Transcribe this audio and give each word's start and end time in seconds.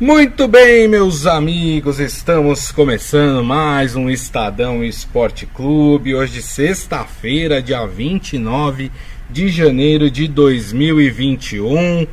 Muito 0.00 0.48
bem, 0.48 0.88
meus 0.88 1.26
amigos, 1.26 2.00
estamos 2.00 2.72
começando 2.72 3.44
mais 3.44 3.94
um 3.94 4.08
Estadão 4.08 4.82
Esporte 4.82 5.44
Clube. 5.44 6.14
Hoje, 6.14 6.40
sexta-feira, 6.40 7.60
dia 7.60 7.84
29 7.84 8.90
de 9.28 9.50
janeiro 9.50 10.10
de 10.10 10.26
2021. 10.26 12.06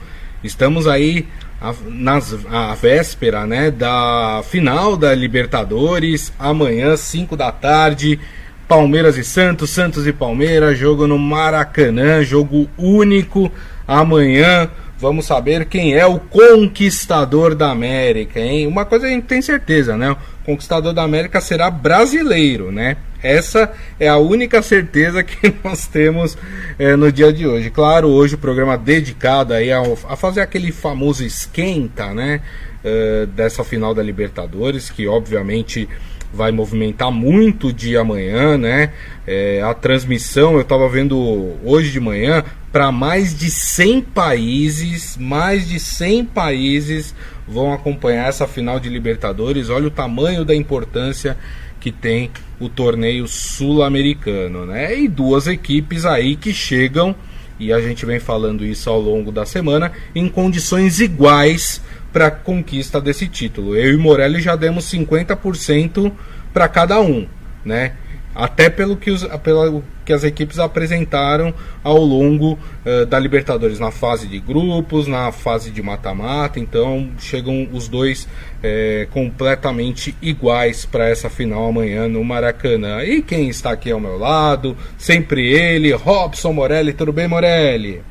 Estamos 0.44 0.86
aí 0.86 1.28
a, 1.62 1.74
nas, 1.86 2.34
véspera 2.82 3.48
né, 3.48 3.72
da 3.72 4.42
final 4.44 4.98
da 4.98 5.16
Libertadores. 5.16 6.34
Amanhã, 6.38 6.98
5 6.98 7.38
da 7.38 7.54
tarde, 7.54 8.20
Palmeiras 8.68 9.18
e 9.18 9.24
Santos, 9.24 9.70
Santos 9.70 10.06
e 10.06 10.12
Palmeiras, 10.12 10.78
jogo 10.78 11.08
no 11.08 11.18
Maracanã, 11.18 12.22
jogo 12.22 12.70
único. 12.78 13.50
Amanhã 13.88 14.70
Vamos 15.00 15.28
saber 15.28 15.66
quem 15.66 15.94
é 15.94 16.08
o 16.08 16.20
conquistador 16.20 17.54
da 17.54 17.70
América, 17.70 18.40
hein? 18.40 18.66
Uma 18.66 18.84
coisa 18.84 19.06
a 19.06 19.10
gente 19.10 19.26
tem 19.26 19.44
certeza, 19.44 19.96
né? 19.96 20.12
O 20.12 20.18
conquistador 20.44 20.92
da 20.92 21.04
América 21.04 21.40
será 21.40 21.70
brasileiro, 21.70 22.72
né? 22.72 22.98
Essa 23.22 23.72
é 24.00 24.08
a 24.08 24.18
única 24.18 24.60
certeza 24.64 25.24
que 25.24 25.54
nós 25.64 25.86
temos 25.86 26.36
é, 26.80 26.96
no 26.96 27.12
dia 27.12 27.32
de 27.32 27.46
hoje. 27.46 27.70
Claro, 27.70 28.08
hoje 28.08 28.36
o 28.36 28.40
programa 28.40 28.76
dedicado 28.76 29.54
aí 29.54 29.72
ao, 29.72 29.98
a 30.10 30.16
fazer 30.16 30.42
aquele 30.42 30.72
famoso 30.72 31.24
esquenta, 31.24 32.12
né? 32.14 32.42
Uh, 32.84 33.28
dessa 33.28 33.64
final 33.64 33.94
da 33.94 34.02
Libertadores, 34.02 34.90
que 34.90 35.08
obviamente 35.08 35.90
vai 36.34 36.52
movimentar 36.52 37.12
muito 37.12 37.68
o 37.68 37.74
dia 37.74 38.02
amanhã, 38.02 38.58
né? 38.58 38.92
É, 39.26 39.62
a 39.62 39.74
transmissão 39.74 40.54
eu 40.54 40.62
estava 40.62 40.88
vendo 40.90 41.56
hoje 41.64 41.92
de 41.92 42.00
manhã 42.00 42.44
para 42.72 42.92
mais 42.92 43.38
de 43.38 43.50
100 43.50 44.02
países, 44.02 45.18
mais 45.18 45.68
de 45.68 45.80
100 45.80 46.26
países 46.26 47.16
vão 47.48 47.74
acompanhar 47.74 48.28
essa 48.28 48.46
final 48.46 48.80
de 48.80 48.90
Libertadores. 48.90 49.70
Olha 49.70 49.88
o 49.88 49.92
tamanho 49.92 50.44
da 50.44 50.54
importância 50.54 51.38
que 51.80 51.92
tem 51.92 52.30
o 52.60 52.68
torneio 52.68 53.28
sul-americano, 53.28 54.66
né? 54.66 55.00
E 55.00 55.08
duas 55.08 55.48
equipes 55.48 56.06
aí 56.06 56.36
que 56.36 56.54
chegam 56.54 57.16
e 57.60 57.74
a 57.74 57.82
gente 57.82 58.06
vem 58.06 58.20
falando 58.20 58.66
isso 58.66 58.90
ao 58.90 59.00
longo 59.00 59.32
da 59.32 59.46
semana 59.46 59.92
em 60.14 60.30
condições 60.30 61.00
iguais 61.00 61.82
para 62.12 62.28
a 62.28 62.32
conquista 62.32 63.00
desse 63.00 63.28
título. 63.28 63.76
Eu 63.76 63.94
e 63.94 63.98
Morelli 63.98 64.42
já 64.42 64.56
demos 64.56 64.86
50% 64.92 66.12
para 66.54 66.68
cada 66.68 67.00
um, 67.02 67.28
né? 67.64 67.94
Até 68.34 68.70
pelo 68.70 68.96
que, 68.96 69.10
os, 69.10 69.24
pelo 69.42 69.84
que 70.06 70.14
as 70.14 70.24
equipes 70.24 70.60
apresentaram 70.60 71.52
ao 71.84 71.98
longo 71.98 72.54
uh, 72.86 73.04
da 73.08 73.18
Libertadores, 73.18 73.80
na 73.80 73.90
fase 73.90 74.28
de 74.28 74.40
grupos, 74.40 75.08
na 75.08 75.32
fase 75.32 75.72
de 75.72 75.82
mata-mata. 75.82 76.60
Então 76.60 77.10
chegam 77.18 77.68
os 77.74 77.88
dois 77.88 78.28
é, 78.62 79.08
completamente 79.10 80.16
iguais 80.22 80.86
para 80.86 81.10
essa 81.10 81.32
final 81.32 81.68
amanhã 81.68 82.08
no 82.08 82.24
Maracanã. 82.24 83.04
E 83.04 83.24
quem 83.24 83.50
está 83.50 83.72
aqui 83.72 83.90
ao 83.90 84.00
meu 84.00 84.20
lado, 84.20 84.78
sempre 85.00 85.52
ele, 85.52 85.92
Robson 85.94 86.54
Morelli. 86.54 86.94
Tudo 86.94 87.12
bem, 87.12 87.28
Morelli? 87.28 88.04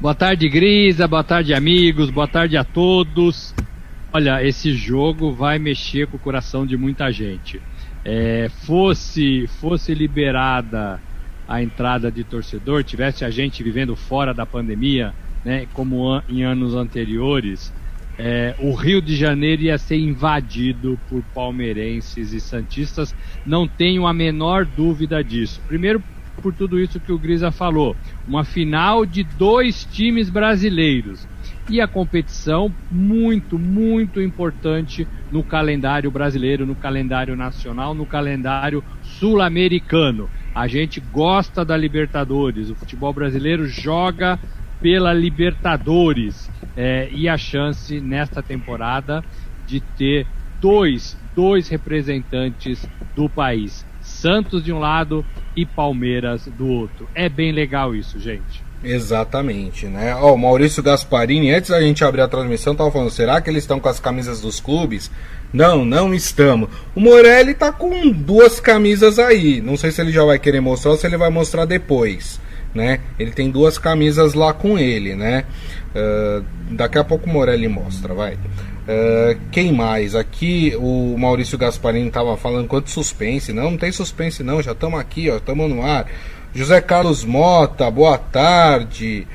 Boa 0.00 0.14
tarde, 0.14 0.48
Grisa. 0.48 1.08
Boa 1.08 1.24
tarde, 1.24 1.54
amigos. 1.54 2.10
Boa 2.10 2.28
tarde 2.28 2.56
a 2.56 2.64
todos. 2.64 3.54
Olha, 4.12 4.42
esse 4.44 4.74
jogo 4.74 5.32
vai 5.32 5.58
mexer 5.58 6.06
com 6.06 6.16
o 6.16 6.20
coração 6.20 6.66
de 6.66 6.76
muita 6.76 7.10
gente 7.10 7.60
é, 8.06 8.48
fosse, 8.48 9.48
fosse 9.58 9.92
liberada 9.92 11.00
a 11.48 11.60
entrada 11.60 12.10
de 12.10 12.22
torcedor, 12.22 12.84
tivesse 12.84 13.24
a 13.24 13.30
gente 13.30 13.64
vivendo 13.64 13.96
fora 13.96 14.32
da 14.32 14.46
pandemia, 14.46 15.12
né, 15.44 15.66
como 15.72 16.08
an 16.08 16.22
em 16.28 16.44
anos 16.44 16.76
anteriores, 16.76 17.72
é, 18.16 18.54
o 18.60 18.72
Rio 18.74 19.02
de 19.02 19.16
Janeiro 19.16 19.62
ia 19.62 19.76
ser 19.76 19.98
invadido 19.98 20.98
por 21.08 21.20
palmeirenses 21.34 22.32
e 22.32 22.40
santistas, 22.40 23.12
não 23.44 23.66
tenho 23.66 24.06
a 24.06 24.14
menor 24.14 24.64
dúvida 24.64 25.22
disso. 25.22 25.60
Primeiro, 25.66 26.02
por 26.42 26.54
tudo 26.54 26.78
isso 26.78 27.00
que 27.00 27.12
o 27.12 27.18
Grisa 27.18 27.50
falou, 27.50 27.96
uma 28.26 28.44
final 28.44 29.04
de 29.04 29.24
dois 29.24 29.84
times 29.84 30.30
brasileiros. 30.30 31.26
E 31.68 31.80
a 31.80 31.88
competição 31.88 32.72
muito, 32.90 33.58
muito 33.58 34.20
importante 34.20 35.06
no 35.30 35.42
calendário 35.42 36.10
brasileiro, 36.10 36.64
no 36.64 36.76
calendário 36.76 37.34
nacional, 37.34 37.94
no 37.94 38.06
calendário 38.06 38.82
sul-americano. 39.02 40.28
A 40.54 40.68
gente 40.68 41.00
gosta 41.00 41.64
da 41.64 41.76
Libertadores, 41.76 42.70
o 42.70 42.74
futebol 42.76 43.12
brasileiro 43.12 43.66
joga 43.66 44.38
pela 44.80 45.12
Libertadores. 45.12 46.48
É, 46.76 47.08
e 47.10 47.26
a 47.26 47.38
chance 47.38 48.00
nesta 48.00 48.42
temporada 48.42 49.24
de 49.66 49.80
ter 49.80 50.26
dois, 50.60 51.18
dois 51.34 51.68
representantes 51.68 52.86
do 53.14 53.28
país, 53.30 53.84
Santos 54.00 54.62
de 54.62 54.72
um 54.72 54.78
lado 54.78 55.24
e 55.56 55.64
Palmeiras 55.64 56.46
do 56.46 56.66
outro. 56.66 57.08
É 57.14 57.28
bem 57.28 57.50
legal 57.50 57.94
isso, 57.94 58.20
gente. 58.20 58.64
Exatamente, 58.84 59.86
né? 59.86 60.14
Ó, 60.14 60.34
o 60.34 60.38
Maurício 60.38 60.82
Gasparini, 60.82 61.50
antes 61.50 61.70
da 61.70 61.80
gente 61.80 62.04
abrir 62.04 62.20
a 62.20 62.28
transmissão, 62.28 62.74
tava 62.74 62.90
falando, 62.90 63.10
será 63.10 63.40
que 63.40 63.48
eles 63.48 63.64
estão 63.64 63.80
com 63.80 63.88
as 63.88 63.98
camisas 63.98 64.40
dos 64.40 64.60
clubes? 64.60 65.10
Não, 65.52 65.84
não 65.84 66.12
estamos. 66.12 66.68
O 66.94 67.00
Morelli 67.00 67.54
tá 67.54 67.72
com 67.72 68.10
duas 68.10 68.60
camisas 68.60 69.18
aí. 69.18 69.60
Não 69.60 69.76
sei 69.76 69.90
se 69.90 70.00
ele 70.00 70.12
já 70.12 70.24
vai 70.24 70.38
querer 70.38 70.60
mostrar 70.60 70.92
ou 70.92 70.96
se 70.96 71.06
ele 71.06 71.16
vai 71.16 71.30
mostrar 71.30 71.64
depois, 71.64 72.40
né? 72.74 73.00
Ele 73.18 73.30
tem 73.30 73.50
duas 73.50 73.78
camisas 73.78 74.34
lá 74.34 74.52
com 74.52 74.78
ele, 74.78 75.14
né? 75.16 75.44
Uh, 75.94 76.44
daqui 76.74 76.98
a 76.98 77.04
pouco 77.04 77.28
o 77.28 77.32
Morelli 77.32 77.68
mostra, 77.68 78.12
vai. 78.12 78.36
Uh, 78.86 79.36
quem 79.50 79.72
mais? 79.72 80.14
Aqui 80.14 80.72
o 80.78 81.16
Maurício 81.18 81.58
Gasparini 81.58 82.10
tava 82.10 82.36
falando 82.36 82.68
quanto 82.68 82.88
suspense. 82.88 83.52
Não, 83.52 83.72
não 83.72 83.78
tem 83.78 83.90
suspense 83.90 84.42
não, 84.44 84.62
já 84.62 84.72
estamos 84.72 84.98
aqui, 85.00 85.28
ó, 85.28 85.36
estamos 85.36 85.68
no 85.68 85.82
ar. 85.82 86.06
José 86.54 86.80
Carlos 86.80 87.24
Mota, 87.24 87.90
boa 87.90 88.16
tarde. 88.16 89.26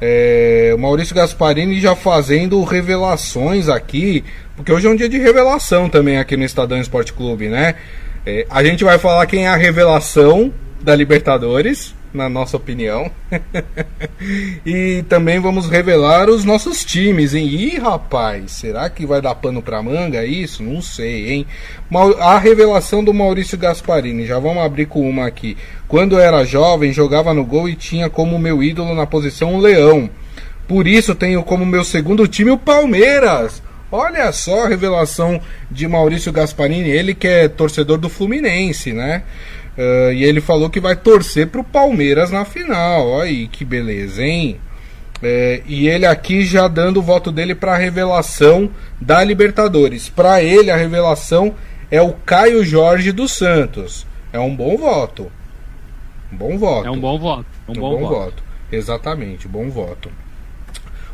É, 0.00 0.72
o 0.74 0.78
Maurício 0.78 1.14
Gasparini 1.14 1.80
já 1.80 1.94
fazendo 1.94 2.62
revelações 2.64 3.68
aqui, 3.68 4.24
porque 4.54 4.70
hoje 4.70 4.86
é 4.86 4.90
um 4.90 4.96
dia 4.96 5.08
de 5.08 5.18
revelação 5.18 5.88
também 5.88 6.18
aqui 6.18 6.36
no 6.36 6.44
Estadão 6.44 6.78
Esporte 6.78 7.12
Clube, 7.12 7.48
né? 7.48 7.76
É, 8.26 8.44
a 8.50 8.62
gente 8.62 8.84
vai 8.84 8.98
falar 8.98 9.24
quem 9.26 9.46
é 9.46 9.48
a 9.48 9.56
revelação 9.56 10.52
da 10.82 10.94
Libertadores, 10.94 11.94
na 12.16 12.28
nossa 12.28 12.56
opinião. 12.56 13.10
e 14.64 15.04
também 15.08 15.38
vamos 15.38 15.68
revelar 15.68 16.28
os 16.28 16.44
nossos 16.44 16.84
times, 16.84 17.34
hein? 17.34 17.46
Ih, 17.46 17.78
rapaz, 17.78 18.52
será 18.52 18.88
que 18.90 19.06
vai 19.06 19.20
dar 19.20 19.34
pano 19.34 19.62
pra 19.62 19.82
manga 19.82 20.24
isso? 20.24 20.62
Não 20.62 20.82
sei, 20.82 21.30
hein? 21.30 21.46
A 22.18 22.38
revelação 22.38 23.04
do 23.04 23.14
Maurício 23.14 23.58
Gasparini, 23.58 24.26
já 24.26 24.38
vamos 24.38 24.64
abrir 24.64 24.86
com 24.86 25.08
uma 25.08 25.26
aqui. 25.26 25.56
Quando 25.86 26.18
era 26.18 26.44
jovem, 26.44 26.92
jogava 26.92 27.32
no 27.32 27.44
gol 27.44 27.68
e 27.68 27.76
tinha 27.76 28.10
como 28.10 28.38
meu 28.38 28.62
ídolo 28.62 28.94
na 28.94 29.06
posição 29.06 29.54
o 29.54 29.60
Leão. 29.60 30.10
Por 30.66 30.86
isso 30.86 31.14
tenho 31.14 31.42
como 31.44 31.64
meu 31.64 31.84
segundo 31.84 32.26
time 32.26 32.50
o 32.50 32.58
Palmeiras. 32.58 33.62
Olha 33.90 34.32
só 34.32 34.64
a 34.64 34.68
revelação 34.68 35.40
de 35.70 35.86
Maurício 35.86 36.32
Gasparini, 36.32 36.90
ele 36.90 37.14
que 37.14 37.28
é 37.28 37.48
torcedor 37.48 37.98
do 37.98 38.08
Fluminense, 38.08 38.92
né? 38.92 39.22
Uh, 39.76 40.12
e 40.12 40.24
ele 40.24 40.40
falou 40.40 40.70
que 40.70 40.80
vai 40.80 40.96
torcer 40.96 41.48
pro 41.48 41.62
Palmeiras 41.62 42.30
na 42.30 42.44
final. 42.44 43.08
Olha 43.08 43.24
aí 43.24 43.46
que 43.46 43.64
beleza, 43.64 44.22
hein? 44.22 44.58
É, 45.22 45.62
e 45.66 45.88
ele 45.88 46.06
aqui 46.06 46.44
já 46.44 46.68
dando 46.68 46.98
o 46.98 47.02
voto 47.02 47.32
dele 47.32 47.54
para 47.54 47.74
a 47.74 47.78
revelação 47.78 48.70
da 49.00 49.24
Libertadores. 49.24 50.08
Para 50.08 50.42
ele, 50.42 50.70
a 50.70 50.76
revelação 50.76 51.54
é 51.90 52.00
o 52.02 52.12
Caio 52.12 52.64
Jorge 52.64 53.12
dos 53.12 53.32
Santos. 53.32 54.06
É 54.32 54.38
um 54.38 54.54
bom 54.54 54.76
voto. 54.76 55.30
Um 56.32 56.36
bom 56.36 56.58
voto. 56.58 56.86
É 56.86 56.90
um 56.90 57.00
bom 57.00 57.18
voto. 57.18 57.46
Um, 57.68 57.72
um 57.72 57.74
bom, 57.74 57.90
bom 57.90 58.00
voto. 58.00 58.14
voto. 58.14 58.42
Exatamente, 58.70 59.48
bom 59.48 59.70
voto. 59.70 60.10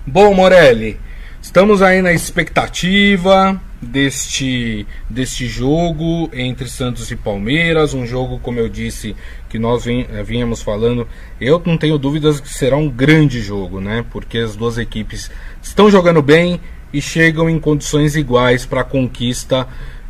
Bom, 0.07 0.35
Morelli, 0.35 0.99
estamos 1.41 1.81
aí 1.83 2.03
na 2.03 2.13
expectativa 2.13 3.61
deste, 3.83 4.87
deste 5.11 5.47
jogo 5.49 6.31
entre 6.33 6.69
Santos 6.69 7.11
e 7.11 7.17
Palmeiras, 7.17 7.93
um 7.93 8.07
jogo, 8.07 8.39
como 8.39 8.61
eu 8.61 8.69
disse, 8.69 9.17
que 9.49 9.59
nós 9.59 9.87
eh, 9.87 10.23
vínhamos 10.23 10.63
falando, 10.63 11.07
eu 11.41 11.61
não 11.67 11.77
tenho 11.77 11.99
dúvidas 11.99 12.39
que 12.39 12.49
será 12.49 12.77
um 12.77 12.89
grande 12.89 13.41
jogo, 13.41 13.81
né? 13.81 14.05
Porque 14.11 14.39
as 14.39 14.55
duas 14.55 14.79
equipes 14.79 15.31
estão 15.61 15.91
jogando 15.91 16.23
bem 16.23 16.61
e 16.93 17.03
chegam 17.03 17.51
em 17.51 17.59
condições 17.59 18.15
iguais 18.15 18.65
para 18.65 18.83
a 18.83 18.85
conquista 18.85 19.67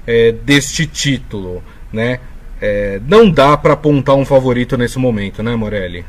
é, 0.06 0.32
deste 0.32 0.86
título, 0.86 1.62
né? 1.90 2.20
É, 2.60 3.00
não 3.08 3.28
dá 3.30 3.56
para 3.56 3.72
apontar 3.72 4.14
um 4.14 4.24
favorito 4.24 4.76
nesse 4.76 4.98
momento, 4.98 5.42
né, 5.42 5.56
Morelli? 5.56 6.04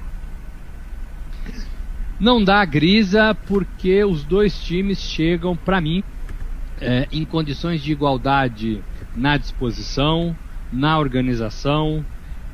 Não 2.19 2.44
dá 2.44 2.63
grisa 2.63 3.36
porque 3.48 4.04
os 4.04 4.24
dois 4.24 4.56
times 4.56 5.00
chegam, 5.00 5.56
para 5.56 5.81
mim, 5.81 6.04
é, 6.80 7.08
em 7.12 7.25
condições 7.25 7.81
de 7.81 7.92
igualdade 7.92 8.84
na 9.16 9.38
disposição, 9.38 10.36
na 10.72 10.98
organização, 11.00 12.06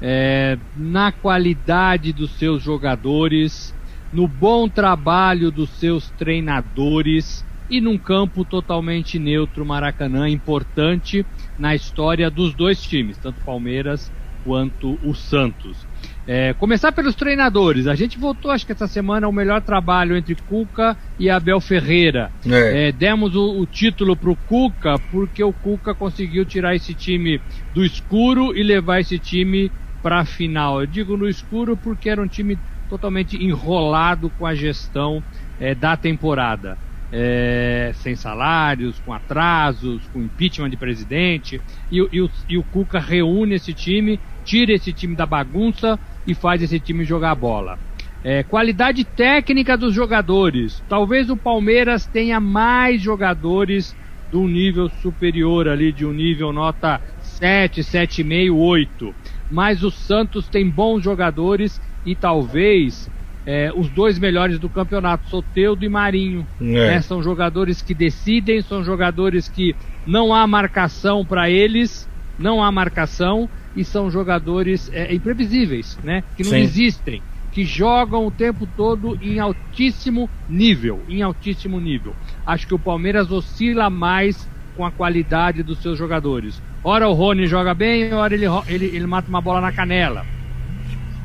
é, 0.02 0.58
na 0.76 1.12
qualidade 1.12 2.14
dos 2.14 2.38
seus 2.38 2.62
jogadores, 2.64 3.74
no 4.12 4.28
bom 4.28 4.68
trabalho 4.70 5.52
dos 5.52 5.72
seus 5.78 6.12
treinadores. 6.12 7.48
e 7.72 7.80
num 7.80 8.00
campo 8.00 8.44
totalmente 8.44 9.20
neutro, 9.20 9.64
Maracanã, 9.66 10.28
importante 10.28 11.24
na 11.58 11.76
história 11.76 12.32
dos 12.32 12.56
dois 12.56 12.82
times, 12.82 13.20
tanto 13.20 13.42
Palmeiras 13.44 14.12
quanto 14.42 14.98
o 15.04 15.14
Santos. 15.14 15.88
É, 16.32 16.54
começar 16.54 16.92
pelos 16.92 17.16
treinadores. 17.16 17.88
A 17.88 17.96
gente 17.96 18.20
voltou, 18.20 18.52
acho 18.52 18.64
que 18.64 18.72
essa 18.72 18.86
semana, 18.86 19.26
ao 19.26 19.34
melhor 19.34 19.64
trabalho 19.64 20.16
entre 20.16 20.36
Cuca 20.36 20.96
e 21.18 21.28
Abel 21.28 21.60
Ferreira. 21.60 22.32
É. 22.48 22.90
É, 22.90 22.92
demos 22.92 23.36
o, 23.36 23.60
o 23.60 23.66
título 23.66 24.16
para 24.16 24.30
o 24.30 24.36
Cuca 24.36 25.00
porque 25.12 25.44
o 25.44 25.52
Cuca 25.52 25.96
conseguiu 25.96 26.46
tirar 26.46 26.76
esse 26.76 26.94
time 26.94 27.42
do 27.74 27.84
escuro 27.84 28.56
e 28.56 28.62
levar 28.62 29.00
esse 29.00 29.18
time 29.18 29.72
para 30.04 30.20
a 30.20 30.26
final. 30.26 30.82
Eu 30.82 30.86
digo 30.86 31.18
no 31.18 31.28
escuro 31.28 31.76
porque 31.76 32.12
era 32.12 32.22
um 32.22 32.28
time 32.28 32.60
totalmente 32.88 33.36
enrolado 33.44 34.30
com 34.38 34.46
a 34.46 34.54
gestão 34.54 35.24
é, 35.60 35.74
da 35.74 35.98
temporada. 35.98 36.78
É, 37.12 37.92
sem 37.96 38.16
salários, 38.16 39.00
com 39.00 39.12
atrasos, 39.12 40.08
com 40.14 40.22
impeachment 40.22 40.70
de 40.70 40.78
presidente, 40.78 41.60
e, 41.92 41.98
e, 42.12 42.22
o, 42.22 42.30
e 42.48 42.56
o 42.56 42.64
Cuca 42.64 43.00
reúne 43.00 43.56
esse 43.56 43.74
time, 43.74 44.20
tira 44.50 44.74
esse 44.74 44.92
time 44.92 45.16
da 45.16 45.28
bagunça 45.28 46.00
e 46.26 46.34
faz 46.34 46.64
esse 46.64 46.80
time 46.80 47.06
jogar 47.06 47.36
bola. 47.36 47.78
É, 48.24 48.42
qualidade 48.42 49.04
técnica 49.04 49.78
dos 49.78 49.94
jogadores. 49.94 50.82
Talvez 50.90 51.30
o 51.30 51.38
Palmeiras 51.38 52.08
tenha 52.08 52.40
mais 52.40 53.00
jogadores 53.00 53.96
de 54.32 54.38
um 54.38 54.48
nível 54.48 54.90
superior 54.90 55.68
ali, 55.68 55.92
de 55.92 56.04
um 56.04 56.12
nível 56.12 56.52
nota 56.52 57.00
7, 57.22 57.82
7,5, 57.82 58.52
8. 58.56 59.16
Mas 59.52 59.84
o 59.84 59.92
Santos 59.92 60.48
tem 60.48 60.68
bons 60.68 61.04
jogadores 61.04 61.80
e 62.04 62.16
talvez 62.16 63.08
é, 63.46 63.72
os 63.76 63.88
dois 63.90 64.18
melhores 64.18 64.58
do 64.58 64.68
campeonato, 64.68 65.30
Soteudo 65.30 65.86
e 65.86 65.90
Marinho. 65.90 66.46
É. 66.60 66.64
Né? 66.64 67.02
São 67.02 67.22
jogadores 67.22 67.84
que 67.84 67.94
decidem, 67.94 68.64
são 68.64 68.84
jogadores 68.84 69.48
que 69.48 69.76
não 70.08 70.34
há 70.34 70.48
marcação 70.48 71.24
para 71.24 71.52
eles, 71.52 72.10
não 72.40 72.64
há 72.64 72.72
marcação 72.72 73.48
e 73.76 73.86
são 73.86 74.10
jogadores 74.10 74.90
é, 74.92 75.14
imprevisíveis, 75.14 75.98
né? 76.04 76.24
Que 76.36 76.44
não 76.44 76.52
Sim. 76.52 76.58
existem, 76.58 77.24
que 77.52 77.66
jogam 77.66 78.26
o 78.26 78.32
tempo 78.32 78.68
todo 78.68 79.18
em 79.22 79.40
altíssimo 79.40 80.30
nível, 80.48 81.04
em 81.08 81.22
altíssimo 81.22 81.80
nível. 81.80 82.16
Acho 82.46 82.68
que 82.68 82.74
o 82.74 82.80
Palmeiras 82.80 83.32
oscila 83.32 83.90
mais 83.90 84.50
com 84.76 84.86
a 84.86 84.92
qualidade 84.92 85.64
dos 85.64 85.82
seus 85.82 85.98
jogadores. 85.98 86.62
Ora 86.84 87.10
o 87.10 87.14
Rony 87.14 87.48
joga 87.48 87.74
bem, 87.74 88.14
ora 88.14 88.34
ele, 88.34 88.46
ele, 88.68 88.86
ele 88.86 89.08
mata 89.08 89.28
uma 89.30 89.42
bola 89.42 89.60
na 89.60 89.72
canela. 89.72 90.24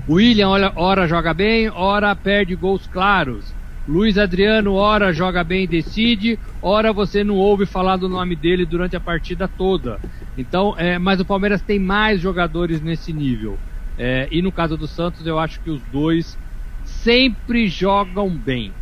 O 0.06 0.14
William, 0.14 0.48
ora, 0.48 0.72
ora 0.76 1.06
joga 1.06 1.32
bem, 1.32 1.70
ora 1.70 2.14
perde 2.14 2.54
gols 2.56 2.86
claros. 2.86 3.53
Luiz 3.86 4.16
Adriano, 4.16 4.74
ora 4.74 5.12
joga 5.12 5.44
bem 5.44 5.64
e 5.64 5.68
decide, 5.68 6.38
ora 6.62 6.92
você 6.92 7.22
não 7.22 7.36
ouve 7.36 7.66
falar 7.66 7.98
do 7.98 8.08
nome 8.08 8.34
dele 8.34 8.64
durante 8.64 8.96
a 8.96 9.00
partida 9.00 9.46
toda. 9.46 10.00
Então, 10.38 10.74
é, 10.78 10.98
mas 10.98 11.20
o 11.20 11.24
Palmeiras 11.24 11.60
tem 11.60 11.78
mais 11.78 12.20
jogadores 12.20 12.80
nesse 12.80 13.12
nível. 13.12 13.58
É, 13.98 14.26
e 14.30 14.40
no 14.40 14.50
caso 14.50 14.76
do 14.76 14.88
Santos, 14.88 15.26
eu 15.26 15.38
acho 15.38 15.60
que 15.60 15.70
os 15.70 15.82
dois 15.92 16.38
sempre 16.82 17.68
jogam 17.68 18.30
bem. 18.30 18.72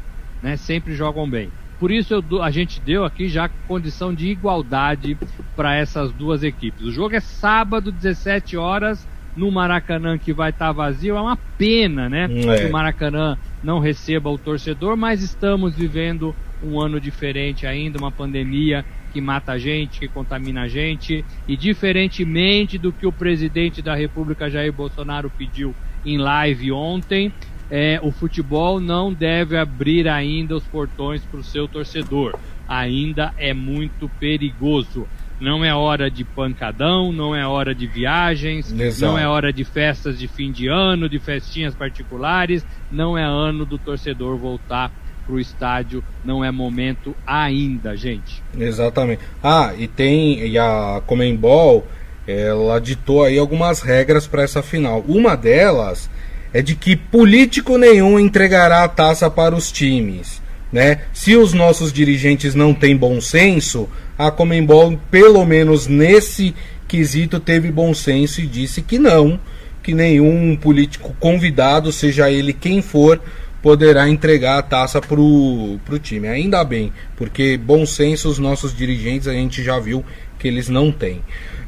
Né? 0.40 0.56
Sempre 0.56 0.94
jogam 0.94 1.28
bem. 1.28 1.50
Por 1.80 1.90
isso 1.90 2.14
eu, 2.14 2.42
a 2.42 2.50
gente 2.50 2.80
deu 2.80 3.04
aqui 3.04 3.28
já 3.28 3.50
condição 3.66 4.14
de 4.14 4.28
igualdade 4.28 5.18
para 5.56 5.74
essas 5.74 6.12
duas 6.12 6.44
equipes. 6.44 6.86
O 6.86 6.92
jogo 6.92 7.16
é 7.16 7.20
sábado, 7.20 7.90
17 7.90 8.56
horas, 8.56 9.04
no 9.36 9.50
Maracanã 9.50 10.18
que 10.18 10.32
vai 10.32 10.50
estar 10.50 10.66
tá 10.66 10.72
vazio. 10.72 11.16
É 11.16 11.20
uma 11.20 11.36
pena, 11.36 12.08
né? 12.08 12.24
É. 12.24 12.58
Que 12.58 12.66
o 12.66 12.72
Maracanã 12.72 13.36
não 13.62 13.78
receba 13.78 14.30
o 14.30 14.38
torcedor, 14.38 14.96
mas 14.96 15.22
estamos 15.22 15.74
vivendo 15.74 16.34
um 16.62 16.80
ano 16.80 17.00
diferente 17.00 17.66
ainda, 17.66 17.98
uma 17.98 18.10
pandemia 18.10 18.84
que 19.12 19.20
mata 19.20 19.52
a 19.52 19.58
gente, 19.58 20.00
que 20.00 20.08
contamina 20.08 20.62
a 20.62 20.68
gente, 20.68 21.24
e 21.46 21.56
diferentemente 21.56 22.78
do 22.78 22.92
que 22.92 23.06
o 23.06 23.12
presidente 23.12 23.82
da 23.82 23.94
República 23.94 24.48
Jair 24.48 24.72
Bolsonaro 24.72 25.30
pediu 25.30 25.74
em 26.04 26.16
live 26.16 26.72
ontem, 26.72 27.32
é, 27.70 27.98
o 28.02 28.10
futebol 28.10 28.80
não 28.80 29.12
deve 29.12 29.56
abrir 29.56 30.08
ainda 30.08 30.56
os 30.56 30.64
portões 30.64 31.22
para 31.24 31.40
o 31.40 31.44
seu 31.44 31.68
torcedor. 31.68 32.38
Ainda 32.68 33.32
é 33.36 33.52
muito 33.52 34.08
perigoso. 34.20 35.06
Não 35.42 35.64
é 35.64 35.74
hora 35.74 36.08
de 36.08 36.22
pancadão, 36.22 37.10
não 37.10 37.34
é 37.34 37.44
hora 37.44 37.74
de 37.74 37.84
viagens, 37.84 38.72
Exato. 38.72 39.10
não 39.10 39.18
é 39.18 39.26
hora 39.26 39.52
de 39.52 39.64
festas 39.64 40.16
de 40.16 40.28
fim 40.28 40.52
de 40.52 40.68
ano, 40.68 41.08
de 41.08 41.18
festinhas 41.18 41.74
particulares, 41.74 42.64
não 42.92 43.18
é 43.18 43.24
ano 43.24 43.66
do 43.66 43.76
torcedor 43.76 44.36
voltar 44.36 44.92
para 45.26 45.34
o 45.34 45.40
estádio, 45.40 46.04
não 46.24 46.44
é 46.44 46.50
momento 46.52 47.12
ainda, 47.26 47.96
gente. 47.96 48.40
Exatamente. 48.56 49.22
Ah, 49.42 49.72
e 49.76 49.88
tem 49.88 50.46
e 50.46 50.56
a 50.56 51.02
Comembol, 51.06 51.88
ela 52.24 52.80
ditou 52.80 53.24
aí 53.24 53.36
algumas 53.36 53.80
regras 53.80 54.28
para 54.28 54.44
essa 54.44 54.62
final. 54.62 55.04
Uma 55.08 55.36
delas 55.36 56.08
é 56.52 56.62
de 56.62 56.76
que 56.76 56.94
político 56.94 57.78
nenhum 57.78 58.18
entregará 58.18 58.84
a 58.84 58.88
taça 58.88 59.30
para 59.30 59.56
os 59.56 59.72
times. 59.72 60.41
Né? 60.72 61.00
Se 61.12 61.36
os 61.36 61.52
nossos 61.52 61.92
dirigentes 61.92 62.54
não 62.54 62.72
têm 62.72 62.96
bom 62.96 63.20
senso, 63.20 63.88
a 64.18 64.30
Comembol, 64.30 64.98
pelo 65.10 65.44
menos 65.44 65.86
nesse 65.86 66.54
quesito, 66.88 67.38
teve 67.38 67.70
bom 67.70 67.92
senso 67.92 68.40
e 68.40 68.46
disse 68.46 68.80
que 68.80 68.98
não, 68.98 69.38
que 69.82 69.92
nenhum 69.92 70.56
político 70.56 71.14
convidado, 71.20 71.92
seja 71.92 72.30
ele 72.30 72.52
quem 72.52 72.80
for, 72.80 73.20
poderá 73.62 74.08
entregar 74.08 74.58
a 74.58 74.62
taça 74.62 75.00
pro, 75.00 75.78
pro 75.84 75.98
time. 75.98 76.26
Ainda 76.28 76.64
bem, 76.64 76.92
porque 77.16 77.56
bom 77.56 77.86
senso 77.86 78.28
os 78.28 78.38
nossos 78.38 78.74
dirigentes 78.74 79.28
a 79.28 79.32
gente 79.32 79.62
já 79.62 79.78
viu 79.78 80.04
que 80.38 80.48
eles 80.48 80.68
não 80.68 80.90
têm. 80.90 81.22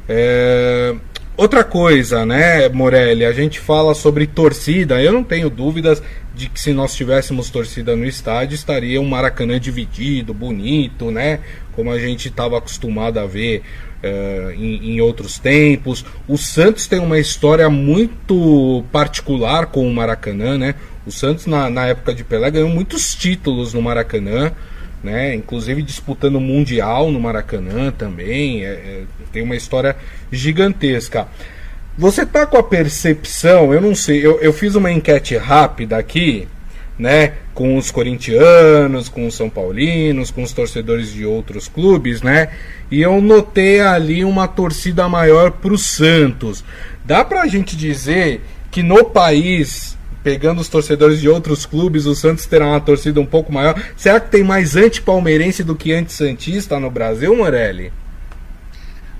É... 0.09 0.95
Outra 1.37 1.65
coisa, 1.65 2.25
né, 2.25 2.69
Morelli, 2.69 3.25
a 3.25 3.33
gente 3.33 3.59
fala 3.59 3.93
sobre 3.93 4.25
torcida. 4.25 5.01
Eu 5.01 5.11
não 5.11 5.23
tenho 5.23 5.49
dúvidas 5.49 6.01
de 6.33 6.47
que 6.47 6.57
se 6.57 6.71
nós 6.71 6.95
tivéssemos 6.95 7.49
torcida 7.49 7.93
no 7.93 8.05
estádio, 8.05 8.55
estaria 8.55 9.01
um 9.01 9.07
Maracanã 9.07 9.59
dividido, 9.59 10.33
bonito, 10.33 11.11
né? 11.11 11.41
Como 11.73 11.91
a 11.91 11.99
gente 11.99 12.29
estava 12.29 12.57
acostumado 12.57 13.19
a 13.19 13.25
ver 13.25 13.63
uh, 14.01 14.51
em, 14.51 14.91
em, 14.91 15.01
outros 15.01 15.37
tempos. 15.37 16.05
O 16.25 16.37
Santos 16.37 16.87
tem 16.87 16.99
uma 16.99 17.19
história 17.19 17.69
muito 17.69 18.85
particular 18.89 19.65
com 19.65 19.85
o 19.85 19.93
Maracanã, 19.93 20.57
né? 20.57 20.75
O 21.05 21.11
Santos, 21.11 21.47
na, 21.47 21.69
na 21.69 21.87
época 21.87 22.13
de 22.13 22.23
Pelé, 22.23 22.49
ganhou 22.49 22.69
muitos 22.69 23.13
títulos 23.13 23.73
no 23.73 23.81
Maracanã. 23.81 24.53
Né? 25.05 25.35
Inclusive 25.35 25.83
disputando 25.83 26.37
o 26.37 26.41
Mundial 26.41 27.11
no 27.11 27.19
Maracanã 27.19 27.91
também. 27.91 28.65
É, 28.65 28.69
é, 28.69 29.03
tem 29.31 29.43
uma 29.43 29.55
história 29.55 29.95
gigantesca. 30.31 31.27
Você 31.95 32.25
tá 32.25 32.45
com 32.45 32.57
a 32.57 32.63
percepção, 32.63 33.71
eu 33.71 33.79
não 33.79 33.93
sei, 33.95 34.25
eu, 34.25 34.41
eu 34.41 34.51
fiz 34.51 34.75
uma 34.75 34.91
enquete 34.91 35.37
rápida 35.37 35.95
aqui, 35.95 36.45
né? 36.97 37.33
Com 37.53 37.77
os 37.77 37.91
corintianos, 37.91 39.07
com 39.07 39.27
os 39.27 39.35
são 39.35 39.49
paulinos, 39.49 40.31
com 40.31 40.43
os 40.43 40.51
torcedores 40.51 41.13
de 41.13 41.23
outros 41.23 41.67
clubes, 41.69 42.21
né? 42.21 42.49
E 42.89 43.01
eu 43.01 43.21
notei 43.21 43.79
ali 43.79 44.25
uma 44.25 44.47
torcida 44.47 45.07
maior 45.07 45.51
pro 45.51 45.77
Santos. 45.77 46.65
Dá 47.05 47.23
pra 47.23 47.47
gente 47.47 47.77
dizer 47.77 48.41
que 48.71 48.81
no 48.83 49.05
país, 49.05 49.95
pegando 50.25 50.59
os 50.59 50.67
torcedores 50.67 51.21
de 51.21 51.29
outros 51.29 51.67
clubes, 51.67 52.07
o 52.07 52.15
Santos 52.15 52.47
terá 52.47 52.65
uma 52.65 52.81
torcida 52.81 53.21
um 53.21 53.25
pouco 53.27 53.53
maior. 53.53 53.79
Será 53.95 54.19
que 54.19 54.31
tem 54.31 54.43
mais 54.43 54.75
anti-palmeirense 54.75 55.63
do 55.63 55.75
que 55.75 55.93
anti-santista 55.93 56.79
no 56.79 56.89
Brasil, 56.89 57.37
Morelli? 57.37 57.93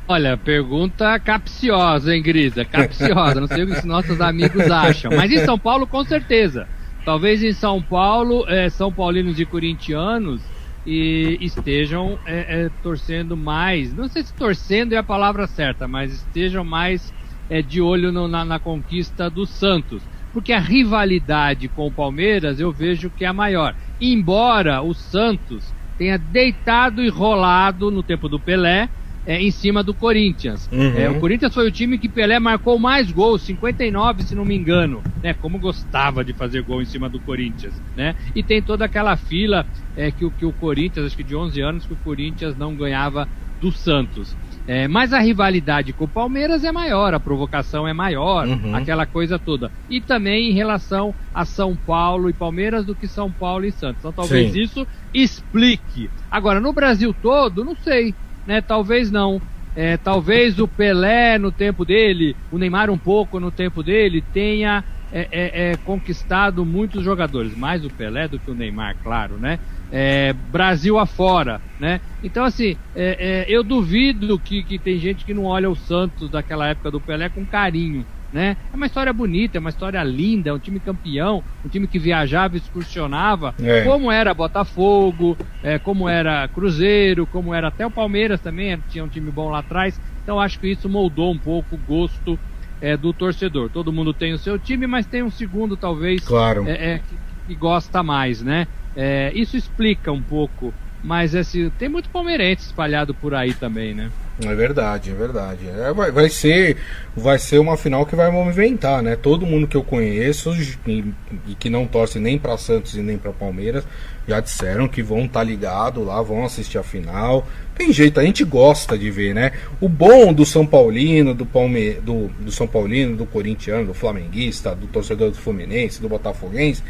Olha, 0.08 0.36
pergunta 0.36 1.20
capciosa, 1.20 2.16
hein, 2.16 2.24
Grisa? 2.24 2.66
Capciosa. 2.66 3.40
Não 3.40 3.48
sei 3.48 3.66
o 3.66 3.68
que 3.68 3.74
os 3.74 3.84
nossos 3.84 4.20
amigos 4.20 4.64
acham. 4.72 5.12
Mas 5.16 5.32
em 5.32 5.46
São 5.46 5.60
Paulo, 5.60 5.86
com 5.86 6.04
certeza. 6.04 6.68
Talvez 7.06 7.44
em 7.44 7.54
São 7.54 7.80
Paulo, 7.80 8.44
é, 8.50 8.68
São 8.68 8.92
Paulinos 8.92 9.40
e 9.40 9.46
corintianos 9.46 10.42
e 10.88 11.38
estejam 11.40 12.18
é, 12.26 12.64
é, 12.66 12.70
torcendo 12.82 13.38
mais. 13.38 13.94
Não 13.94 14.08
sei 14.08 14.24
se 14.24 14.34
torcendo 14.34 14.94
é 14.94 14.98
a 14.98 15.04
palavra 15.04 15.46
certa, 15.46 15.88
mas 15.88 16.12
estejam 16.12 16.64
mais 16.64 17.14
é, 17.48 17.62
de 17.62 17.80
olho 17.80 18.12
no, 18.12 18.28
na, 18.28 18.44
na 18.44 18.58
conquista 18.58 19.30
do 19.30 19.46
Santos. 19.46 20.02
Porque 20.36 20.52
a 20.52 20.60
rivalidade 20.60 21.70
com 21.70 21.88
o 21.88 21.92
Palmeiras 21.94 22.60
eu 22.60 22.70
vejo 22.70 23.10
que 23.10 23.24
é 23.24 23.28
a 23.30 23.32
maior. 23.32 23.74
Embora 24.02 24.82
o 24.82 24.94
Santos 24.94 25.74
tenha 25.98 26.18
deitado 26.18 27.02
e 27.02 27.08
rolado 27.08 27.90
no 27.90 28.04
tempo 28.04 28.28
do 28.28 28.38
Pelé, 28.38 28.90
é, 29.26 29.42
em 29.42 29.50
cima 29.50 29.82
do 29.82 29.94
Corinthians. 29.94 30.68
Uhum. 30.70 30.92
É, 30.98 31.10
o 31.10 31.22
Corinthians 31.22 31.54
foi 31.54 31.66
o 31.66 31.72
time 31.72 31.98
que 31.98 32.10
Pelé 32.10 32.38
marcou 32.38 32.78
mais 32.78 33.10
gols, 33.14 33.44
59 33.44 34.24
se 34.24 34.36
não 34.36 34.44
me 34.44 34.58
engano, 34.58 35.02
né? 35.24 35.34
Como 35.34 35.58
gostava 35.58 36.22
de 36.22 36.34
fazer 36.34 36.64
gol 36.64 36.82
em 36.82 36.86
cima 36.86 37.10
do 37.10 37.22
Corinthians, 37.22 37.82
né? 37.96 38.14
E 38.36 38.44
tem 38.44 38.62
toda 38.62 38.84
aquela 38.84 39.16
fila 39.16 39.66
é, 39.96 40.12
que, 40.12 40.30
que 40.32 40.46
o 40.46 40.52
Corinthians, 40.52 41.06
acho 41.06 41.16
que 41.16 41.24
de 41.24 41.34
11 41.34 41.62
anos 41.62 41.86
que 41.86 41.94
o 41.94 41.98
Corinthians 42.04 42.58
não 42.58 42.76
ganhava 42.76 43.26
do 43.62 43.72
Santos. 43.72 44.36
É, 44.68 44.88
mas 44.88 45.14
a 45.14 45.20
rivalidade 45.20 45.94
com 45.94 46.06
o 46.06 46.08
Palmeiras 46.08 46.64
é 46.64 46.72
maior, 46.72 47.14
a 47.14 47.20
provocação 47.20 47.88
é 47.88 47.94
maior, 47.94 48.48
uhum. 48.48 48.76
aquela 48.76 49.06
coisa 49.06 49.38
toda. 49.38 49.72
E 49.90 50.02
também 50.02 50.50
em 50.50 50.54
relação 50.54 51.14
a 51.34 51.46
São 51.46 51.76
Paulo 51.76 52.30
e 52.30 52.34
Palmeiras 52.34 52.84
do 52.84 52.96
que 52.96 53.08
São 53.08 53.32
Paulo 53.32 53.66
e 53.66 53.72
Santos. 53.72 54.00
Então 54.00 54.12
talvez 54.12 54.54
Sim. 54.54 54.62
isso 54.62 54.88
explique. 55.14 56.10
Agora, 56.32 56.60
no 56.60 56.74
Brasil 56.74 57.14
todo, 57.22 57.64
não 57.64 57.76
sei, 57.76 58.16
né? 58.48 58.60
Talvez 58.60 59.12
não. 59.12 59.40
É, 59.76 59.98
talvez 59.98 60.58
o 60.58 60.68
Pelé 60.68 61.38
no 61.38 61.52
tempo 61.52 61.84
dele, 61.86 62.36
o 62.52 62.58
Neymar 62.58 62.90
um 62.90 62.98
pouco 62.98 63.40
no 63.40 63.52
tempo 63.52 63.84
dele, 63.84 64.24
tenha 64.34 64.84
é, 65.12 65.28
é, 65.32 65.72
é, 65.72 65.78
conquistado 65.78 66.66
muitos 66.66 67.04
jogadores, 67.04 67.56
mais 67.56 67.86
o 67.86 67.90
Pelé 67.90 68.28
do 68.28 68.40
que 68.40 68.50
o 68.50 68.56
Neymar, 68.56 68.96
claro, 69.04 69.36
né? 69.36 69.60
É, 69.92 70.34
Brasil 70.34 70.98
afora, 70.98 71.62
né? 71.80 72.02
Então, 72.22 72.44
assim, 72.44 72.78
é, 72.94 73.46
é, 73.46 73.46
eu 73.48 73.64
duvido 73.64 74.40
que, 74.40 74.64
que 74.64 74.80
tem 74.80 74.98
gente 74.98 75.26
que 75.26 75.34
não 75.34 75.44
olha 75.44 75.70
o 75.70 75.76
Santos 75.76 76.30
daquela 76.30 76.68
época 76.68 76.92
do 76.92 77.00
Pelé 77.00 77.30
com 77.30 77.46
carinho, 77.46 78.06
né? 78.32 78.58
É 78.74 78.76
uma 78.76 78.86
história 78.88 79.14
bonita, 79.14 79.58
é 79.58 79.60
uma 79.60 79.70
história 79.70 80.04
linda, 80.04 80.50
é 80.50 80.54
um 80.54 80.60
time 80.60 80.80
campeão, 80.80 81.44
um 81.64 81.70
time 81.70 81.88
que 81.88 81.98
viajava, 81.98 82.58
excursionava, 82.58 83.54
é. 83.62 83.84
como 83.84 84.12
era 84.12 84.34
Botafogo, 84.34 85.38
é, 85.64 85.80
como 85.80 86.10
era 86.10 86.48
Cruzeiro, 86.50 87.26
como 87.26 87.54
era 87.54 87.70
até 87.70 87.86
o 87.86 87.92
Palmeiras 87.92 88.42
também, 88.42 88.78
tinha 88.88 89.06
um 89.06 89.10
time 89.10 89.32
bom 89.32 89.50
lá 89.50 89.60
atrás. 89.60 90.02
Então, 90.22 90.40
acho 90.40 90.60
que 90.60 90.68
isso 90.68 90.90
moldou 90.90 91.32
um 91.32 91.40
pouco 91.40 91.76
o 91.76 91.78
gosto 91.78 92.38
é, 92.82 92.98
do 92.98 93.14
torcedor. 93.14 93.70
Todo 93.70 93.94
mundo 93.94 94.14
tem 94.14 94.34
o 94.34 94.38
seu 94.38 94.60
time, 94.60 94.86
mas 94.86 95.06
tem 95.06 95.24
um 95.24 95.32
segundo, 95.32 95.78
talvez, 95.78 96.24
claro. 96.24 96.68
é, 96.68 97.00
que, 97.00 97.18
que, 97.48 97.56
gosta 97.56 98.04
mais, 98.04 98.42
né? 98.42 98.68
É, 98.96 99.32
isso 99.34 99.58
explica 99.58 100.12
um 100.12 100.22
pouco, 100.22 100.74
mas 101.04 101.36
assim, 101.36 101.70
tem 101.78 101.90
muito 101.90 102.10
palmeirense 102.10 102.68
espalhado 102.68 103.14
por 103.14 103.34
aí 103.34 103.54
também, 103.54 103.94
né? 103.94 104.10
É 104.44 104.54
verdade, 104.54 105.12
é 105.12 105.14
verdade. 105.14 105.68
É, 105.68 105.94
vai, 105.94 106.12
vai, 106.12 106.30
ser, 106.30 106.78
vai 107.16 107.40
ser 107.40 107.58
uma 107.60 107.78
final 107.78 108.06
que 108.06 108.16
vai 108.16 108.30
movimentar, 108.30 109.02
né? 109.02 109.16
Todo 109.16 109.46
mundo 109.46 109.68
que 109.68 109.78
eu 109.78 109.84
conheço 109.84 110.54
e, 110.86 111.14
e 111.48 111.56
que 111.56 111.70
não 111.70 111.88
torce 111.88 112.20
nem 112.20 112.38
para 112.38 112.58
Santos 112.58 112.96
e 112.96 113.02
nem 113.02 113.18
para 113.18 113.32
Palmeiras 113.32 113.86
já 114.28 114.40
disseram 114.40 114.88
que 114.88 115.04
vão 115.04 115.26
estar 115.26 115.40
tá 115.40 115.44
ligado 115.44 116.04
lá, 116.04 116.22
vão 116.22 116.44
assistir 116.44 116.78
a 116.78 116.84
final. 116.84 117.48
Tem 117.76 117.94
jeito, 117.94 118.20
a 118.20 118.24
gente 118.24 118.44
gosta 118.44 118.98
de 118.98 119.10
ver, 119.12 119.34
né? 119.34 119.52
O 119.80 119.88
bom 119.88 120.34
do 120.34 120.46
São 120.46 120.66
Paulino, 120.66 121.34
do, 121.34 121.46
Palme... 121.46 121.94
do, 121.94 122.28
do 122.40 122.52
São 122.52 122.68
Paulino, 122.68 123.16
do 123.16 123.26
corintiano, 123.26 123.86
do 123.86 123.94
flamenguista, 123.94 124.76
do 124.76 124.88
torcedor 124.88 125.32
do 125.32 125.38
Fluminense, 125.38 126.02
do 126.02 126.10
Botafoguense, 126.10 126.84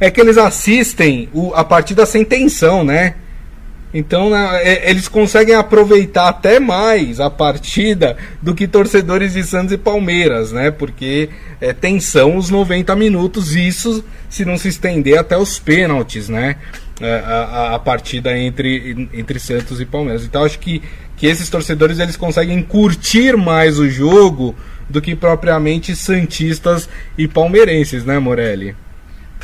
é 0.00 0.10
que 0.10 0.20
eles 0.20 0.38
assistem 0.38 1.28
o, 1.32 1.52
a 1.54 1.64
partida 1.64 2.06
sem 2.06 2.24
tensão, 2.24 2.84
né? 2.84 3.14
Então 3.92 4.36
é, 4.36 4.90
eles 4.90 5.08
conseguem 5.08 5.54
aproveitar 5.54 6.28
até 6.28 6.60
mais 6.60 7.20
a 7.20 7.30
partida 7.30 8.16
do 8.42 8.54
que 8.54 8.68
torcedores 8.68 9.32
de 9.32 9.42
Santos 9.42 9.72
e 9.72 9.78
Palmeiras, 9.78 10.52
né? 10.52 10.70
Porque 10.70 11.30
é, 11.60 11.72
tensão 11.72 12.36
os 12.36 12.50
90 12.50 12.94
minutos, 12.96 13.56
isso 13.56 14.04
se 14.28 14.44
não 14.44 14.58
se 14.58 14.68
estender 14.68 15.18
até 15.18 15.38
os 15.38 15.58
pênaltis, 15.58 16.28
né? 16.28 16.56
É, 17.00 17.22
a, 17.24 17.74
a, 17.76 17.78
partida 17.78 18.36
entre, 18.36 19.08
entre 19.14 19.38
Santos 19.38 19.80
e 19.80 19.86
Palmeiras. 19.86 20.24
Então 20.24 20.44
acho 20.44 20.58
que, 20.58 20.82
que 21.16 21.26
esses 21.26 21.48
torcedores 21.48 21.98
eles 21.98 22.16
conseguem 22.16 22.60
curtir 22.60 23.36
mais 23.36 23.78
o 23.78 23.88
jogo 23.88 24.54
do 24.90 25.00
que 25.00 25.14
propriamente 25.14 25.94
santistas 25.94 26.88
e 27.16 27.28
palmeirenses, 27.28 28.04
né, 28.04 28.18
Morelli? 28.18 28.74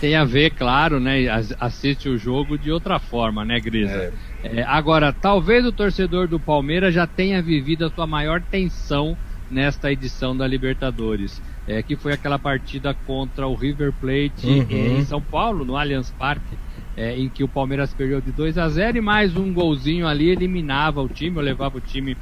Tem 0.04 0.16
a 0.16 0.24
ver, 0.26 0.50
claro, 0.50 1.00
né? 1.00 1.26
Assiste 1.58 2.10
o 2.10 2.18
jogo 2.18 2.58
de 2.58 2.70
outra 2.70 2.98
forma, 2.98 3.42
né, 3.42 3.58
Grisa? 3.58 4.12
É. 4.42 4.60
É, 4.60 4.62
agora, 4.62 5.14
talvez 5.14 5.64
o 5.64 5.72
torcedor 5.72 6.28
do 6.28 6.38
Palmeiras 6.38 6.92
já 6.92 7.06
tenha 7.06 7.40
vivido 7.40 7.86
a 7.86 7.88
sua 7.90 8.06
maior 8.06 8.38
tensão 8.42 9.16
nesta 9.50 9.90
edição 9.90 10.36
da 10.36 10.46
Libertadores, 10.46 11.40
é, 11.66 11.82
que 11.82 11.96
foi 11.96 12.12
aquela 12.12 12.38
partida 12.38 12.92
contra 13.06 13.46
o 13.46 13.54
River 13.54 13.94
Plate 13.94 14.46
uhum. 14.46 14.98
em 14.98 15.04
São 15.06 15.22
Paulo, 15.22 15.64
no 15.64 15.74
Allianz 15.74 16.10
Parque, 16.18 16.54
é, 16.94 17.18
em 17.18 17.30
que 17.30 17.42
o 17.42 17.48
Palmeiras 17.48 17.94
perdeu 17.94 18.20
de 18.20 18.30
2 18.30 18.58
a 18.58 18.68
0 18.68 18.98
e 18.98 19.00
mais 19.00 19.34
um 19.34 19.54
golzinho 19.54 20.06
ali 20.06 20.28
eliminava 20.28 21.00
o 21.00 21.08
time, 21.08 21.38
ou 21.38 21.42
levava 21.42 21.78
o 21.78 21.80
time 21.80 22.14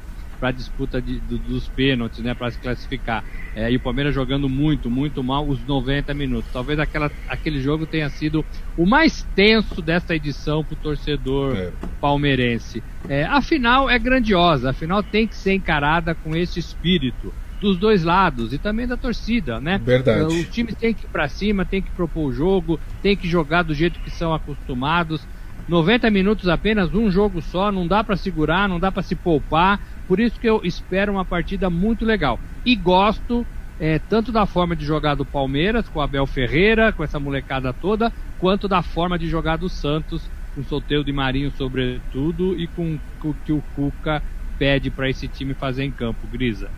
para 0.43 0.49
a 0.49 0.51
disputa 0.51 1.01
de, 1.01 1.19
do, 1.21 1.37
dos 1.37 1.69
pênaltis, 1.69 2.19
né, 2.19 2.33
para 2.33 2.51
se 2.51 2.59
classificar. 2.59 3.23
É, 3.55 3.71
e 3.71 3.77
o 3.77 3.79
Palmeiras 3.79 4.13
jogando 4.13 4.49
muito, 4.49 4.91
muito 4.91 5.23
mal 5.23 5.47
os 5.47 5.65
90 5.65 6.13
minutos. 6.13 6.51
Talvez 6.51 6.77
aquela, 6.79 7.09
aquele 7.29 7.61
jogo 7.61 7.85
tenha 7.85 8.09
sido 8.09 8.43
o 8.75 8.85
mais 8.85 9.25
tenso 9.33 9.81
desta 9.81 10.13
edição 10.13 10.61
para 10.61 10.73
o 10.73 10.75
torcedor 10.75 11.55
é. 11.55 11.71
palmeirense. 12.01 12.83
É, 13.07 13.23
a 13.23 13.41
final 13.41 13.89
é 13.89 13.97
grandiosa, 13.97 14.71
a 14.71 14.73
final 14.73 15.01
tem 15.01 15.25
que 15.25 15.35
ser 15.37 15.53
encarada 15.53 16.13
com 16.13 16.35
esse 16.35 16.59
espírito 16.59 17.33
dos 17.61 17.77
dois 17.77 18.03
lados 18.03 18.51
e 18.51 18.57
também 18.57 18.85
da 18.85 18.97
torcida, 18.97 19.61
né? 19.61 19.79
Verdade. 19.81 20.25
Os 20.25 20.49
times 20.49 20.75
têm 20.75 20.93
que 20.93 21.05
ir 21.05 21.09
para 21.09 21.29
cima, 21.29 21.63
tem 21.63 21.81
que 21.81 21.89
propor 21.91 22.25
o 22.25 22.33
jogo, 22.33 22.77
tem 23.01 23.15
que 23.15 23.29
jogar 23.29 23.63
do 23.63 23.73
jeito 23.73 23.97
que 24.01 24.11
são 24.11 24.33
acostumados. 24.33 25.25
90 25.69 26.09
minutos 26.11 26.49
apenas, 26.49 26.93
um 26.93 27.09
jogo 27.09 27.41
só, 27.41 27.71
não 27.71 27.87
dá 27.87 28.03
para 28.03 28.17
segurar, 28.17 28.67
não 28.67 28.79
dá 28.79 28.91
para 28.91 29.01
se 29.01 29.15
poupar. 29.15 29.79
Por 30.07 30.19
isso 30.19 30.39
que 30.39 30.47
eu 30.47 30.61
espero 30.63 31.11
uma 31.11 31.25
partida 31.25 31.69
muito 31.69 32.05
legal. 32.05 32.39
E 32.65 32.75
gosto 32.75 33.45
é, 33.79 33.99
tanto 33.99 34.31
da 34.31 34.45
forma 34.45 34.75
de 34.75 34.85
jogar 34.85 35.15
do 35.15 35.25
Palmeiras, 35.25 35.87
com 35.89 36.01
Abel 36.01 36.25
Ferreira, 36.25 36.91
com 36.91 37.03
essa 37.03 37.19
molecada 37.19 37.73
toda, 37.73 38.11
quanto 38.39 38.67
da 38.67 38.81
forma 38.81 39.17
de 39.17 39.27
jogar 39.27 39.57
do 39.57 39.69
Santos, 39.69 40.21
com 40.53 40.61
o 40.61 40.65
Solteiro 40.65 41.03
de 41.03 41.11
Marinho 41.11 41.51
sobretudo, 41.57 42.59
e 42.59 42.67
com 42.67 42.99
o 43.23 43.35
que 43.45 43.51
o 43.51 43.63
Cuca 43.75 44.21
pede 44.57 44.89
para 44.89 45.09
esse 45.09 45.27
time 45.27 45.53
fazer 45.53 45.83
em 45.83 45.91
campo, 45.91 46.27
Grisa. 46.31 46.69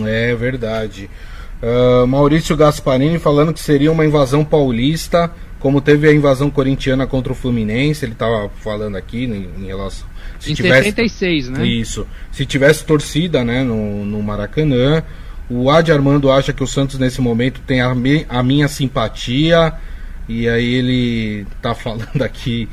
É 0.00 0.34
verdade. 0.34 1.08
Uh, 1.62 2.06
Maurício 2.06 2.56
Gasparini 2.56 3.18
falando 3.18 3.52
que 3.52 3.60
seria 3.60 3.92
uma 3.92 4.04
invasão 4.04 4.44
paulista, 4.44 5.30
como 5.58 5.80
teve 5.80 6.08
a 6.08 6.12
invasão 6.12 6.50
corintiana 6.50 7.06
contra 7.06 7.32
o 7.32 7.36
Fluminense, 7.36 8.04
ele 8.04 8.12
estava 8.12 8.48
falando 8.48 8.96
aqui 8.96 9.24
em, 9.24 9.62
em 9.62 9.66
relação 9.66 10.09
se 10.40 10.52
em 10.52 10.54
tivesse, 10.54 10.88
76, 10.88 11.50
né? 11.50 11.66
Isso. 11.66 12.06
Se 12.32 12.44
tivesse 12.44 12.84
torcida 12.84 13.44
né, 13.44 13.62
no, 13.62 14.04
no 14.04 14.22
Maracanã. 14.22 15.04
O 15.48 15.68
Adi 15.70 15.92
Armando 15.92 16.30
acha 16.30 16.52
que 16.52 16.62
o 16.62 16.66
Santos 16.66 16.98
nesse 16.98 17.20
momento 17.20 17.60
tem 17.66 17.80
a, 17.80 17.94
me, 17.94 18.24
a 18.28 18.42
minha 18.42 18.66
simpatia. 18.66 19.74
E 20.28 20.48
aí 20.48 20.74
ele 20.74 21.46
tá 21.60 21.74
falando 21.74 22.22
aqui 22.22 22.68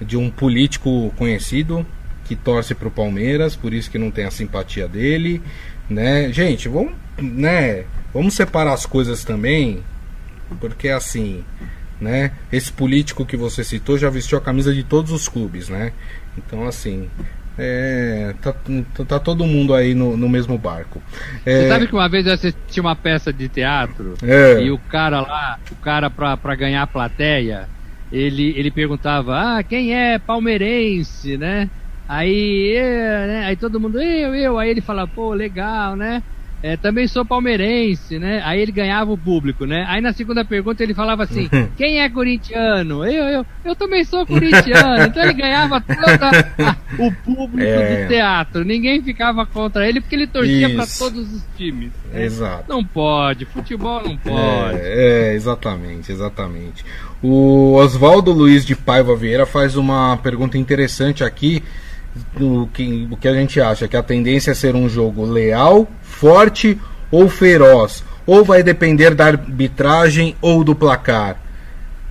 de 0.00 0.16
um 0.16 0.30
político 0.30 1.12
conhecido 1.16 1.84
que 2.24 2.36
torce 2.36 2.74
para 2.74 2.88
o 2.88 2.90
Palmeiras, 2.90 3.56
por 3.56 3.72
isso 3.72 3.90
que 3.90 3.98
não 3.98 4.10
tem 4.10 4.26
a 4.26 4.30
simpatia 4.30 4.86
dele, 4.86 5.40
né? 5.88 6.30
Gente, 6.30 6.68
vamos, 6.68 6.92
né? 7.16 7.84
Vamos 8.12 8.34
separar 8.34 8.74
as 8.74 8.84
coisas 8.84 9.24
também, 9.24 9.82
porque 10.60 10.90
assim, 10.90 11.42
né? 11.98 12.32
Esse 12.52 12.70
político 12.70 13.24
que 13.24 13.36
você 13.36 13.64
citou 13.64 13.96
já 13.96 14.10
vestiu 14.10 14.36
a 14.36 14.40
camisa 14.40 14.74
de 14.74 14.82
todos 14.82 15.10
os 15.10 15.26
clubes, 15.26 15.70
né? 15.70 15.92
Então, 16.38 16.66
assim, 16.66 17.10
é, 17.58 18.34
tá, 18.40 18.54
tá, 19.04 19.18
todo 19.18 19.44
mundo 19.44 19.74
aí 19.74 19.92
no, 19.94 20.16
no 20.16 20.28
mesmo 20.28 20.56
barco. 20.56 21.02
É, 21.44 21.62
Você 21.62 21.68
sabe 21.68 21.86
que 21.88 21.94
uma 21.94 22.08
vez 22.08 22.26
eu 22.26 22.32
assisti 22.32 22.80
uma 22.80 22.94
peça 22.94 23.32
de 23.32 23.48
teatro 23.48 24.14
é, 24.22 24.62
e 24.62 24.70
o 24.70 24.78
cara 24.78 25.20
lá, 25.20 25.58
o 25.70 25.76
cara 25.76 26.08
pra, 26.08 26.36
pra 26.36 26.54
ganhar 26.54 26.82
a 26.82 26.86
plateia, 26.86 27.68
ele, 28.12 28.54
ele 28.56 28.70
perguntava, 28.70 29.58
ah, 29.58 29.64
quem 29.64 29.94
é 29.94 30.18
palmeirense, 30.18 31.36
né? 31.36 31.68
Aí, 32.06 32.74
é, 32.76 33.26
né? 33.26 33.44
aí 33.46 33.56
todo 33.56 33.80
mundo, 33.80 34.00
eu, 34.00 34.34
eu, 34.34 34.58
aí 34.58 34.70
ele 34.70 34.80
fala, 34.80 35.06
pô, 35.06 35.34
legal, 35.34 35.96
né? 35.96 36.22
É, 36.62 36.76
também 36.76 37.06
sou 37.06 37.24
palmeirense, 37.24 38.18
né? 38.18 38.42
Aí 38.44 38.60
ele 38.60 38.72
ganhava 38.72 39.12
o 39.12 39.18
público, 39.18 39.64
né? 39.64 39.84
Aí 39.88 40.00
na 40.00 40.12
segunda 40.12 40.44
pergunta 40.44 40.82
ele 40.82 40.92
falava 40.92 41.22
assim: 41.22 41.48
quem 41.76 42.00
é 42.00 42.08
corintiano? 42.08 43.04
Eu, 43.04 43.24
eu, 43.24 43.46
eu 43.64 43.76
também 43.76 44.04
sou 44.04 44.26
corintiano. 44.26 45.04
então 45.04 45.22
ele 45.22 45.34
ganhava 45.34 45.80
todo 45.80 45.98
o 46.98 47.12
público 47.24 47.62
é... 47.62 48.02
do 48.02 48.08
teatro. 48.08 48.64
Ninguém 48.64 49.00
ficava 49.02 49.46
contra 49.46 49.88
ele 49.88 50.00
porque 50.00 50.16
ele 50.16 50.26
torcia 50.26 50.74
para 50.74 50.86
todos 50.86 51.32
os 51.32 51.44
times. 51.56 51.92
Né? 52.12 52.24
Exato. 52.24 52.64
Não 52.68 52.84
pode, 52.84 53.44
futebol 53.44 54.02
não 54.02 54.16
pode. 54.16 54.78
É, 54.78 55.30
é 55.30 55.34
exatamente, 55.34 56.10
exatamente. 56.10 56.84
O 57.22 57.74
Oswaldo 57.74 58.32
Luiz 58.32 58.64
de 58.64 58.74
Paiva 58.74 59.14
Vieira 59.14 59.46
faz 59.46 59.76
uma 59.76 60.16
pergunta 60.16 60.58
interessante 60.58 61.22
aqui 61.22 61.62
do 62.36 62.68
que, 62.72 63.06
o 63.10 63.16
que 63.16 63.28
a 63.28 63.34
gente 63.34 63.60
acha 63.60 63.86
que 63.86 63.96
a 63.96 64.02
tendência 64.02 64.50
é 64.50 64.54
ser 64.54 64.74
um 64.74 64.88
jogo 64.88 65.24
leal, 65.24 65.88
forte 66.18 66.78
ou 67.10 67.28
feroz, 67.28 68.02
ou 68.26 68.44
vai 68.44 68.62
depender 68.62 69.14
da 69.14 69.26
arbitragem 69.26 70.34
ou 70.42 70.64
do 70.64 70.74
placar. 70.74 71.36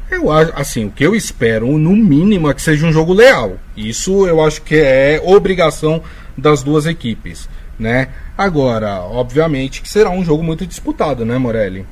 Eu 0.09 0.31
assim, 0.31 0.85
o 0.85 0.91
que 0.91 1.05
eu 1.05 1.13
espero, 1.13 1.77
no 1.77 1.93
mínimo, 1.95 2.49
é 2.49 2.53
que 2.53 2.61
seja 2.61 2.87
um 2.87 2.91
jogo 2.93 3.13
leal. 3.13 3.57
Isso 3.75 4.25
eu 4.25 4.41
acho 4.41 4.61
que 4.61 4.75
é 4.75 5.21
obrigação 5.23 6.01
das 6.37 6.63
duas 6.63 6.85
equipes, 6.85 7.49
né? 7.77 8.07
Agora, 8.37 9.01
obviamente 9.01 9.81
que 9.81 9.89
será 9.89 10.09
um 10.09 10.23
jogo 10.23 10.41
muito 10.41 10.65
disputado, 10.65 11.25
né, 11.25 11.37
Morelli? 11.37 11.85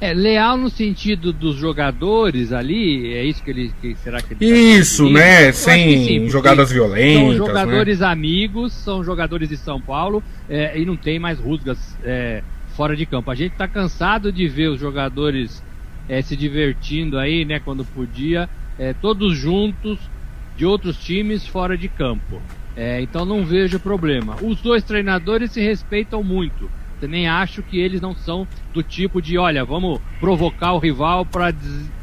É, 0.00 0.14
leal 0.14 0.56
no 0.56 0.70
sentido 0.70 1.32
dos 1.32 1.56
jogadores 1.56 2.52
ali, 2.52 3.12
é 3.14 3.24
isso 3.24 3.42
que 3.42 3.50
ele. 3.50 3.72
Que, 3.80 3.96
será 3.96 4.22
que 4.22 4.34
ele 4.34 4.38
tá 4.40 4.46
Isso, 4.46 5.06
tá 5.06 5.12
né? 5.12 5.52
Sem 5.52 6.04
sim, 6.04 6.28
jogadas 6.28 6.70
violentas. 6.70 7.20
São 7.20 7.28
né? 7.30 7.36
jogadores 7.36 7.98
né? 8.00 8.06
amigos, 8.06 8.72
são 8.72 9.02
jogadores 9.02 9.48
de 9.48 9.56
São 9.56 9.80
Paulo 9.80 10.22
é, 10.48 10.78
e 10.78 10.84
não 10.84 10.96
tem 10.96 11.18
mais 11.18 11.40
rusgas 11.40 11.96
é, 12.04 12.42
fora 12.76 12.94
de 12.94 13.04
campo. 13.06 13.28
A 13.30 13.34
gente 13.34 13.56
tá 13.56 13.66
cansado 13.66 14.30
de 14.30 14.46
ver 14.46 14.68
os 14.68 14.78
jogadores 14.78 15.64
é, 16.08 16.22
se 16.22 16.36
divertindo 16.36 17.18
aí, 17.18 17.44
né, 17.44 17.58
quando 17.58 17.84
podia, 17.84 18.48
é, 18.78 18.94
todos 18.94 19.36
juntos 19.36 19.98
de 20.56 20.64
outros 20.64 20.96
times 20.96 21.46
fora 21.46 21.76
de 21.76 21.88
campo. 21.88 22.40
É, 22.76 23.00
então 23.00 23.24
não 23.24 23.44
vejo 23.44 23.80
problema. 23.80 24.36
Os 24.40 24.60
dois 24.60 24.84
treinadores 24.84 25.50
se 25.50 25.60
respeitam 25.60 26.22
muito. 26.22 26.70
Também 27.00 27.28
acho 27.28 27.62
que 27.62 27.78
eles 27.78 28.00
não 28.00 28.14
são 28.14 28.46
do 28.72 28.82
tipo 28.82 29.22
de, 29.22 29.38
olha, 29.38 29.64
vamos 29.64 30.00
provocar 30.20 30.72
o 30.72 30.78
rival 30.78 31.24
para 31.24 31.52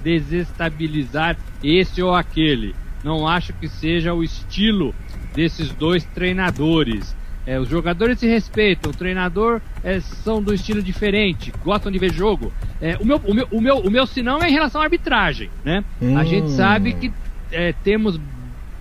desestabilizar 0.03 1.37
esse 1.63 2.01
ou 2.01 2.13
aquele. 2.13 2.75
Não 3.03 3.27
acho 3.27 3.53
que 3.53 3.67
seja 3.67 4.13
o 4.13 4.23
estilo 4.23 4.93
desses 5.33 5.69
dois 5.69 6.03
treinadores. 6.03 7.15
É, 7.45 7.59
os 7.59 7.69
jogadores 7.69 8.19
se 8.19 8.27
respeitam, 8.27 8.91
o 8.91 8.95
treinador 8.95 9.61
é, 9.83 9.99
são 9.99 10.41
do 10.41 10.51
estilo 10.51 10.81
diferente, 10.81 11.53
gostam 11.63 11.91
de 11.91 11.99
ver 11.99 12.11
jogo. 12.11 12.51
É, 12.81 12.97
o, 12.99 13.05
meu, 13.05 13.17
o, 13.17 13.33
meu, 13.33 13.47
o, 13.51 13.61
meu, 13.61 13.77
o 13.77 13.91
meu 13.91 14.07
sinão 14.07 14.41
é 14.41 14.49
em 14.49 14.53
relação 14.53 14.81
à 14.81 14.85
arbitragem. 14.85 15.51
Né? 15.63 15.83
Hum. 16.01 16.17
A 16.17 16.23
gente 16.23 16.49
sabe 16.51 16.93
que 16.93 17.13
é, 17.51 17.73
temos 17.83 18.19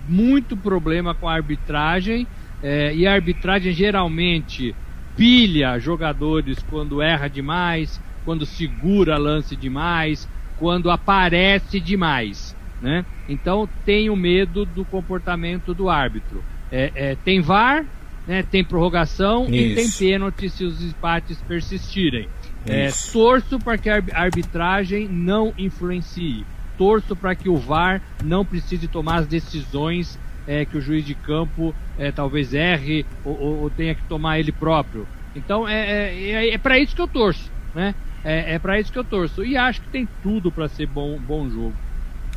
muito 0.09 0.57
problema 0.57 1.13
com 1.13 1.29
a 1.29 1.33
arbitragem 1.33 2.25
é, 2.63 2.95
e 2.95 3.05
a 3.05 3.13
arbitragem 3.13 3.71
geralmente 3.71 4.73
pilha 5.15 5.79
jogadores 5.79 6.59
quando 6.69 7.01
erra 7.01 7.27
demais, 7.27 8.01
quando 8.23 8.45
segura 8.45 9.17
lance 9.17 9.55
demais, 9.55 10.27
quando 10.57 10.89
aparece 10.89 11.79
demais. 11.79 12.55
Né? 12.81 13.05
Então 13.27 13.67
tenho 13.85 14.15
medo 14.15 14.65
do 14.65 14.83
comportamento 14.83 15.73
do 15.73 15.89
árbitro. 15.89 16.43
É, 16.71 16.91
é, 16.95 17.15
tem 17.15 17.41
VAR, 17.41 17.85
né, 18.27 18.43
tem 18.43 18.63
prorrogação 18.63 19.45
Isso. 19.45 19.53
e 19.53 19.75
tem 19.75 19.91
pênalti 19.91 20.49
se 20.49 20.63
os 20.63 20.83
empates 20.83 21.37
persistirem. 21.47 22.27
É, 22.67 22.89
torço 23.13 23.59
para 23.59 23.77
que 23.77 23.89
a 23.89 24.03
arbitragem 24.13 25.07
não 25.07 25.53
influencie. 25.57 26.43
Torço 26.77 27.15
para 27.15 27.35
que 27.35 27.47
o 27.47 27.55
VAR 27.55 28.01
não 28.23 28.43
precise 28.43 28.87
tomar 28.87 29.19
as 29.19 29.27
decisões 29.27 30.19
é, 30.47 30.65
que 30.65 30.77
o 30.77 30.81
juiz 30.81 31.05
de 31.05 31.15
campo 31.15 31.73
é, 31.97 32.11
talvez 32.11 32.53
erre 32.53 33.05
ou, 33.23 33.39
ou, 33.39 33.61
ou, 33.63 33.69
tenha 33.69 33.95
que 33.95 34.03
tomar 34.03 34.39
ele 34.39 34.51
próprio. 34.51 35.07
Então 35.35 35.67
é, 35.67 35.79
é, 35.79 36.31
é, 36.31 36.53
é 36.53 36.57
para 36.57 36.79
isso 36.79 36.95
que 36.95 37.01
eu 37.01 37.07
torço, 37.07 37.51
né? 37.73 37.95
É, 38.23 38.55
é 38.55 38.59
para 38.59 38.79
isso 38.79 38.91
que 38.91 38.99
eu 38.99 39.03
torço. 39.03 39.43
E 39.43 39.55
acho 39.55 39.81
que 39.81 39.89
tem 39.89 40.07
tudo 40.23 40.51
para 40.51 40.67
ser 40.67 40.87
bom, 40.87 41.17
bom 41.19 41.49
jogo. 41.49 41.73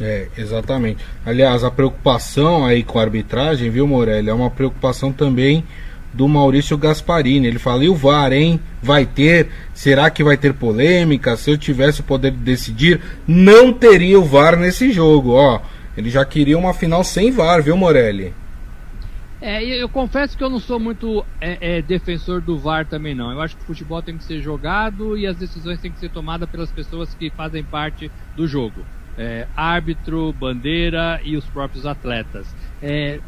É, 0.00 0.29
exatamente. 0.37 1.05
Aliás, 1.25 1.65
a 1.65 1.71
preocupação 1.71 2.65
aí 2.65 2.85
com 2.85 2.99
a 2.99 3.03
arbitragem, 3.03 3.71
viu, 3.71 3.87
Morelli, 3.87 4.29
é 4.29 4.35
uma 4.35 4.50
preocupação 4.50 5.12
também 5.12 5.65
do 6.12 6.29
Maurício 6.29 6.77
Gasparini. 6.77 7.49
Ele 7.49 7.59
fala: 7.59 7.85
e 7.85 7.88
o 7.88 7.95
VAR, 7.95 8.33
hein? 8.33 8.61
Vai 8.83 9.07
ter? 9.07 9.49
Será 9.75 10.09
que 10.11 10.23
vai 10.23 10.37
ter 10.37 10.55
polêmica? 10.55 11.37
Se 11.37 11.50
eu 11.50 11.59
tivesse 11.59 12.00
o 12.00 12.05
poder 12.05 12.31
de 12.31 12.38
decidir, 12.38 13.00
não 13.27 13.73
teria 13.73 14.21
o 14.21 14.25
VAR 14.25 14.57
nesse 14.57 14.93
jogo, 14.93 15.33
ó. 15.33 15.61
Ele 15.99 16.11
já 16.11 16.25
queria 16.25 16.57
uma 16.57 16.73
final 16.73 17.02
sem 17.02 17.33
VAR, 17.33 17.61
viu, 17.61 17.76
Morelli? 17.76 18.33
É, 19.40 19.64
eu 19.64 19.88
confesso 19.88 20.38
que 20.38 20.45
eu 20.45 20.49
não 20.49 20.61
sou 20.61 20.78
muito 20.78 21.25
é, 21.40 21.78
é, 21.78 21.83
defensor 21.83 22.40
do 22.40 22.57
VAR 22.57 22.87
também 22.87 23.17
não. 23.17 23.33
Eu 23.33 23.40
acho 23.40 23.57
que 23.57 23.64
o 23.64 23.67
futebol 23.67 24.00
tem 24.00 24.17
que 24.17 24.23
ser 24.23 24.40
jogado 24.40 25.19
e 25.19 25.26
as 25.26 25.37
decisões 25.37 25.81
têm 25.81 25.90
que 25.90 25.99
ser 25.99 26.11
tomadas 26.11 26.49
pelas 26.49 26.71
pessoas 26.71 27.12
que 27.17 27.31
fazem 27.31 27.64
parte 27.64 28.12
do 28.37 28.47
jogo. 28.47 28.87
É, 29.17 29.49
árbitro, 29.57 30.33
bandeira 30.33 31.21
e 31.25 31.37
os 31.37 31.45
próprios 31.47 31.85
atletas. 31.85 32.47
É, 32.81 33.19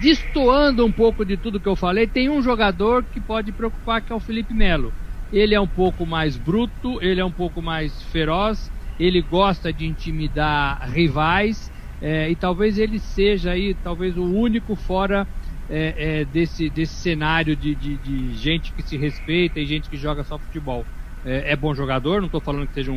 destoando 0.00 0.84
um 0.84 0.90
pouco 0.90 1.24
de 1.24 1.36
tudo 1.36 1.60
que 1.60 1.68
eu 1.68 1.76
falei, 1.76 2.08
tem 2.08 2.28
um 2.28 2.42
jogador 2.42 3.04
que 3.04 3.20
pode 3.20 3.52
preocupar 3.52 4.02
que 4.02 4.12
é 4.12 4.16
o 4.16 4.20
Felipe 4.20 4.52
Melo. 4.52 4.92
Ele 5.32 5.54
é 5.54 5.60
um 5.60 5.68
pouco 5.68 6.04
mais 6.04 6.36
bruto, 6.36 7.00
ele 7.00 7.20
é 7.20 7.24
um 7.24 7.30
pouco 7.30 7.62
mais 7.62 8.02
feroz, 8.10 8.68
ele 8.98 9.22
gosta 9.22 9.72
de 9.72 9.86
intimidar 9.86 10.90
rivais 10.90 11.72
é, 12.00 12.30
e 12.30 12.36
talvez 12.36 12.78
ele 12.78 12.98
seja 12.98 13.52
aí, 13.52 13.74
talvez 13.82 14.16
o 14.16 14.24
único 14.24 14.74
fora 14.76 15.26
é, 15.70 15.94
é, 15.96 16.24
desse, 16.24 16.68
desse 16.68 16.94
cenário 16.94 17.56
de, 17.56 17.74
de, 17.74 17.96
de, 17.96 18.34
gente 18.34 18.72
que 18.72 18.82
se 18.82 18.96
respeita 18.96 19.58
e 19.58 19.66
gente 19.66 19.88
que 19.88 19.96
joga 19.96 20.22
só 20.24 20.38
futebol. 20.38 20.84
É, 21.24 21.52
é 21.52 21.56
bom 21.56 21.74
jogador, 21.74 22.20
não 22.20 22.26
estou 22.26 22.40
falando 22.40 22.66
que 22.66 22.74
seja 22.74 22.92
um, 22.92 22.96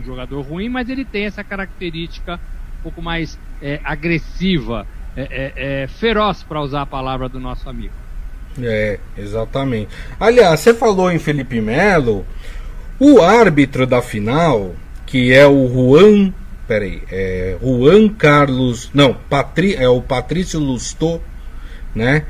um, 0.00 0.02
jogador 0.04 0.40
ruim, 0.40 0.68
mas 0.68 0.88
ele 0.88 1.04
tem 1.04 1.26
essa 1.26 1.44
característica 1.44 2.40
um 2.80 2.82
pouco 2.82 3.00
mais 3.00 3.38
é, 3.62 3.80
agressiva, 3.84 4.86
é, 5.16 5.86
feroz, 5.88 6.42
para 6.42 6.60
usar 6.60 6.82
a 6.82 6.86
palavra 6.86 7.28
do 7.28 7.38
nosso 7.38 7.68
amigo. 7.68 7.92
É, 8.60 8.98
exatamente. 9.16 9.90
Aliás, 10.18 10.60
você 10.60 10.74
falou 10.74 11.12
em 11.12 11.18
Felipe 11.18 11.60
Melo, 11.60 12.26
o 12.98 13.20
árbitro 13.20 13.86
da 13.86 14.02
final, 14.02 14.74
que 15.06 15.32
é 15.32 15.46
o 15.46 15.68
Juan 15.68 16.32
peraí, 16.70 17.02
é 17.10 17.56
Juan 17.60 18.08
Carlos, 18.08 18.90
não, 18.94 19.12
Patri, 19.12 19.74
é 19.74 19.88
o 19.88 20.00
Patrício 20.00 20.60
Lustô, 20.60 21.20
né? 21.92 22.22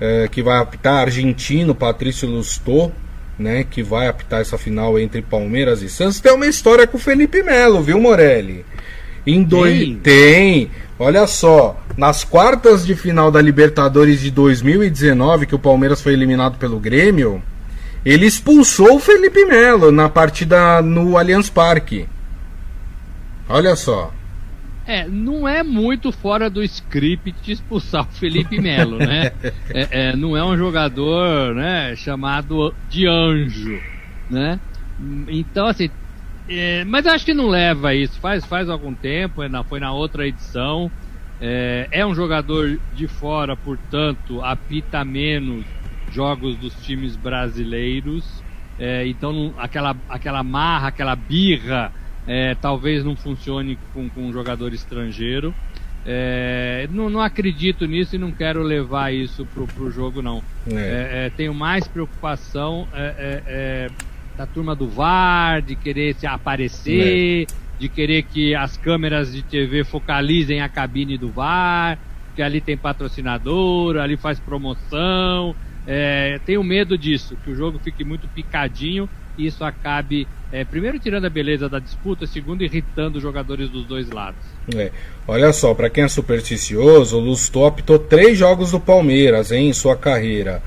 É, 0.00 0.28
que 0.30 0.40
vai 0.40 0.60
apitar 0.60 1.00
argentino, 1.00 1.74
Patrício 1.74 2.28
Lustô, 2.28 2.92
né? 3.36 3.64
Que 3.68 3.82
vai 3.82 4.06
apitar 4.06 4.40
essa 4.40 4.56
final 4.56 4.96
entre 5.00 5.20
Palmeiras 5.20 5.82
e 5.82 5.88
Santos. 5.88 6.20
Tem 6.20 6.32
uma 6.32 6.46
história 6.46 6.86
com 6.86 6.96
o 6.96 7.00
Felipe 7.00 7.42
Melo, 7.42 7.82
viu, 7.82 8.00
Morelli? 8.00 8.64
Em 9.26 9.42
dois... 9.42 9.96
Tem. 10.00 10.70
Olha 10.96 11.26
só, 11.26 11.82
nas 11.96 12.22
quartas 12.22 12.86
de 12.86 12.94
final 12.94 13.32
da 13.32 13.42
Libertadores 13.42 14.20
de 14.20 14.30
2019, 14.30 15.46
que 15.46 15.56
o 15.56 15.58
Palmeiras 15.58 16.00
foi 16.00 16.12
eliminado 16.12 16.56
pelo 16.56 16.78
Grêmio, 16.78 17.42
ele 18.04 18.26
expulsou 18.26 18.94
o 18.94 19.00
Felipe 19.00 19.44
Melo 19.44 19.90
na 19.90 20.08
partida 20.08 20.80
no 20.80 21.18
Allianz 21.18 21.50
Parque. 21.50 22.06
Olha 23.48 23.74
só. 23.74 24.12
É, 24.86 25.06
não 25.06 25.46
é 25.46 25.62
muito 25.62 26.10
fora 26.10 26.48
do 26.48 26.62
script 26.62 27.34
de 27.42 27.52
expulsar 27.52 28.08
o 28.08 28.12
Felipe 28.12 28.58
Melo, 28.60 28.98
né? 28.98 29.32
é, 29.74 29.88
é, 29.90 30.16
não 30.16 30.36
é 30.36 30.44
um 30.44 30.56
jogador, 30.56 31.54
né, 31.54 31.94
chamado 31.94 32.74
de 32.88 33.06
anjo, 33.06 33.78
né? 34.30 34.58
Então, 35.28 35.66
assim, 35.66 35.90
é, 36.48 36.84
mas 36.84 37.06
acho 37.06 37.26
que 37.26 37.34
não 37.34 37.48
leva 37.48 37.94
isso. 37.94 38.18
Faz, 38.18 38.46
faz 38.46 38.70
algum 38.70 38.94
tempo, 38.94 39.42
é 39.42 39.48
foi 39.64 39.78
na 39.78 39.92
outra 39.92 40.26
edição. 40.26 40.90
É, 41.40 41.86
é 41.92 42.06
um 42.06 42.14
jogador 42.14 42.80
de 42.94 43.06
fora, 43.06 43.54
portanto, 43.56 44.42
apita 44.42 45.04
menos 45.04 45.66
jogos 46.10 46.56
dos 46.56 46.74
times 46.82 47.14
brasileiros. 47.14 48.42
É, 48.78 49.06
então, 49.06 49.54
aquela, 49.58 49.94
aquela 50.08 50.42
marra, 50.42 50.88
aquela 50.88 51.14
birra 51.14 51.92
é, 52.28 52.54
talvez 52.54 53.02
não 53.02 53.16
funcione 53.16 53.78
com, 53.94 54.06
com 54.10 54.20
um 54.28 54.32
jogador 54.32 54.74
estrangeiro. 54.74 55.54
É, 56.04 56.86
não, 56.92 57.08
não, 57.08 57.20
acredito 57.20 57.86
nisso 57.86 58.16
e 58.16 58.18
não 58.18 58.30
quero 58.30 58.62
levar 58.62 59.12
isso 59.12 59.46
pro, 59.46 59.66
pro 59.66 59.90
jogo, 59.90 60.20
não. 60.20 60.42
É. 60.70 60.74
é, 60.74 61.26
é 61.26 61.30
tenho 61.30 61.54
mais 61.54 61.88
preocupação 61.88 62.86
é, 62.92 63.90
da 64.36 64.46
turma 64.46 64.76
do 64.76 64.86
VAR, 64.86 65.62
de 65.62 65.74
querer 65.74 66.14
se 66.14 66.26
aparecer, 66.26 67.46
de 67.78 67.88
querer 67.88 68.22
que 68.24 68.54
as 68.54 68.76
câmeras 68.76 69.32
de 69.32 69.42
TV 69.42 69.82
focalizem 69.82 70.60
a 70.60 70.68
cabine 70.68 71.16
do 71.16 71.30
VAR, 71.30 71.98
que 72.36 72.42
ali 72.42 72.60
tem 72.60 72.76
patrocinador, 72.76 73.96
ali 73.96 74.18
faz 74.18 74.38
promoção. 74.38 75.56
tenho 76.44 76.62
medo 76.62 76.96
disso, 76.96 77.36
que 77.42 77.50
o 77.50 77.56
jogo 77.56 77.78
fique 77.78 78.04
muito 78.04 78.28
picadinho 78.28 79.08
e 79.38 79.46
isso 79.46 79.64
acabe, 79.64 80.26
é, 80.50 80.64
primeiro, 80.64 80.98
tirando 80.98 81.26
a 81.26 81.30
beleza 81.30 81.68
da 81.68 81.78
disputa, 81.78 82.26
segundo, 82.26 82.62
irritando 82.62 83.18
os 83.18 83.22
jogadores 83.22 83.68
dos 83.68 83.84
dois 83.84 84.10
lados. 84.10 84.40
É. 84.74 84.90
Olha 85.26 85.52
só, 85.52 85.74
para 85.74 85.90
quem 85.90 86.04
é 86.04 86.08
supersticioso, 86.08 87.18
o 87.18 87.20
Lustó 87.20 87.66
optou 87.66 87.98
três 87.98 88.38
jogos 88.38 88.70
do 88.70 88.80
Palmeiras 88.80 89.52
hein, 89.52 89.68
em 89.68 89.72
sua 89.72 89.96
carreira. 89.96 90.62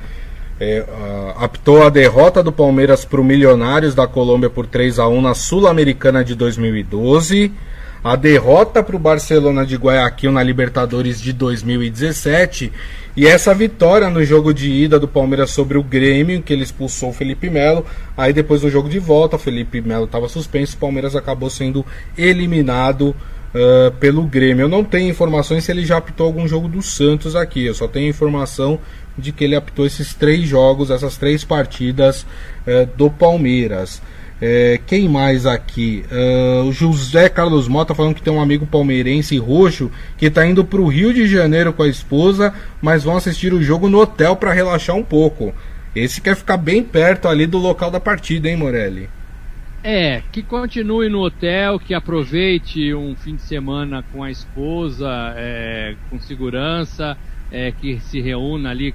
É, 0.60 0.82
uh, 0.82 1.44
aptou 1.44 1.82
a 1.82 1.90
derrota 1.90 2.44
do 2.44 2.52
Palmeiras 2.52 3.04
para 3.04 3.20
o 3.20 3.24
Milionários 3.24 3.96
da 3.96 4.06
Colômbia 4.06 4.48
por 4.48 4.68
3 4.68 5.00
a 5.00 5.08
1 5.08 5.22
na 5.22 5.34
Sul-Americana 5.34 6.24
de 6.24 6.36
2012 6.36 7.52
a 8.04 8.16
derrota 8.16 8.82
para 8.82 8.96
o 8.96 9.00
Barcelona 9.00 9.66
de 9.66 9.76
Guayaquil 9.76 10.32
na 10.32 10.42
Libertadores 10.42 11.22
de 11.22 11.32
2017 11.32 12.72
e 13.16 13.28
essa 13.28 13.54
vitória 13.54 14.10
no 14.10 14.24
jogo 14.24 14.54
de 14.54 14.72
ida 14.72 15.00
do 15.00 15.08
Palmeiras 15.08 15.52
sobre 15.52 15.78
o 15.78 15.84
Grêmio, 15.84 16.42
que 16.42 16.52
ele 16.52 16.64
expulsou 16.64 17.10
o 17.10 17.14
Felipe 17.14 17.50
Melo. 17.50 17.86
Aí 18.18 18.34
depois 18.34 18.62
do 18.62 18.70
jogo 18.70 18.90
de 18.90 18.98
volta, 18.98 19.36
o 19.36 19.40
Felipe 19.40 19.82
Melo 19.82 20.06
estava 20.06 20.28
suspenso, 20.30 20.76
o 20.76 20.80
Palmeiras 20.80 21.16
acabou 21.16 21.50
sendo 21.50 21.86
eliminado 22.18 23.16
uh, 23.54 23.92
pelo 24.00 24.24
Grêmio. 24.24 24.64
Eu 24.64 24.70
não 24.70 24.84
tenho 24.84 25.10
informações 25.10 25.64
se 25.64 25.72
ele 25.72 25.86
já 25.86 25.98
apitou 25.98 26.26
algum 26.26 26.48
jogo 26.48 26.68
do 26.68 26.82
Santos 26.82 27.36
aqui, 27.36 27.66
eu 27.66 27.76
só 27.76 27.88
tenho 27.88 28.10
informação 28.10 28.80
de 29.18 29.32
que 29.32 29.44
ele 29.44 29.56
apitou 29.56 29.86
esses 29.86 30.14
três 30.16 30.48
jogos, 30.48 30.90
essas 30.90 31.18
três 31.18 31.44
partidas 31.44 32.26
uh, 32.66 32.90
do 32.96 33.12
Palmeiras. 33.12 34.02
É, 34.42 34.80
quem 34.88 35.08
mais 35.08 35.46
aqui? 35.46 36.04
Uh, 36.12 36.68
o 36.68 36.72
José 36.72 37.30
Carlos 37.30 37.68
Mota 37.68 37.94
falando 37.94 38.16
que 38.16 38.24
tem 38.24 38.34
um 38.34 38.42
amigo 38.42 38.66
palmeirense 38.66 39.38
roxo 39.38 39.92
que 40.18 40.26
está 40.26 40.44
indo 40.48 40.66
para 40.66 40.82
o 40.82 40.88
Rio 40.88 41.14
de 41.14 41.28
Janeiro 41.28 41.72
com 41.72 41.84
a 41.84 41.88
esposa, 41.88 42.52
mas 42.82 43.04
vão 43.04 43.16
assistir 43.16 43.54
o 43.54 43.62
jogo 43.62 43.88
no 43.88 44.00
hotel 44.00 44.36
para 44.36 44.52
relaxar 44.52 44.96
um 44.96 45.04
pouco. 45.04 45.54
Esse 45.96 46.20
quer 46.20 46.36
ficar 46.36 46.58
bem 46.58 46.84
perto 46.84 47.28
ali 47.28 47.46
do 47.46 47.60
local 47.60 47.92
da 47.92 48.00
partida, 48.00 48.50
hein, 48.50 48.56
Morelli? 48.56 49.08
É, 49.84 50.24
que 50.32 50.42
continue 50.42 51.08
no 51.08 51.20
hotel, 51.20 51.80
que 51.80 51.94
aproveite 51.94 52.94
um 52.96 53.16
fim 53.16 53.36
de 53.36 53.42
semana 53.44 54.04
com 54.12 54.24
a 54.24 54.32
esposa, 54.32 55.08
é, 55.36 55.96
com 56.10 56.20
segurança, 56.20 57.16
é, 57.52 57.72
que 57.72 58.00
se 58.00 58.22
reúna 58.22 58.72
ali 58.72 58.94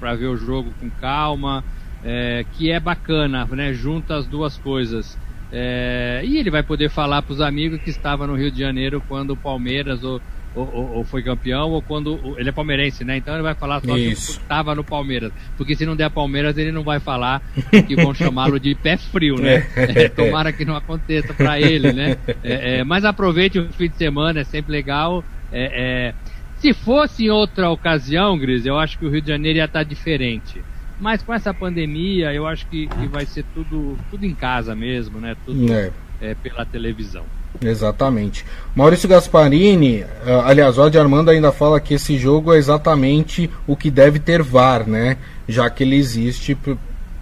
para 0.00 0.14
ver 0.14 0.26
o 0.26 0.36
jogo 0.36 0.72
com 0.80 0.90
calma, 0.90 1.64
é, 2.04 2.44
que 2.52 2.70
é 2.70 2.78
bacana, 2.78 3.46
né? 3.46 3.72
Junta 3.72 4.16
as 4.16 4.26
duas 4.26 4.56
coisas. 4.58 5.18
É, 5.50 6.22
e 6.24 6.38
ele 6.38 6.50
vai 6.50 6.62
poder 6.62 6.90
falar 6.90 7.22
para 7.22 7.32
os 7.32 7.40
amigos 7.40 7.80
que 7.80 7.90
estava 7.90 8.26
no 8.26 8.34
Rio 8.34 8.50
de 8.50 8.58
Janeiro 8.58 9.02
quando 9.08 9.30
o 9.30 9.36
Palmeiras 9.36 10.02
ou 10.02 10.20
ou, 10.54 10.92
ou, 10.98 11.04
foi 11.04 11.22
campeão, 11.22 11.70
ou 11.70 11.82
quando. 11.82 12.36
Ele 12.38 12.48
é 12.48 12.52
palmeirense, 12.52 13.04
né? 13.04 13.16
Então 13.16 13.34
ele 13.34 13.42
vai 13.42 13.54
falar 13.54 13.80
só 13.80 13.96
Isso. 13.96 14.34
que 14.34 14.42
estava 14.42 14.74
no 14.74 14.84
Palmeiras. 14.84 15.32
Porque 15.56 15.74
se 15.74 15.84
não 15.84 15.96
der 15.96 16.08
Palmeiras, 16.10 16.56
ele 16.56 16.70
não 16.70 16.84
vai 16.84 17.00
falar 17.00 17.42
que 17.88 17.96
vão 17.96 18.14
chamá-lo 18.14 18.60
de 18.60 18.74
pé 18.76 18.96
frio, 18.96 19.36
né? 19.36 19.66
É, 19.74 20.08
tomara 20.14 20.52
que 20.52 20.64
não 20.64 20.76
aconteça 20.76 21.34
para 21.34 21.60
ele, 21.60 21.92
né? 21.92 22.16
É, 22.42 22.78
é, 22.78 22.84
mas 22.84 23.04
aproveite 23.04 23.58
o 23.58 23.68
fim 23.72 23.88
de 23.88 23.96
semana, 23.96 24.40
é 24.40 24.44
sempre 24.44 24.70
legal. 24.70 25.24
É, 25.50 26.12
é, 26.12 26.14
se 26.58 26.72
fosse 26.72 27.24
em 27.24 27.30
outra 27.30 27.68
ocasião, 27.70 28.38
Gris, 28.38 28.64
eu 28.64 28.78
acho 28.78 28.96
que 28.96 29.04
o 29.04 29.10
Rio 29.10 29.20
de 29.20 29.28
Janeiro 29.28 29.58
ia 29.58 29.64
estar 29.64 29.82
diferente. 29.82 30.62
Mas 31.00 31.22
com 31.22 31.34
essa 31.34 31.52
pandemia, 31.52 32.32
eu 32.32 32.46
acho 32.46 32.66
que, 32.66 32.86
que 32.86 33.06
vai 33.06 33.26
ser 33.26 33.44
tudo, 33.54 33.98
tudo 34.10 34.24
em 34.24 34.34
casa 34.34 34.74
mesmo, 34.74 35.20
né? 35.20 35.36
Tudo 35.44 35.72
é. 35.72 36.34
pela 36.42 36.64
televisão. 36.64 37.24
Exatamente. 37.62 38.44
Maurício 38.74 39.08
Gasparini, 39.08 40.02
uh, 40.02 40.40
aliás, 40.44 40.78
o 40.78 40.82
Adi 40.82 40.98
Armando 40.98 41.30
ainda 41.30 41.52
fala 41.52 41.80
que 41.80 41.94
esse 41.94 42.18
jogo 42.18 42.52
é 42.52 42.58
exatamente 42.58 43.50
o 43.66 43.76
que 43.76 43.90
deve 43.90 44.18
ter 44.18 44.42
VAR, 44.42 44.88
né? 44.88 45.16
Já 45.48 45.68
que 45.70 45.84
ele 45.84 45.96
existe 45.96 46.54
por, 46.54 46.76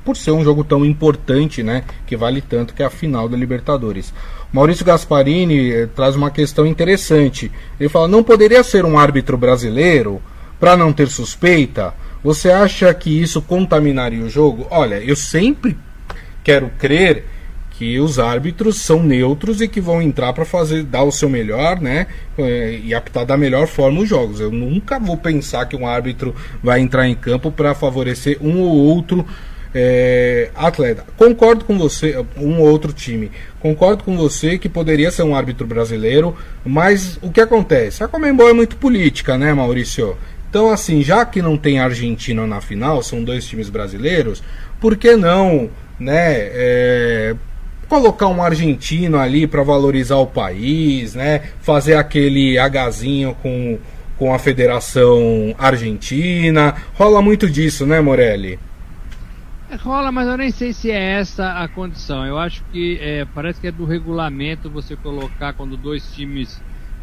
por 0.04 0.16
ser 0.16 0.30
um 0.30 0.42
jogo 0.42 0.64
tão 0.64 0.84
importante, 0.84 1.62
né? 1.62 1.84
Que 2.06 2.16
vale 2.16 2.40
tanto 2.40 2.74
que 2.74 2.82
é 2.82 2.86
a 2.86 2.90
final 2.90 3.28
da 3.28 3.36
Libertadores. 3.36 4.12
Maurício 4.52 4.84
Gasparini 4.84 5.70
eh, 5.72 5.86
traz 5.86 6.16
uma 6.16 6.30
questão 6.30 6.66
interessante. 6.66 7.50
Ele 7.78 7.88
fala: 7.88 8.08
não 8.08 8.22
poderia 8.22 8.62
ser 8.62 8.84
um 8.84 8.98
árbitro 8.98 9.36
brasileiro 9.36 10.20
para 10.58 10.76
não 10.76 10.92
ter 10.92 11.08
suspeita? 11.08 11.94
Você 12.22 12.50
acha 12.50 12.92
que 12.94 13.20
isso 13.20 13.42
contaminaria 13.42 14.22
o 14.22 14.30
jogo? 14.30 14.66
Olha, 14.70 14.96
eu 14.96 15.16
sempre 15.16 15.76
quero 16.44 16.70
crer 16.78 17.24
que 17.72 17.98
os 17.98 18.18
árbitros 18.18 18.80
são 18.80 19.02
neutros 19.02 19.60
e 19.60 19.66
que 19.66 19.80
vão 19.80 20.00
entrar 20.00 20.32
para 20.32 20.44
fazer 20.44 20.84
dar 20.84 21.02
o 21.02 21.10
seu 21.10 21.28
melhor, 21.28 21.80
né, 21.80 22.06
é, 22.38 22.78
e 22.84 22.94
apitar 22.94 23.26
da 23.26 23.36
melhor 23.36 23.66
forma 23.66 24.02
os 24.02 24.08
jogos. 24.08 24.38
Eu 24.38 24.52
nunca 24.52 25.00
vou 25.00 25.16
pensar 25.16 25.66
que 25.66 25.74
um 25.74 25.86
árbitro 25.86 26.32
vai 26.62 26.80
entrar 26.80 27.08
em 27.08 27.14
campo 27.14 27.50
para 27.50 27.74
favorecer 27.74 28.38
um 28.40 28.60
ou 28.60 28.70
outro 28.70 29.26
é, 29.74 30.50
atleta. 30.54 31.04
Concordo 31.16 31.64
com 31.64 31.76
você, 31.76 32.24
um 32.36 32.60
ou 32.60 32.68
outro 32.68 32.92
time. 32.92 33.32
Concordo 33.58 34.04
com 34.04 34.16
você 34.16 34.58
que 34.58 34.68
poderia 34.68 35.10
ser 35.10 35.22
um 35.24 35.34
árbitro 35.34 35.66
brasileiro, 35.66 36.36
mas 36.64 37.18
o 37.22 37.30
que 37.30 37.40
acontece? 37.40 38.04
A 38.04 38.08
Comembol 38.08 38.48
é 38.48 38.52
muito 38.52 38.76
política, 38.76 39.36
né, 39.36 39.52
Maurício? 39.52 40.16
Então, 40.52 40.70
assim, 40.70 41.02
já 41.02 41.24
que 41.24 41.40
não 41.40 41.56
tem 41.56 41.80
Argentina 41.80 42.46
na 42.46 42.60
final, 42.60 43.02
são 43.02 43.24
dois 43.24 43.46
times 43.46 43.70
brasileiros, 43.70 44.42
por 44.78 44.98
que 44.98 45.16
não, 45.16 45.70
né, 45.98 46.34
é, 46.36 47.34
colocar 47.88 48.28
um 48.28 48.42
argentino 48.42 49.18
ali 49.18 49.46
para 49.46 49.62
valorizar 49.62 50.16
o 50.16 50.26
país, 50.26 51.14
né? 51.14 51.40
Fazer 51.62 51.94
aquele 51.94 52.58
agazinho 52.58 53.34
com, 53.42 53.78
com 54.18 54.34
a 54.34 54.38
Federação 54.38 55.54
Argentina. 55.56 56.74
Rola 56.92 57.22
muito 57.22 57.48
disso, 57.48 57.86
né, 57.86 58.02
Morelli? 58.02 58.58
É, 59.70 59.76
rola, 59.76 60.12
mas 60.12 60.28
eu 60.28 60.36
nem 60.36 60.50
sei 60.50 60.74
se 60.74 60.90
é 60.90 61.14
essa 61.18 61.62
a 61.62 61.66
condição. 61.66 62.26
Eu 62.26 62.36
acho 62.36 62.62
que 62.70 62.98
é, 63.00 63.26
parece 63.34 63.58
que 63.58 63.68
é 63.68 63.72
do 63.72 63.86
regulamento 63.86 64.68
você 64.68 64.96
colocar 64.96 65.54
quando 65.54 65.78
dois 65.78 66.12
times 66.12 66.60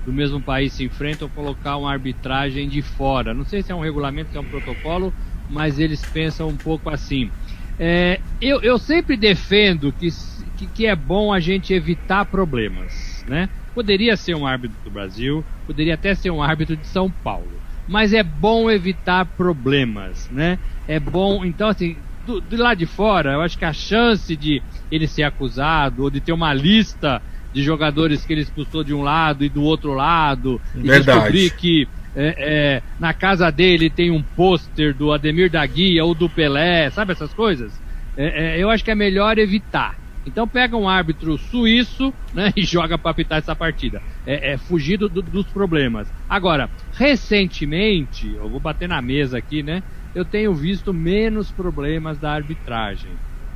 do 0.10 0.14
mesmo 0.14 0.42
país 0.42 0.74
se 0.74 0.84
enfrentam, 0.84 1.30
colocar 1.30 1.78
uma 1.78 1.92
arbitragem 1.92 2.68
de 2.68 2.82
fora. 2.82 3.32
Não 3.32 3.46
sei 3.46 3.62
se 3.62 3.72
é 3.72 3.76
um 3.76 3.80
regulamento, 3.80 4.32
se 4.32 4.38
é 4.38 4.42
um 4.42 4.46
protocolo, 4.46 5.14
mas 5.48 5.78
eles 5.78 6.04
pensam 6.04 6.50
um 6.50 6.58
pouco 6.58 6.90
assim. 6.90 7.32
É, 7.78 8.20
eu, 8.42 8.60
eu 8.62 8.80
sempre 8.80 9.16
defendo 9.16 9.94
que 9.94 10.10
que, 10.56 10.68
que 10.68 10.86
é 10.88 10.96
bom 10.96 11.32
a 11.32 11.40
gente 11.40 11.74
evitar 11.74 12.26
problemas, 12.26 13.24
né? 13.28 13.50
Poderia 13.72 14.18
ser 14.18 14.34
um 14.34 14.48
árbitro 14.48 14.80
do 14.84 14.90
Brasil, 14.90 15.46
poderia 15.66 15.94
até 15.94 16.16
ser 16.16 16.32
um 16.32 16.42
árbitro 16.42 16.76
de 16.76 16.88
São 16.88 17.12
Paulo, 17.12 17.62
mas 17.86 18.12
é 18.12 18.24
bom 18.24 18.70
evitar 18.70 19.32
problemas, 19.38 20.28
né? 20.32 20.58
É 20.88 21.00
bom, 21.00 21.46
então 21.46 21.70
assim, 21.70 22.04
do, 22.20 22.58
lado 22.58 22.80
de 22.80 22.88
fora, 22.88 23.34
eu 23.34 23.42
acho 23.42 23.58
que 23.58 23.64
a 23.66 23.74
chance 23.74 24.36
de 24.36 24.64
ele 24.90 25.08
ser 25.08 25.22
acusado 25.24 26.02
ou 26.04 26.10
de 26.10 26.20
ter 26.20 26.32
uma 26.34 26.52
lista 26.54 27.22
de 27.52 27.64
jogadores 27.64 28.26
que 28.26 28.34
ele 28.34 28.42
expulsou 28.42 28.84
de 28.84 28.94
um 28.94 29.02
lado 29.02 29.44
e 29.44 29.50
do 29.50 29.64
outro 29.64 29.94
lado 29.94 30.62
Verdade. 30.74 31.00
e 31.00 31.04
descobrir 31.04 31.50
que 31.52 31.88
é, 32.16 32.36
é, 32.38 32.84
na 33.00 33.14
casa 33.14 33.52
dele 33.52 33.90
tem 33.90 34.12
um 34.12 34.22
pôster 34.22 34.94
do 34.94 35.12
Ademir 35.12 35.50
da 35.50 35.66
Guia 35.66 36.04
ou 36.04 36.14
do 36.14 36.30
Pelé, 36.30 36.90
sabe 36.90 37.12
essas 37.12 37.34
coisas? 37.34 37.74
É, 38.18 38.56
é 38.56 38.64
eu 38.64 38.70
acho 38.70 38.84
que 38.84 38.92
é 38.92 38.96
melhor 38.96 39.38
evitar. 39.38 39.98
Então 40.26 40.48
pega 40.48 40.76
um 40.76 40.88
árbitro 40.88 41.38
suíço 41.38 42.14
né, 42.34 42.52
e 42.58 42.64
joga 42.64 42.98
para 42.98 43.12
apitar 43.12 43.40
essa 43.40 43.56
partida. 43.56 44.02
É, 44.26 44.54
é 44.54 44.58
fugir 44.58 44.98
do, 44.98 45.10
dos 45.10 45.46
problemas. 45.48 46.12
Agora, 46.28 46.70
recentemente, 46.94 48.34
eu 48.36 48.50
vou 48.50 48.60
bater 48.60 48.88
na 48.88 49.02
mesa 49.02 49.38
aqui, 49.38 49.64
né? 49.64 49.82
Eu 50.14 50.26
tenho 50.26 50.54
visto 50.54 50.94
menos 50.94 51.52
problemas 51.52 52.20
da 52.20 52.32
arbitragem. 52.32 53.12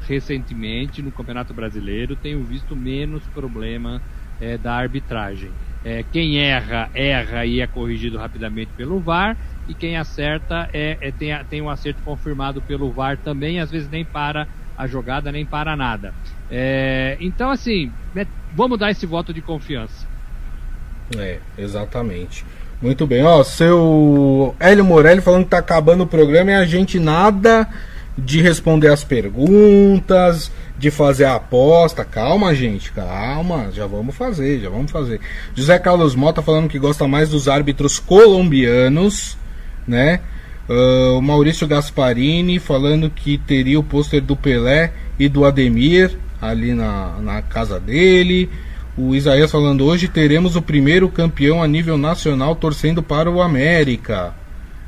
Recentemente, 0.08 1.02
no 1.02 1.12
Campeonato 1.12 1.54
Brasileiro, 1.54 2.16
tenho 2.16 2.44
visto 2.44 2.76
menos 2.76 3.24
problema 3.34 4.02
é, 4.39 4.58
da 4.58 4.74
arbitragem. 4.74 5.52
É, 5.86 6.04
quem 6.12 6.39
erra, 6.39 6.89
erra 6.94 7.46
e 7.46 7.60
é 7.60 7.68
corrigido 7.68 8.18
rapidamente 8.18 8.72
pelo 8.76 9.00
VAR, 9.00 9.36
e 9.68 9.74
quem 9.74 9.98
acerta 9.98 10.70
é, 10.74 10.98
é 11.02 11.12
tem, 11.12 11.38
tem 11.50 11.62
um 11.62 11.70
acerto 11.70 12.02
confirmado 12.04 12.62
pelo 12.62 12.92
VAR 12.92 13.18
também, 13.18 13.60
às 13.60 13.72
vezes 13.72 13.89
nem 13.89 14.04
para 14.04 14.48
a 14.78 14.88
jogada, 14.88 15.32
nem 15.32 15.46
para 15.46 15.76
nada. 15.76 16.13
É, 16.50 17.18
então, 17.20 17.50
assim, 17.50 17.92
né, 18.13 18.28
vamos 18.54 18.80
dar 18.80 18.92
esse 18.92 19.06
voto 19.06 19.34
de 19.34 19.42
confiança. 19.42 20.08
É, 21.18 21.39
exatamente. 21.58 22.46
Muito 22.82 23.08
bem, 23.08 23.24
ó, 23.24 23.44
seu 23.44 24.56
Hélio 24.60 24.84
Morelli 24.84 25.22
falando 25.22 25.46
que 25.46 25.52
tá 25.52 25.60
acabando 25.60 26.04
o 26.04 26.08
programa 26.08 26.52
e 26.52 26.56
a 26.56 26.66
gente 26.66 27.00
nada 27.00 27.68
de 28.17 28.41
responder 28.41 28.89
as 28.89 29.04
perguntas, 29.04 30.52
de 30.78 30.91
fazer 30.91 31.26
a 31.26 31.36
aposta. 31.36 32.06
Calma, 32.06 32.54
gente, 32.54 32.91
calma, 32.91 33.69
já 33.71 33.86
vamos 33.88 34.15
fazer, 34.15 34.60
já 34.60 34.69
vamos 34.69 34.91
fazer. 34.91 35.19
José 35.56 35.78
Carlos 35.80 36.15
Mota 36.15 36.41
falando 36.41 36.69
que 36.69 36.80
gosta 36.80 37.08
mais 37.08 37.30
dos 37.30 37.47
árbitros 37.47 37.99
colombianos, 37.99 39.38
né? 39.88 40.21
Uh, 40.69 41.21
Maurício 41.21 41.67
Gasparini 41.67 42.58
falando 42.58 43.10
que 43.10 43.38
teria 43.38 43.80
o 43.80 43.84
pôster 43.84 44.21
do 44.21 44.36
Pelé 44.36 44.93
e 45.19 45.28
do 45.28 45.43
Ademir 45.43 46.17
ali 46.41 46.73
na, 46.73 47.17
na 47.19 47.41
casa 47.41 47.80
dele. 47.80 48.49
O 48.95 49.15
Isaías 49.15 49.52
falando 49.52 49.84
hoje 49.84 50.08
teremos 50.08 50.56
o 50.56 50.62
primeiro 50.62 51.10
campeão 51.10 51.63
a 51.63 51.67
nível 51.67 51.97
nacional 51.97 52.56
torcendo 52.56 53.02
para 53.02 53.30
o 53.30 53.41
América. 53.41 54.34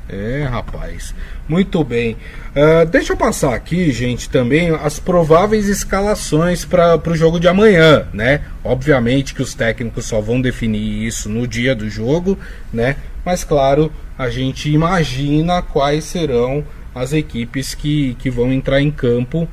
É, 0.08 0.44
rapaz. 0.44 1.16
Muito 1.48 1.84
bem. 1.84 2.16
Uh, 2.56 2.86
deixa 2.90 3.14
eu 3.14 3.18
passar 3.18 3.56
aqui, 3.56 3.92
gente, 3.92 4.30
também 4.30 4.70
as 4.70 5.00
prováveis 5.00 5.68
escalações 5.68 6.64
para 6.64 7.02
o 7.08 7.16
jogo 7.16 7.40
de 7.40 7.48
amanhã, 7.48 8.08
né? 8.14 8.42
Obviamente 8.64 9.34
que 9.34 9.42
os 9.42 9.54
técnicos 9.54 10.06
só 10.06 10.22
vão 10.22 10.40
definir 10.40 11.06
isso 11.06 11.28
no 11.28 11.48
dia 11.48 11.76
do 11.76 11.90
jogo, 11.90 12.38
né? 12.72 12.98
Mas 13.26 13.44
claro, 13.44 13.92
a 14.18 14.30
gente 14.30 14.70
imagina 14.70 15.62
quais 15.62 16.04
serão 16.04 16.64
as 16.94 17.12
equipes 17.12 17.74
que, 17.74 18.16
que 18.16 18.30
vão 18.30 18.54
entrar 18.54 18.82
em 18.82 18.92
campo 18.92 19.48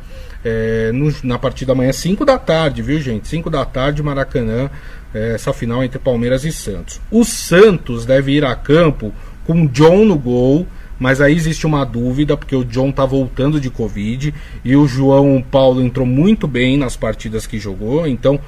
é, 0.44 0.90
no, 0.92 1.12
na 1.22 1.38
partida 1.38 1.72
amanhã, 1.72 1.92
5 1.92 2.24
da 2.24 2.38
tarde, 2.38 2.82
viu 2.82 3.00
gente? 3.00 3.26
5 3.26 3.48
da 3.48 3.64
tarde, 3.64 4.02
Maracanã, 4.02 4.70
é, 5.14 5.34
essa 5.34 5.52
final 5.52 5.82
entre 5.82 5.98
Palmeiras 5.98 6.44
e 6.44 6.52
Santos. 6.52 7.00
O 7.10 7.24
Santos 7.24 8.04
deve 8.06 8.32
ir 8.32 8.44
a 8.44 8.54
campo 8.54 9.12
com 9.46 9.66
John 9.66 10.04
no 10.04 10.18
gol, 10.18 10.66
mas 10.98 11.20
aí 11.20 11.34
existe 11.34 11.66
uma 11.66 11.84
dúvida, 11.84 12.36
porque 12.36 12.54
o 12.54 12.64
John 12.64 12.92
tá 12.92 13.04
voltando 13.04 13.60
de 13.60 13.70
Covid 13.70 14.32
e 14.64 14.76
o 14.76 14.86
João 14.86 15.42
Paulo 15.42 15.82
entrou 15.82 16.06
muito 16.06 16.46
bem 16.46 16.76
nas 16.76 16.96
partidas 16.96 17.46
que 17.46 17.58
jogou, 17.58 18.06
então 18.06 18.40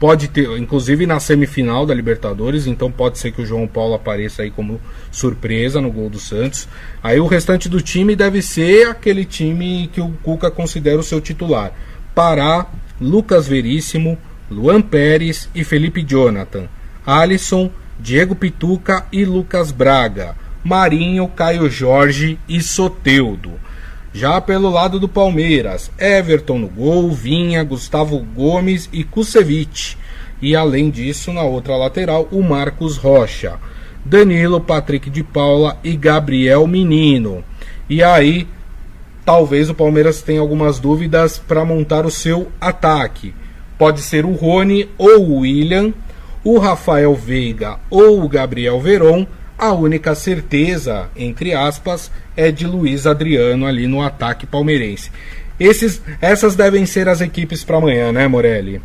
Pode 0.00 0.28
ter, 0.28 0.48
inclusive 0.56 1.06
na 1.06 1.20
semifinal 1.20 1.84
da 1.84 1.92
Libertadores, 1.92 2.66
então 2.66 2.90
pode 2.90 3.18
ser 3.18 3.32
que 3.32 3.42
o 3.42 3.44
João 3.44 3.68
Paulo 3.68 3.92
apareça 3.92 4.40
aí 4.40 4.50
como 4.50 4.80
surpresa 5.12 5.78
no 5.78 5.92
gol 5.92 6.08
do 6.08 6.18
Santos. 6.18 6.66
Aí 7.02 7.20
o 7.20 7.26
restante 7.26 7.68
do 7.68 7.82
time 7.82 8.16
deve 8.16 8.40
ser 8.40 8.88
aquele 8.88 9.26
time 9.26 9.90
que 9.92 10.00
o 10.00 10.08
Cuca 10.22 10.50
considera 10.50 10.98
o 10.98 11.02
seu 11.02 11.20
titular. 11.20 11.74
Pará, 12.14 12.66
Lucas 12.98 13.46
Veríssimo, 13.46 14.16
Luan 14.50 14.80
Pérez 14.80 15.50
e 15.54 15.62
Felipe 15.64 16.02
Jonathan, 16.02 16.66
Alisson, 17.04 17.70
Diego 18.00 18.34
Pituca 18.34 19.04
e 19.12 19.26
Lucas 19.26 19.70
Braga, 19.70 20.34
Marinho, 20.64 21.28
Caio 21.28 21.68
Jorge 21.68 22.38
e 22.48 22.62
Soteudo. 22.62 23.52
Já 24.12 24.40
pelo 24.40 24.70
lado 24.70 24.98
do 24.98 25.06
Palmeiras, 25.06 25.90
Everton 25.98 26.58
no 26.58 26.68
gol, 26.68 27.10
Vinha, 27.10 27.62
Gustavo 27.62 28.18
Gomes 28.18 28.88
e 28.90 29.04
Kusevich. 29.04 29.98
E 30.40 30.56
além 30.56 30.88
disso, 30.88 31.30
na 31.30 31.42
outra 31.42 31.76
lateral, 31.76 32.26
o 32.32 32.42
Marcos 32.42 32.96
Rocha, 32.96 33.58
Danilo, 34.02 34.62
Patrick 34.62 35.10
de 35.10 35.22
Paula 35.22 35.78
e 35.84 35.94
Gabriel 35.94 36.66
Menino. 36.66 37.44
E 37.88 38.02
aí, 38.02 38.48
talvez 39.26 39.68
o 39.68 39.74
Palmeiras 39.74 40.22
tenha 40.22 40.40
algumas 40.40 40.80
dúvidas 40.80 41.38
para 41.38 41.66
montar 41.66 42.06
o 42.06 42.10
seu 42.10 42.50
ataque. 42.58 43.34
Pode 43.78 44.00
ser 44.00 44.24
o 44.24 44.32
Rony 44.32 44.88
ou 44.96 45.20
o 45.20 45.38
William, 45.40 45.92
o 46.44 46.58
Rafael 46.58 47.14
Veiga 47.14 47.78
ou 47.88 48.22
o 48.22 48.28
Gabriel 48.28 48.80
Veron. 48.80 49.26
A 49.58 49.72
única 49.72 50.14
certeza, 50.14 51.10
entre 51.14 51.52
aspas, 51.52 52.10
é 52.34 52.50
de 52.50 52.66
Luiz 52.66 53.06
Adriano 53.06 53.66
ali 53.66 53.86
no 53.86 54.00
ataque 54.00 54.46
palmeirense. 54.46 55.10
Esses, 55.58 56.02
essas 56.22 56.56
devem 56.56 56.86
ser 56.86 57.06
as 57.06 57.20
equipes 57.20 57.62
para 57.62 57.76
amanhã, 57.76 58.10
né, 58.10 58.26
Morelli? 58.26 58.80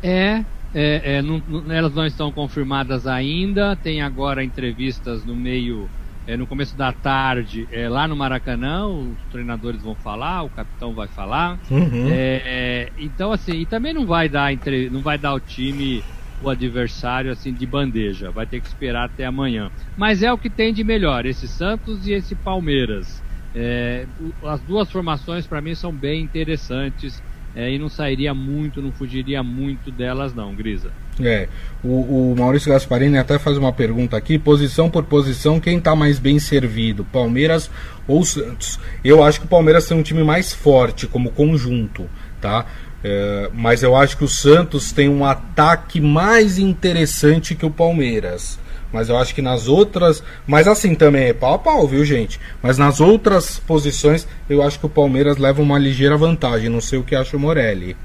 É, 0.00 0.44
é, 0.72 1.16
é 1.16 1.22
não, 1.22 1.42
elas 1.68 1.92
não 1.92 2.06
estão 2.06 2.30
confirmadas 2.30 3.08
ainda. 3.08 3.74
Tem 3.74 4.00
agora 4.00 4.44
entrevistas 4.44 5.24
no 5.24 5.34
meio, 5.34 5.90
é, 6.24 6.36
no 6.36 6.46
começo 6.46 6.76
da 6.76 6.92
tarde, 6.92 7.66
é, 7.72 7.88
lá 7.88 8.06
no 8.06 8.14
Maracanã. 8.14 8.86
Os 8.86 9.18
treinadores 9.32 9.82
vão 9.82 9.96
falar, 9.96 10.44
o 10.44 10.50
capitão 10.50 10.94
vai 10.94 11.08
falar. 11.08 11.58
Uhum. 11.68 12.08
É, 12.08 12.42
é, 12.44 12.88
então, 12.96 13.32
assim, 13.32 13.54
e 13.54 13.66
também 13.66 13.92
não 13.92 14.06
vai 14.06 14.28
dar, 14.28 14.52
entre, 14.52 14.88
não 14.88 15.00
vai 15.00 15.18
dar 15.18 15.34
o 15.34 15.40
time 15.40 16.04
o 16.42 16.50
adversário 16.50 17.30
assim 17.30 17.52
de 17.52 17.66
bandeja. 17.66 18.30
Vai 18.30 18.46
ter 18.46 18.60
que 18.60 18.66
esperar 18.66 19.06
até 19.06 19.24
amanhã. 19.24 19.70
Mas 19.96 20.22
é 20.22 20.32
o 20.32 20.38
que 20.38 20.50
tem 20.50 20.72
de 20.72 20.84
melhor, 20.84 21.26
esse 21.26 21.48
Santos 21.48 22.06
e 22.06 22.12
esse 22.12 22.34
Palmeiras. 22.34 23.22
É, 23.54 24.06
as 24.44 24.60
duas 24.60 24.90
formações 24.90 25.46
para 25.46 25.60
mim 25.60 25.74
são 25.74 25.92
bem 25.92 26.22
interessantes 26.22 27.22
é, 27.54 27.70
e 27.70 27.78
não 27.78 27.88
sairia 27.88 28.32
muito, 28.32 28.80
não 28.80 28.90
fugiria 28.90 29.42
muito 29.42 29.90
delas 29.90 30.34
não, 30.34 30.54
Grisa. 30.54 30.90
É, 31.20 31.48
o, 31.84 32.32
o 32.32 32.36
Maurício 32.36 32.72
Gasparini 32.72 33.18
até 33.18 33.38
faz 33.38 33.58
uma 33.58 33.72
pergunta 33.72 34.16
aqui, 34.16 34.38
posição 34.38 34.88
por 34.88 35.04
posição, 35.04 35.60
quem 35.60 35.76
está 35.76 35.94
mais 35.94 36.18
bem 36.18 36.38
servido, 36.38 37.04
Palmeiras 37.04 37.70
ou 38.08 38.24
Santos? 38.24 38.80
Eu 39.04 39.22
acho 39.22 39.40
que 39.40 39.46
o 39.46 39.48
Palmeiras 39.48 39.86
tem 39.86 39.96
um 39.96 40.02
time 40.02 40.24
mais 40.24 40.54
forte 40.54 41.06
como 41.06 41.30
conjunto, 41.30 42.08
tá? 42.40 42.64
É, 43.04 43.50
mas 43.52 43.82
eu 43.82 43.96
acho 43.96 44.16
que 44.16 44.24
o 44.24 44.28
Santos 44.28 44.92
tem 44.92 45.08
um 45.08 45.24
ataque 45.24 46.00
mais 46.00 46.58
interessante 46.58 47.54
que 47.54 47.66
o 47.66 47.70
Palmeiras. 47.70 48.58
Mas 48.92 49.08
eu 49.08 49.16
acho 49.16 49.34
que 49.34 49.42
nas 49.42 49.68
outras. 49.68 50.22
Mas 50.46 50.68
assim 50.68 50.94
também 50.94 51.24
é 51.24 51.32
pau 51.32 51.54
a 51.54 51.58
pau, 51.58 51.88
viu, 51.88 52.04
gente? 52.04 52.38
Mas 52.62 52.76
nas 52.78 53.00
outras 53.00 53.58
posições, 53.58 54.28
eu 54.48 54.62
acho 54.62 54.78
que 54.78 54.86
o 54.86 54.90
Palmeiras 54.90 55.38
leva 55.38 55.62
uma 55.62 55.78
ligeira 55.78 56.16
vantagem. 56.16 56.68
Não 56.68 56.80
sei 56.80 56.98
o 56.98 57.02
que 57.02 57.16
acha 57.16 57.36
o 57.36 57.40
Morelli. 57.40 57.96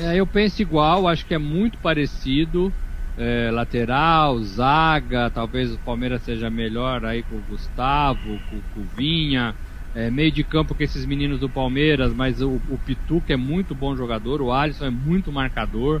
É, 0.00 0.16
eu 0.16 0.26
penso 0.26 0.62
igual, 0.62 1.06
acho 1.06 1.26
que 1.26 1.34
é 1.34 1.38
muito 1.38 1.76
parecido. 1.78 2.72
É, 3.20 3.50
lateral, 3.50 4.40
zaga, 4.44 5.28
talvez 5.28 5.72
o 5.72 5.78
Palmeiras 5.78 6.22
seja 6.22 6.48
melhor 6.48 7.04
aí 7.04 7.24
com 7.24 7.34
o 7.34 7.42
Gustavo, 7.50 8.38
com, 8.48 8.80
o 8.80 8.86
Vinha 8.96 9.56
é, 9.94 10.10
meio 10.10 10.30
de 10.30 10.44
campo 10.44 10.74
com 10.74 10.82
esses 10.82 11.04
meninos 11.06 11.40
do 11.40 11.48
Palmeiras, 11.48 12.12
mas 12.14 12.40
o, 12.40 12.60
o 12.68 12.78
Pituca 12.78 13.32
é 13.32 13.36
muito 13.36 13.74
bom 13.74 13.96
jogador, 13.96 14.42
o 14.42 14.52
Alisson 14.52 14.86
é 14.86 14.90
muito 14.90 15.32
marcador, 15.32 16.00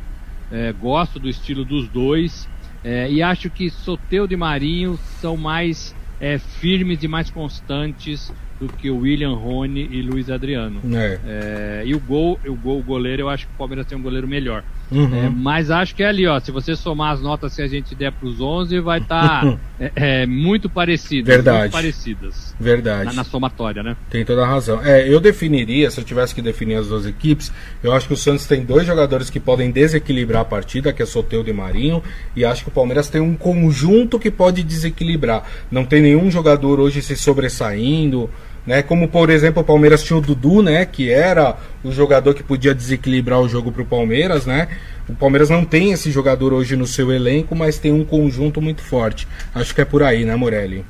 é, 0.50 0.72
gosto 0.72 1.18
do 1.18 1.28
estilo 1.28 1.64
dos 1.64 1.88
dois 1.88 2.48
é, 2.82 3.10
e 3.10 3.22
acho 3.22 3.50
que 3.50 3.70
Soteudo 3.70 4.32
e 4.32 4.36
Marinho 4.36 4.98
são 5.20 5.36
mais 5.36 5.94
é, 6.20 6.38
firmes 6.38 7.02
e 7.02 7.08
mais 7.08 7.30
constantes 7.30 8.32
do 8.58 8.68
que 8.68 8.90
o 8.90 8.98
William 8.98 9.34
Rony 9.34 9.86
e 9.86 10.02
Luiz 10.02 10.30
Adriano. 10.30 10.82
É. 10.94 11.20
É, 11.24 11.82
e 11.86 11.94
o 11.94 12.00
gol, 12.00 12.40
o 12.46 12.56
gol, 12.56 12.80
o 12.80 12.82
goleiro, 12.82 13.22
eu 13.22 13.28
acho 13.28 13.46
que 13.46 13.52
o 13.52 13.56
Palmeiras 13.56 13.86
tem 13.86 13.96
um 13.96 14.02
goleiro 14.02 14.26
melhor. 14.26 14.64
Uhum. 14.90 15.26
É, 15.26 15.28
mas 15.28 15.70
acho 15.70 15.94
que 15.94 16.02
é 16.02 16.06
ali, 16.06 16.26
ó. 16.26 16.40
Se 16.40 16.50
você 16.50 16.74
somar 16.74 17.12
as 17.12 17.20
notas 17.20 17.54
que 17.54 17.62
a 17.62 17.66
gente 17.66 17.94
der 17.94 18.12
para 18.12 18.26
os 18.26 18.40
11, 18.40 18.80
vai 18.80 18.98
estar 18.98 19.42
tá, 19.42 19.58
é, 19.78 19.92
é, 19.94 20.26
muito 20.26 20.68
parecido. 20.68 21.26
Verdade. 21.26 21.58
Muito 21.60 21.72
parecidas. 21.72 22.54
Verdade. 22.58 23.06
Na, 23.06 23.12
na, 23.12 23.24
somatória, 23.24 23.82
né? 23.82 23.96
Tem 24.08 24.24
toda 24.24 24.42
a 24.42 24.46
razão. 24.46 24.82
É, 24.84 25.06
eu 25.08 25.20
definiria, 25.20 25.90
se 25.90 26.00
eu 26.00 26.04
tivesse 26.04 26.34
que 26.34 26.42
definir 26.42 26.76
as 26.76 26.88
duas 26.88 27.06
equipes, 27.06 27.52
eu 27.82 27.92
acho 27.92 28.06
que 28.06 28.14
o 28.14 28.16
Santos 28.16 28.46
tem 28.46 28.64
dois 28.64 28.86
jogadores 28.86 29.28
que 29.30 29.38
podem 29.38 29.70
desequilibrar 29.70 30.42
a 30.42 30.44
partida, 30.44 30.92
que 30.92 31.02
é 31.02 31.06
Soteudo 31.06 31.50
e 31.50 31.52
Marinho, 31.52 32.02
e 32.34 32.44
acho 32.44 32.62
que 32.62 32.68
o 32.68 32.72
Palmeiras 32.72 33.08
tem 33.08 33.20
um 33.20 33.36
conjunto 33.36 34.18
que 34.18 34.30
pode 34.30 34.62
desequilibrar. 34.62 35.44
Não 35.70 35.84
tem 35.84 36.00
nenhum 36.00 36.30
jogador 36.30 36.80
hoje 36.80 37.02
se 37.02 37.16
sobressaindo. 37.16 38.30
Né? 38.68 38.82
Como 38.82 39.08
por 39.08 39.30
exemplo 39.30 39.62
o 39.62 39.64
Palmeiras 39.64 40.04
tinha 40.04 40.18
o 40.18 40.20
Dudu, 40.20 40.62
né? 40.62 40.84
Que 40.84 41.10
era 41.10 41.56
o 41.82 41.90
jogador 41.90 42.34
que 42.34 42.42
podia 42.42 42.74
desequilibrar 42.74 43.40
o 43.40 43.48
jogo 43.48 43.72
para 43.72 43.80
o 43.80 43.86
Palmeiras, 43.86 44.44
né? 44.44 44.68
O 45.08 45.14
Palmeiras 45.14 45.48
não 45.48 45.64
tem 45.64 45.92
esse 45.92 46.10
jogador 46.10 46.52
hoje 46.52 46.76
no 46.76 46.86
seu 46.86 47.10
elenco, 47.10 47.56
mas 47.56 47.78
tem 47.78 47.90
um 47.90 48.04
conjunto 48.04 48.60
muito 48.60 48.82
forte. 48.82 49.26
Acho 49.54 49.74
que 49.74 49.80
é 49.80 49.86
por 49.86 50.02
aí, 50.02 50.22
né, 50.22 50.36
Morelli? 50.36 50.84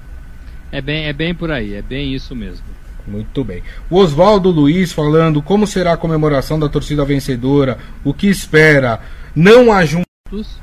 É 0.73 0.81
bem, 0.81 1.05
é 1.05 1.13
bem 1.13 1.33
por 1.33 1.53
aí, 1.53 1.75
é 1.75 1.81
bem 1.81 2.13
isso 2.13 2.35
mesmo. 2.35 2.65
Muito 3.07 3.45
bem. 3.45 3.63
O 3.89 3.99
Oswaldo 3.99 4.51
Luiz 4.51 4.91
falando 4.91 5.41
como 5.41 5.65
será 5.65 5.93
a 5.93 5.97
comemoração 5.97 6.59
da 6.59 6.69
torcida 6.69 7.05
vencedora, 7.05 7.79
o 8.03 8.13
que 8.13 8.27
espera. 8.27 8.99
Não 9.37 9.71
há 9.73 9.85
juntos, 9.85 10.59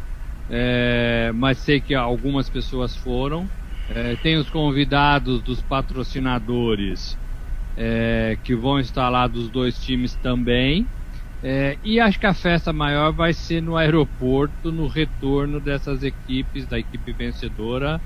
é, 0.52 1.32
mas 1.34 1.60
sei 1.60 1.80
que 1.80 1.96
algumas 1.96 2.50
pessoas 2.50 2.94
foram. 2.94 3.48
É, 3.88 4.16
tem 4.16 4.38
os 4.38 4.50
convidados 4.50 5.42
dos 5.44 5.62
patrocinadores 5.62 7.18
é, 7.78 8.38
que 8.44 8.56
vão 8.56 8.80
estar 8.80 9.10
lá 9.10 9.28
dos 9.28 9.50
dois 9.50 9.80
times 9.80 10.16
também. 10.16 10.88
É, 11.44 11.78
e 11.84 12.00
acho 12.00 12.20
que 12.20 12.26
a 12.26 12.34
festa 12.34 12.74
maior 12.74 13.14
vai 13.14 13.34
ser 13.34 13.62
no 13.62 13.78
aeroporto, 13.78 14.72
no 14.72 14.88
retorno 14.88 15.60
dessas 15.60 16.02
equipes, 16.02 16.66
da 16.66 16.80
equipe 16.80 17.14
vencedora, 17.14 18.02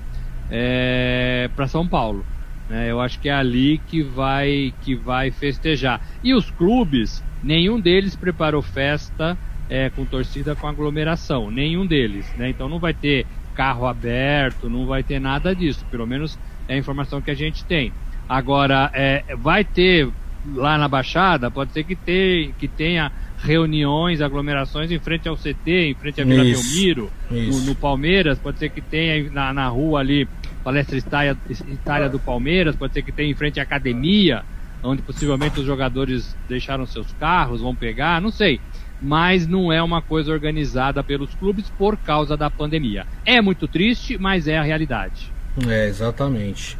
é, 0.50 1.48
para 1.54 1.66
São 1.66 1.88
Paulo. 1.88 2.26
É, 2.68 2.90
eu 2.90 3.00
acho 3.00 3.18
que 3.18 3.28
é 3.28 3.32
ali 3.32 3.78
que 3.78 4.02
vai, 4.02 4.74
que 4.80 4.94
vai 4.94 5.30
festejar. 5.30 6.00
E 6.22 6.34
os 6.34 6.50
clubes, 6.50 7.24
nenhum 7.42 7.80
deles 7.80 8.14
preparou 8.14 8.62
festa 8.62 9.38
é, 9.68 9.88
com 9.88 10.04
torcida 10.04 10.54
com 10.54 10.66
aglomeração, 10.66 11.50
nenhum 11.50 11.86
deles. 11.86 12.34
Né? 12.36 12.50
Então 12.50 12.68
não 12.68 12.78
vai 12.78 12.92
ter 12.92 13.26
carro 13.54 13.86
aberto, 13.86 14.68
não 14.68 14.86
vai 14.86 15.02
ter 15.02 15.20
nada 15.20 15.54
disso. 15.54 15.84
Pelo 15.90 16.06
menos 16.06 16.38
é 16.68 16.74
a 16.74 16.78
informação 16.78 17.20
que 17.20 17.30
a 17.30 17.34
gente 17.34 17.64
tem. 17.64 17.92
Agora, 18.28 18.90
é, 18.94 19.24
vai 19.36 19.64
ter 19.64 20.08
lá 20.54 20.78
na 20.78 20.88
Baixada, 20.88 21.50
pode 21.50 21.72
ser 21.72 21.84
que, 21.84 21.94
ter, 21.94 22.52
que 22.58 22.66
tenha 22.66 23.12
reuniões, 23.42 24.20
aglomerações 24.20 24.90
em 24.90 24.98
frente 24.98 25.28
ao 25.28 25.36
CT, 25.36 25.90
em 25.90 25.94
frente 25.94 26.20
à 26.20 26.24
Vila 26.24 26.42
Belmiro, 26.42 27.10
no, 27.30 27.60
no, 27.60 27.74
Palmeiras, 27.74 28.38
pode 28.38 28.58
ser 28.58 28.70
que 28.70 28.80
tenha 28.80 29.30
na, 29.30 29.52
na 29.52 29.68
rua 29.68 30.00
ali, 30.00 30.28
palestra 30.62 30.96
Itália, 30.96 31.36
Itália 31.50 32.08
do 32.08 32.18
Palmeiras, 32.18 32.76
pode 32.76 32.92
ser 32.92 33.02
que 33.02 33.12
tenha 33.12 33.30
em 33.30 33.34
frente 33.34 33.60
à 33.60 33.62
academia, 33.62 34.44
onde 34.82 35.02
possivelmente 35.02 35.60
os 35.60 35.66
jogadores 35.66 36.36
deixaram 36.48 36.86
seus 36.86 37.12
carros, 37.14 37.60
vão 37.60 37.74
pegar, 37.74 38.20
não 38.20 38.30
sei 38.30 38.60
mas 39.00 39.46
não 39.46 39.72
é 39.72 39.82
uma 39.82 40.02
coisa 40.02 40.32
organizada 40.32 41.02
pelos 41.02 41.34
clubes 41.34 41.70
por 41.78 41.96
causa 41.96 42.36
da 42.36 42.50
pandemia. 42.50 43.06
É 43.24 43.40
muito 43.40 43.66
triste, 43.66 44.18
mas 44.18 44.46
é 44.46 44.58
a 44.58 44.62
realidade. 44.62 45.32
É, 45.66 45.88
exatamente. 45.88 46.76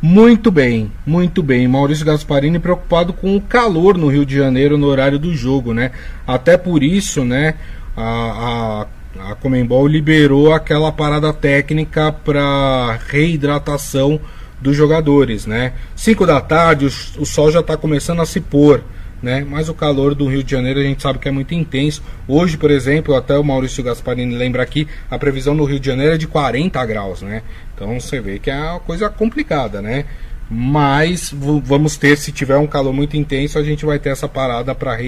Muito 0.00 0.50
bem, 0.50 0.90
muito 1.06 1.44
bem. 1.44 1.68
Maurício 1.68 2.04
Gasparini 2.04 2.58
preocupado 2.58 3.12
com 3.12 3.36
o 3.36 3.40
calor 3.40 3.96
no 3.96 4.08
Rio 4.08 4.26
de 4.26 4.36
Janeiro 4.36 4.76
no 4.76 4.88
horário 4.88 5.16
do 5.16 5.32
jogo, 5.32 5.72
né? 5.72 5.92
Até 6.26 6.56
por 6.56 6.82
isso, 6.82 7.24
né, 7.24 7.54
a, 7.96 8.86
a, 9.20 9.30
a 9.30 9.34
Comembol 9.36 9.86
liberou 9.86 10.52
aquela 10.52 10.90
parada 10.90 11.32
técnica 11.32 12.10
para 12.10 12.98
reidratação 13.08 14.20
dos 14.60 14.76
jogadores, 14.76 15.46
né? 15.46 15.72
5 15.94 16.26
da 16.26 16.40
tarde, 16.40 16.86
o, 16.86 17.22
o 17.22 17.24
sol 17.24 17.52
já 17.52 17.60
está 17.60 17.76
começando 17.76 18.20
a 18.22 18.26
se 18.26 18.40
pôr 18.40 18.82
né? 19.22 19.46
Mas 19.48 19.68
o 19.68 19.74
calor 19.74 20.14
do 20.14 20.26
Rio 20.26 20.42
de 20.42 20.50
Janeiro 20.50 20.80
a 20.80 20.82
gente 20.82 21.00
sabe 21.02 21.18
que 21.18 21.28
é 21.28 21.30
muito 21.30 21.54
intenso. 21.54 22.02
Hoje, 22.26 22.56
por 22.56 22.70
exemplo, 22.70 23.14
até 23.14 23.38
o 23.38 23.44
Maurício 23.44 23.84
Gasparini 23.84 24.34
lembra 24.34 24.62
aqui, 24.62 24.88
a 25.10 25.18
previsão 25.18 25.54
no 25.54 25.64
Rio 25.64 25.78
de 25.78 25.86
Janeiro 25.86 26.14
é 26.14 26.18
de 26.18 26.26
40 26.26 26.84
graus, 26.86 27.22
né? 27.22 27.42
Então 27.74 28.00
você 28.00 28.20
vê 28.20 28.38
que 28.38 28.50
é 28.50 28.56
uma 28.56 28.80
coisa 28.80 29.08
complicada, 29.08 29.80
né? 29.80 30.04
Mas 30.50 31.32
vamos 31.32 31.96
ter, 31.96 32.16
se 32.18 32.30
tiver 32.30 32.58
um 32.58 32.66
calor 32.66 32.92
muito 32.92 33.16
intenso, 33.16 33.58
a 33.58 33.62
gente 33.62 33.86
vai 33.86 33.98
ter 33.98 34.10
essa 34.10 34.28
parada 34.28 34.74
para 34.74 34.98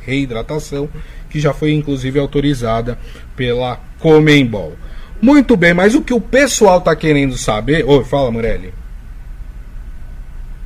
reidratação, 0.00 0.90
que 1.30 1.40
já 1.40 1.54
foi 1.54 1.72
inclusive 1.72 2.18
autorizada 2.18 2.98
pela 3.34 3.80
Comembol. 3.98 4.74
Muito 5.22 5.56
bem, 5.56 5.72
mas 5.72 5.94
o 5.94 6.02
que 6.02 6.12
o 6.12 6.20
pessoal 6.20 6.80
tá 6.80 6.94
querendo 6.96 7.36
saber. 7.38 7.84
Oi, 7.86 8.04
fala, 8.04 8.30
Morelli. 8.30 8.74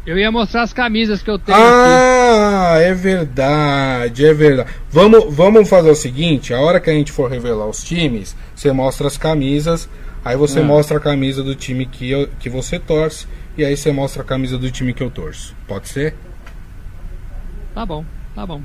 Eu 0.07 0.19
ia 0.19 0.31
mostrar 0.31 0.63
as 0.63 0.73
camisas 0.73 1.23
que 1.23 1.31
eu 1.31 1.39
tenho 1.39 1.57
ah, 1.57 2.14
Ah, 2.37 2.79
é 2.81 2.93
verdade, 2.93 4.27
é 4.27 4.35
verdade. 4.35 4.71
Vamos, 4.91 5.33
vamos 5.35 5.69
fazer 5.69 5.91
o 5.91 5.95
seguinte: 5.95 6.53
a 6.53 6.61
hora 6.61 6.81
que 6.81 6.91
a 6.91 6.93
gente 6.93 7.13
for 7.13 7.31
revelar 7.31 7.67
os 7.67 7.83
times, 7.85 8.37
você 8.55 8.73
mostra 8.73 9.07
as 9.07 9.17
camisas, 9.17 9.89
aí 10.25 10.37
você 10.37 10.61
Ah. 10.61 10.65
mostra 10.65 10.97
a 10.97 11.01
camisa 11.01 11.43
do 11.43 11.55
time 11.55 11.87
que, 11.87 12.11
eu, 12.11 12.29
que 12.41 12.49
você 12.49 12.79
torce, 12.79 13.27
e 13.57 13.65
aí 13.65 13.77
você 13.77 13.93
mostra 13.93 14.23
a 14.23 14.25
camisa 14.25 14.59
do 14.59 14.71
time 14.71 14.93
que 14.93 15.03
eu 15.03 15.11
torço. 15.11 15.55
Pode 15.69 15.89
ser? 15.89 16.15
Tá 17.75 17.85
bom, 17.85 18.05
tá 18.35 18.47
bom. 18.47 18.61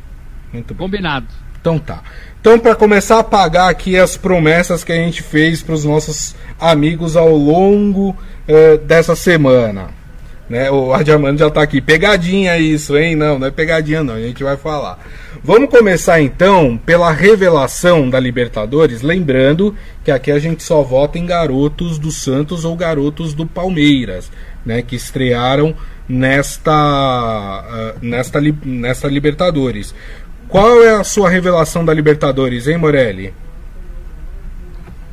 Muito 0.52 0.74
bem. 0.74 0.86
Combinado. 0.86 1.28
Então 1.62 1.78
tá. 1.78 2.02
Então, 2.40 2.58
para 2.58 2.74
começar 2.74 3.20
a 3.20 3.24
pagar 3.24 3.70
aqui 3.70 3.98
as 3.98 4.16
promessas 4.16 4.84
que 4.84 4.92
a 4.94 4.96
gente 4.96 5.22
fez 5.22 5.62
para 5.62 5.76
os 5.76 5.84
nossos 5.84 6.34
amigos 6.60 7.18
ao 7.18 7.36
longo 7.36 8.16
eh, 8.48 8.78
dessa 8.78 9.16
semana. 9.16 9.90
Né? 10.50 10.72
O 10.72 10.92
Adjamano 10.94 11.38
já 11.38 11.50
tá 11.50 11.62
aqui. 11.62 11.80
Pegadinha 11.80 12.58
isso, 12.58 12.98
hein? 12.98 13.16
Não, 13.16 13.38
não 13.38 13.48
é 13.48 13.52
pegadinha 13.52 14.04
não, 14.04 14.16
a 14.16 14.20
gente 14.20 14.44
vai 14.44 14.58
falar. 14.58 14.98
Vamos 15.44 15.70
começar 15.70 16.20
então 16.20 16.76
pela 16.76 17.12
revelação 17.12 18.10
da 18.10 18.20
Libertadores, 18.20 19.02
lembrando 19.02 19.76
que 20.04 20.12
aqui 20.12 20.32
a 20.32 20.40
gente 20.40 20.64
só 20.64 20.82
vota 20.82 21.20
em 21.20 21.26
garotos 21.26 22.00
do 22.00 22.12
Santos 22.12 22.66
ou 22.66 22.76
garotos 22.76 23.34
do 23.34 23.46
Palmeiras, 23.46 24.32
né, 24.66 24.82
que 24.82 24.96
estrearam 24.96 25.76
nesta 26.10 26.74
ah, 26.74 27.94
nesta 28.02 28.42
nesta 28.66 29.08
Libertadores. 29.08 29.94
Qual 30.48 30.84
é 30.84 30.96
a 30.96 31.04
sua 31.04 31.30
revelação 31.30 31.86
da 31.86 31.94
Libertadores, 31.94 32.68
hein, 32.68 32.78
Morelli? 32.78 33.32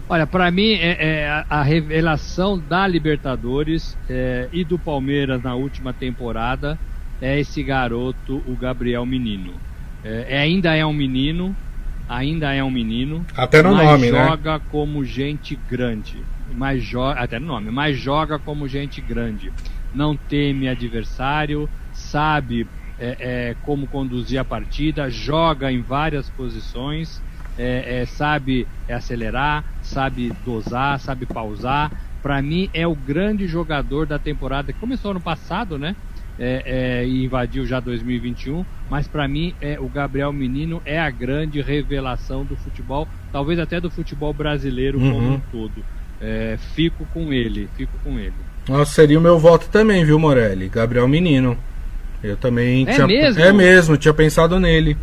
Olha, 0.08 0.26
pra 0.26 0.50
mim 0.52 0.74
é, 0.74 0.96
é 1.00 1.44
a, 1.48 1.62
revelação 1.62 2.58
da 2.58 2.86
Libertadores 2.86 3.98
é, 4.08 4.48
e 4.52 4.64
do 4.64 4.78
Palmeiras 4.78 5.42
na 5.42 5.56
última 5.56 5.92
temporada 5.92 6.78
é 7.20 7.40
esse 7.40 7.62
garoto, 7.64 8.42
o 8.46 8.56
Gabriel 8.56 9.04
Menino. 9.04 9.60
É, 10.04 10.36
é, 10.36 10.38
ainda 10.38 10.74
é 10.76 10.86
um 10.86 10.92
menino, 10.92 11.56
ainda 12.08 12.52
é 12.52 12.62
um 12.62 12.70
menino. 12.70 13.26
Até 13.34 13.60
no 13.62 13.72
mas 13.72 13.84
nome, 13.84 14.12
né? 14.12 14.26
joga 14.28 14.60
como 14.60 15.04
gente 15.04 15.56
grande. 15.56 16.24
Mas 16.54 16.84
joga, 16.84 17.20
até 17.20 17.40
no 17.40 17.46
nome, 17.46 17.72
mas 17.72 17.98
joga 17.98 18.38
como 18.38 18.68
gente 18.68 19.00
grande. 19.00 19.52
Não 19.92 20.16
teme 20.16 20.68
adversário, 20.68 21.68
sabe 21.90 22.68
é, 22.98 23.16
é, 23.50 23.54
como 23.60 23.88
conduzir 23.88 24.38
a 24.38 24.44
partida, 24.44 25.10
joga 25.10 25.72
em 25.72 25.82
várias 25.82 26.30
posições, 26.30 27.22
é, 27.58 28.00
é, 28.02 28.06
sabe 28.06 28.66
acelerar, 28.88 29.64
sabe 29.82 30.32
dosar, 30.44 30.98
sabe 31.00 31.26
pausar. 31.26 31.90
Para 32.22 32.40
mim 32.42 32.68
é 32.74 32.86
o 32.86 32.94
grande 32.94 33.46
jogador 33.46 34.06
da 34.06 34.18
temporada 34.18 34.72
que 34.72 34.78
começou 34.80 35.12
ano 35.12 35.20
passado, 35.20 35.78
né? 35.78 35.94
É, 36.38 36.62
é, 37.02 37.06
e 37.06 37.24
invadiu 37.24 37.64
já 37.66 37.80
2021, 37.80 38.62
mas 38.90 39.08
para 39.08 39.26
mim 39.26 39.54
é 39.58 39.78
o 39.80 39.88
Gabriel 39.88 40.30
Menino 40.34 40.82
é 40.84 41.00
a 41.00 41.08
grande 41.08 41.62
revelação 41.62 42.44
do 42.44 42.54
futebol, 42.56 43.08
talvez 43.32 43.58
até 43.58 43.80
do 43.80 43.90
futebol 43.90 44.34
brasileiro 44.34 44.98
como 44.98 45.14
Uhum. 45.16 45.34
um 45.36 45.40
todo. 45.50 45.82
É, 46.20 46.58
fico 46.74 47.06
com 47.14 47.32
ele, 47.32 47.68
fico 47.76 47.92
com 48.04 48.18
ele. 48.18 48.34
Nossa, 48.68 48.92
seria 48.92 49.18
o 49.18 49.22
meu 49.22 49.38
voto 49.38 49.68
também, 49.70 50.04
viu, 50.04 50.18
Morelli? 50.18 50.68
Gabriel 50.68 51.08
Menino. 51.08 51.56
Eu 52.22 52.36
também 52.36 52.86
É 52.88 52.92
tinha. 52.94 53.06
mesmo? 53.06 53.42
É 53.42 53.52
mesmo, 53.52 53.96
tinha 53.96 54.12
pensado 54.12 54.58
nele 54.60 54.94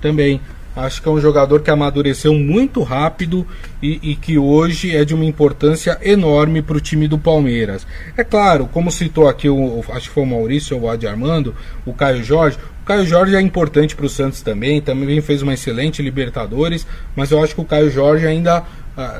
também. 0.00 0.40
Acho 0.78 1.02
que 1.02 1.08
é 1.08 1.10
um 1.10 1.20
jogador 1.20 1.60
que 1.60 1.70
amadureceu 1.70 2.32
muito 2.34 2.82
rápido 2.82 3.44
e, 3.82 3.98
e 4.12 4.14
que 4.14 4.38
hoje 4.38 4.94
é 4.94 5.04
de 5.04 5.12
uma 5.12 5.24
importância 5.24 5.98
enorme 6.00 6.62
para 6.62 6.76
o 6.76 6.80
time 6.80 7.08
do 7.08 7.18
Palmeiras. 7.18 7.84
É 8.16 8.22
claro, 8.22 8.68
como 8.72 8.90
citou 8.92 9.28
aqui, 9.28 9.48
o, 9.48 9.84
acho 9.90 10.08
que 10.08 10.14
foi 10.14 10.22
o 10.22 10.26
Maurício 10.26 10.76
ou 10.76 10.84
o 10.84 10.88
Adi 10.88 11.06
Armando, 11.06 11.52
o 11.84 11.92
Caio 11.92 12.22
Jorge. 12.22 12.58
O 12.82 12.84
Caio 12.84 13.04
Jorge 13.04 13.34
é 13.34 13.40
importante 13.40 13.96
para 13.96 14.06
o 14.06 14.08
Santos 14.08 14.40
também, 14.40 14.80
também 14.80 15.20
fez 15.20 15.42
uma 15.42 15.54
excelente 15.54 16.00
Libertadores, 16.00 16.86
mas 17.16 17.32
eu 17.32 17.42
acho 17.42 17.56
que 17.56 17.60
o 17.60 17.64
Caio 17.64 17.90
Jorge 17.90 18.24
ainda 18.24 18.64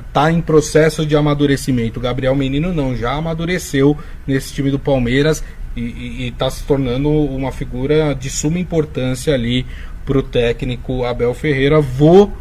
está 0.09 0.31
em 0.31 0.41
processo 0.41 1.05
de 1.05 1.17
amadurecimento. 1.17 1.99
O 1.99 2.03
Gabriel 2.03 2.35
Menino 2.37 2.73
não, 2.73 2.97
já 2.97 3.13
amadureceu 3.13 3.97
nesse 4.27 4.53
time 4.53 4.71
do 4.71 4.79
Palmeiras 4.79 5.43
e 5.77 6.29
está 6.29 6.51
se 6.51 6.65
tornando 6.65 7.09
uma 7.09 7.53
figura 7.53 8.15
de 8.15 8.29
suma 8.29 8.59
importância 8.59 9.33
ali 9.35 9.65
para 10.09 10.19
o 10.19 10.23
técnico 10.23 11.05
Abel 11.05 11.35
Ferreira. 11.35 11.83
Vou 11.83 12.33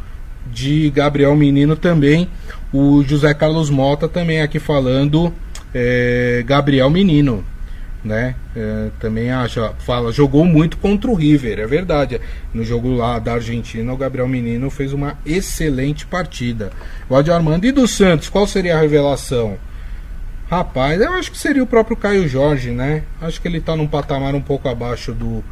de 0.49 0.89
Gabriel 0.89 1.35
Menino 1.35 1.75
também. 1.75 2.29
O 2.71 3.03
José 3.03 3.33
Carlos 3.33 3.69
Mota 3.69 4.07
também 4.07 4.41
aqui 4.41 4.57
falando 4.57 5.33
é, 5.75 6.41
Gabriel 6.47 6.89
Menino. 6.89 7.43
Né? 8.05 8.35
É, 8.55 8.89
também 9.01 9.31
acha, 9.31 9.73
fala, 9.79 10.13
jogou 10.13 10.45
muito 10.45 10.77
contra 10.77 11.11
o 11.11 11.13
River, 11.13 11.59
é 11.59 11.67
verdade. 11.67 12.21
No 12.53 12.63
jogo 12.63 12.93
lá 12.93 13.19
da 13.19 13.33
Argentina, 13.33 13.91
o 13.91 13.97
Gabriel 13.97 14.29
Menino 14.29 14.69
fez 14.69 14.93
uma 14.93 15.17
excelente 15.25 16.05
partida. 16.05 16.71
O 17.09 17.15
Adi 17.17 17.31
Armando 17.31 17.65
e 17.65 17.71
do 17.71 17.85
Santos, 17.85 18.29
qual 18.29 18.47
seria 18.47 18.77
a 18.77 18.79
revelação? 18.79 19.57
Rapaz, 20.49 21.01
eu 21.01 21.11
acho 21.11 21.29
que 21.29 21.37
seria 21.37 21.61
o 21.61 21.67
próprio 21.67 21.97
Caio 21.97 22.29
Jorge, 22.29 22.71
né? 22.71 23.03
Acho 23.19 23.41
que 23.41 23.49
ele 23.49 23.59
tá 23.59 23.75
num 23.75 23.87
patamar 23.87 24.33
um 24.33 24.41
pouco 24.41 24.69
abaixo 24.69 25.11
do, 25.11 25.43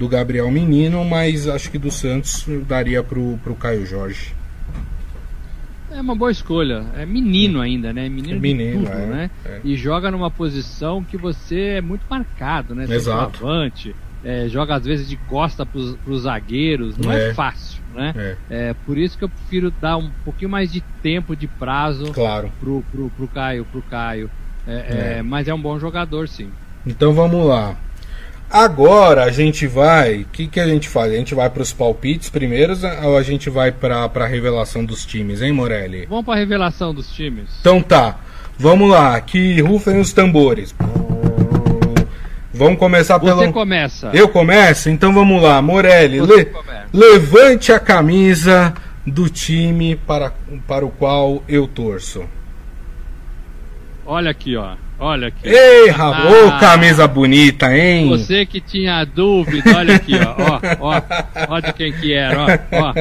do 0.00 0.08
Gabriel 0.08 0.50
Menino, 0.50 1.04
mas 1.04 1.46
acho 1.46 1.70
que 1.70 1.76
do 1.76 1.90
Santos 1.90 2.46
daria 2.66 3.02
pro, 3.02 3.38
pro 3.44 3.54
Caio 3.54 3.84
Jorge. 3.84 4.32
É 5.90 6.00
uma 6.00 6.14
boa 6.14 6.30
escolha. 6.30 6.86
É 6.96 7.04
menino 7.04 7.60
ainda, 7.60 7.92
né? 7.92 8.08
Menino, 8.08 8.36
É 8.36 8.40
menino, 8.40 8.84
tudo, 8.86 8.92
é, 8.96 9.06
né? 9.06 9.30
é. 9.44 9.60
E 9.62 9.76
joga 9.76 10.10
numa 10.10 10.30
posição 10.30 11.04
que 11.04 11.18
você 11.18 11.60
é 11.76 11.80
muito 11.82 12.00
marcado, 12.08 12.74
né? 12.74 12.84
Exato. 12.88 13.32
Centroavante, 13.32 13.94
é, 14.24 14.48
joga 14.48 14.76
às 14.76 14.84
vezes 14.86 15.06
de 15.06 15.16
costa 15.18 15.66
pros, 15.66 15.94
pros 15.96 16.22
zagueiros. 16.22 16.96
Não 16.96 17.12
é, 17.12 17.28
É. 17.28 17.34
fácil, 17.34 17.82
né? 17.94 18.14
É, 18.16 18.36
É 18.70 18.74
por 18.86 18.96
isso 18.96 19.18
que 19.18 19.24
eu 19.24 19.28
prefiro 19.28 19.70
dar 19.82 19.98
um 19.98 20.08
pouquinho 20.24 20.50
mais 20.50 20.72
de 20.72 20.80
tempo 21.02 21.36
de 21.36 21.46
prazo 21.46 22.10
claro. 22.12 22.50
pro, 22.58 22.82
pro, 22.90 23.10
pro 23.10 23.28
Caio, 23.28 23.66
pro 23.66 23.82
Caio. 23.82 24.30
É, 24.66 24.72
É. 24.72 25.18
é, 25.18 25.22
mas 25.22 25.46
é 25.46 25.52
um 25.52 25.60
bom 25.60 25.78
jogador, 25.78 26.26
sim. 26.26 26.48
Então 26.86 27.12
vamos 27.12 27.44
lá. 27.46 27.76
Agora 28.50 29.24
a 29.24 29.30
gente 29.30 29.66
vai. 29.66 30.22
O 30.22 30.24
que, 30.26 30.48
que 30.48 30.58
a 30.58 30.66
gente 30.66 30.88
faz? 30.88 31.12
A 31.12 31.16
gente 31.16 31.34
vai 31.34 31.48
para 31.48 31.62
os 31.62 31.72
palpites 31.72 32.28
primeiros 32.28 32.82
ou 32.82 33.16
a 33.16 33.22
gente 33.22 33.48
vai 33.48 33.70
para 33.70 34.04
a 34.12 34.26
revelação 34.26 34.84
dos 34.84 35.06
times, 35.06 35.40
hein, 35.40 35.52
Morelli? 35.52 36.06
Vamos 36.06 36.24
pra 36.24 36.34
revelação 36.34 36.92
dos 36.92 37.08
times. 37.12 37.48
Então 37.60 37.80
tá. 37.80 38.18
Vamos 38.58 38.90
lá. 38.90 39.20
Que 39.20 39.60
rufem 39.60 40.00
os 40.00 40.12
tambores. 40.12 40.74
Vamos 42.52 42.78
começar 42.78 43.18
Você 43.18 43.40
pelo. 43.40 43.52
começa. 43.52 44.10
Eu 44.12 44.28
começo? 44.28 44.90
Então 44.90 45.14
vamos 45.14 45.40
lá. 45.40 45.62
Morelli, 45.62 46.18
Você 46.18 46.36
le- 46.42 46.52
levante 46.92 47.72
a 47.72 47.78
camisa 47.78 48.74
do 49.06 49.30
time 49.30 49.94
para, 49.96 50.32
para 50.66 50.84
o 50.84 50.90
qual 50.90 51.42
eu 51.48 51.66
torço. 51.68 52.24
Olha 54.04 54.30
aqui, 54.30 54.56
ó. 54.56 54.74
Olha 55.00 55.28
aqui. 55.28 55.48
Ei, 55.48 55.88
rapaz, 55.88 56.30
ô 56.30 56.48
Ah. 56.48 56.58
camisa 56.60 57.08
bonita, 57.08 57.74
hein? 57.74 58.08
Você 58.10 58.44
que 58.44 58.60
tinha 58.60 59.02
dúvida, 59.04 59.74
olha 59.76 59.96
aqui, 59.96 60.12
ó, 60.14 60.34
ó, 60.38 60.60
ó, 60.92 61.02
ó 61.56 61.60
de 61.60 61.72
quem 61.72 61.90
que 61.92 62.12
era, 62.12 62.42
ó, 62.44 62.46
ó, 62.72 62.92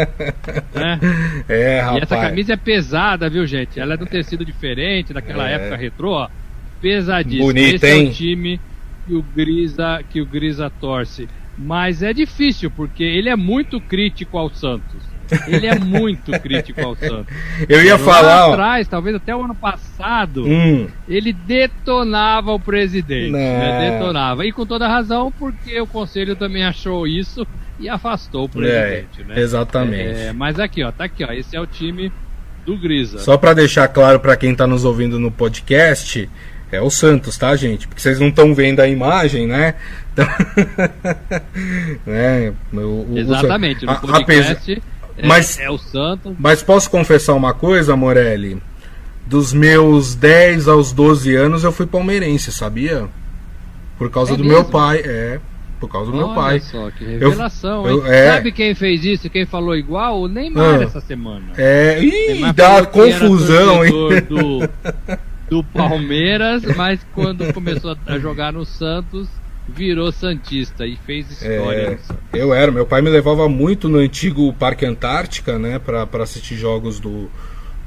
né? 0.80 1.00
É, 1.50 1.78
E 1.78 1.82
rapaz. 1.82 2.04
essa 2.04 2.18
camisa 2.18 2.54
é 2.54 2.58
pesada, 2.58 3.30
viu, 3.30 3.46
gente? 3.46 3.80
Ela 3.80 3.96
é 3.96 3.98
de 3.98 4.04
um 4.04 4.08
tecido 4.08 4.46
diferente, 4.46 5.12
daquela 5.14 5.50
É. 5.50 5.56
época 5.56 5.76
retrô, 5.76 6.12
ó, 6.12 6.30
pesadíssima. 6.82 7.44
Bonita, 7.46 7.76
Esse 7.76 7.86
é 7.88 7.98
hein? 7.98 8.08
o 8.08 8.14
time 8.14 8.62
que 9.06 9.14
o 9.16 9.22
Grisa, 9.36 10.02
que 10.10 10.22
o 10.22 10.26
Grisa 10.26 10.72
torce. 10.80 11.28
Mas 11.58 12.02
é 12.02 12.14
difícil, 12.14 12.72
porque 12.72 13.04
ele 13.04 13.28
é 13.28 13.36
muito 13.36 13.82
crítico 13.82 14.38
ao 14.38 14.50
Santos. 14.50 15.09
Ele 15.48 15.68
é 15.68 15.78
muito 15.78 16.32
crítico 16.39 16.82
ao 16.82 16.96
Santos. 16.96 17.34
Eu 17.70 17.84
ia 17.84 17.94
Lá 17.94 18.00
falar, 18.00 18.48
ó. 18.48 18.54
atrás, 18.54 18.88
talvez 18.88 19.15
até 19.15 19.36
o 19.36 19.44
ano 19.44 19.56
passado, 19.56 20.46
Hum, 20.46 20.88
ele 21.08 21.32
detonava 21.34 22.52
o 22.52 22.60
presidente. 22.60 23.32
Né? 23.32 23.92
Detonava. 23.92 24.46
E 24.46 24.52
com 24.52 24.65
toda 24.65 24.88
razão, 24.88 25.32
porque 25.38 25.80
o 25.80 25.88
conselho 25.88 26.36
também 26.36 26.63
achou 26.63 27.06
isso 27.08 27.46
e 27.80 27.88
afastou 27.88 28.44
o 28.44 28.63
é, 28.65 29.02
presidente. 29.06 29.24
né? 29.28 29.39
exatamente. 29.39 30.20
É, 30.20 30.34
mas 30.34 30.60
aqui, 30.60 30.84
ó, 30.84 30.92
tá 30.92 31.06
aqui, 31.06 31.24
ó. 31.24 31.32
Esse 31.32 31.56
é 31.56 31.62
o 31.62 31.68
time 31.68 32.12
do 32.65 32.78
Grisa. 32.78 33.20
Só 33.20 33.38
pra 33.38 33.54
deixar 33.54 33.88
claro 33.88 34.20
pra 34.20 34.36
quem 34.36 34.54
tá 34.54 34.68
nos 34.68 34.84
ouvindo 34.86 35.20
no 35.20 35.32
podcast, 35.32 36.30
é 36.72 36.82
o 36.82 36.89
Santos, 36.89 37.38
tá, 37.38 37.56
gente? 37.56 37.88
Porque 37.88 38.02
vocês 38.02 38.20
não 38.20 38.28
estão 38.28 38.54
vendo 38.54 38.80
a 38.80 38.88
imagem, 38.88 39.48
né? 39.48 39.76
Então... 40.12 40.28
né? 42.06 42.54
o- 42.74 42.78
o- 42.78 43.13
o- 43.13 43.18
Exatamente, 43.20 43.86
no 43.86 43.92
a- 43.92 43.96
podcast 43.96 44.52
apesar- 44.54 44.74
é, 44.74 44.99
mas- 45.27 45.60
é 45.60 45.69
o 45.69 45.77
Santos. 45.77 46.34
Mas 46.39 46.62
posso 46.63 46.89
confessar 46.89 47.34
uma 47.34 47.53
coisa, 47.53 47.95
Morelli? 47.95 48.61
Dos 49.28 49.53
meus 49.53 50.15
10 50.15 50.67
aos 50.67 50.91
12 50.91 51.36
anos 51.36 51.63
eu 51.63 51.72
fui 51.72 51.86
palmeirense, 51.86 52.51
sabia? 52.51 53.07
Por 53.97 54.09
causa 54.09 54.34
É 54.34 54.38
do 54.38 54.43
mesmo? 54.43 54.57
meu 54.57 54.65
pai, 54.65 55.01
é. 55.05 55.39
Por 55.80 55.89
causa 55.89 56.11
do 56.11 56.17
meu 56.17 56.28
Olha 56.28 56.36
pai. 56.36 56.59
só, 56.59 56.89
que 56.91 57.05
revelação, 57.05 57.88
eu- 57.88 58.05
hein? 58.05 58.11
é. 58.11 58.32
Sabe 58.34 58.51
quem 58.51 58.76
fez 58.76 59.05
isso, 59.05 59.30
quem 59.30 59.45
falou 59.45 59.76
igual? 59.78 60.20
O 60.22 60.28
Neymar 60.28 60.80
Ah. 60.80 60.84
essa 60.84 60.99
semana. 60.99 61.45
É, 61.57 62.03
ih, 62.03 62.51
dá 62.53 62.86
confusão, 62.86 63.86
hein? 63.86 63.91
Do, 64.28 64.70
do 65.49 65.63
Palmeiras, 65.63 66.63
mas 66.76 66.99
quando 67.13 67.53
começou 67.53 67.95
a 68.07 68.20
jogar 68.20 68.51
no 68.51 68.65
Santos, 68.65 69.30
virou 69.76 70.11
Santista 70.11 70.86
e 70.86 70.97
fez 70.97 71.30
história. 71.32 71.99
É, 72.34 72.38
eu 72.38 72.53
era, 72.53 72.72
meu 72.72 72.86
pai 72.86 73.01
me 73.01 73.09
levava 73.09 73.47
muito 73.47 73.88
no 73.88 73.99
antigo 73.99 74.51
Parque 74.53 74.86
Antártica, 74.86 75.57
né, 75.57 75.80
para 75.80 76.07
assistir 76.24 76.55
jogos 76.55 76.99
do, 76.99 77.30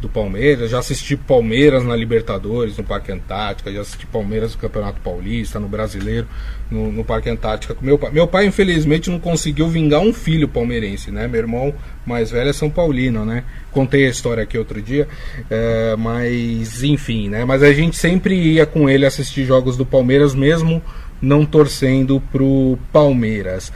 do 0.02 0.08
Palmeiras, 0.08 0.68
já 0.68 0.80
assisti 0.80 1.16
Palmeiras 1.16 1.84
na 1.84 1.94
Libertadores, 1.94 2.76
no 2.76 2.82
Parque 2.82 3.12
Antártica, 3.12 3.72
já 3.72 3.82
assisti 3.82 4.04
Palmeiras 4.04 4.52
no 4.52 4.60
Campeonato 4.60 5.00
Paulista, 5.00 5.60
no 5.60 5.68
Brasileiro, 5.68 6.26
no, 6.68 6.90
no 6.90 7.04
Parque 7.04 7.30
Antártica 7.30 7.76
meu 7.80 7.96
pai. 7.96 8.10
Meu 8.10 8.26
pai, 8.26 8.46
infelizmente, 8.46 9.08
não 9.08 9.20
conseguiu 9.20 9.68
vingar 9.68 10.00
um 10.00 10.12
filho 10.12 10.48
palmeirense, 10.48 11.12
né? 11.12 11.28
Meu 11.28 11.40
irmão 11.40 11.72
mais 12.04 12.32
velho 12.32 12.50
é 12.50 12.52
São 12.52 12.68
Paulino, 12.68 13.24
né? 13.24 13.44
Contei 13.70 14.06
a 14.06 14.10
história 14.10 14.42
aqui 14.42 14.58
outro 14.58 14.82
dia, 14.82 15.06
é, 15.48 15.94
mas 15.96 16.82
enfim, 16.82 17.28
né? 17.28 17.44
Mas 17.44 17.62
a 17.62 17.72
gente 17.72 17.96
sempre 17.96 18.34
ia 18.34 18.66
com 18.66 18.90
ele 18.90 19.06
assistir 19.06 19.44
jogos 19.44 19.76
do 19.76 19.86
Palmeiras, 19.86 20.34
mesmo 20.34 20.82
não 21.22 21.46
torcendo 21.46 22.20
pro 22.32 22.76
Palmeiras. 22.92 23.72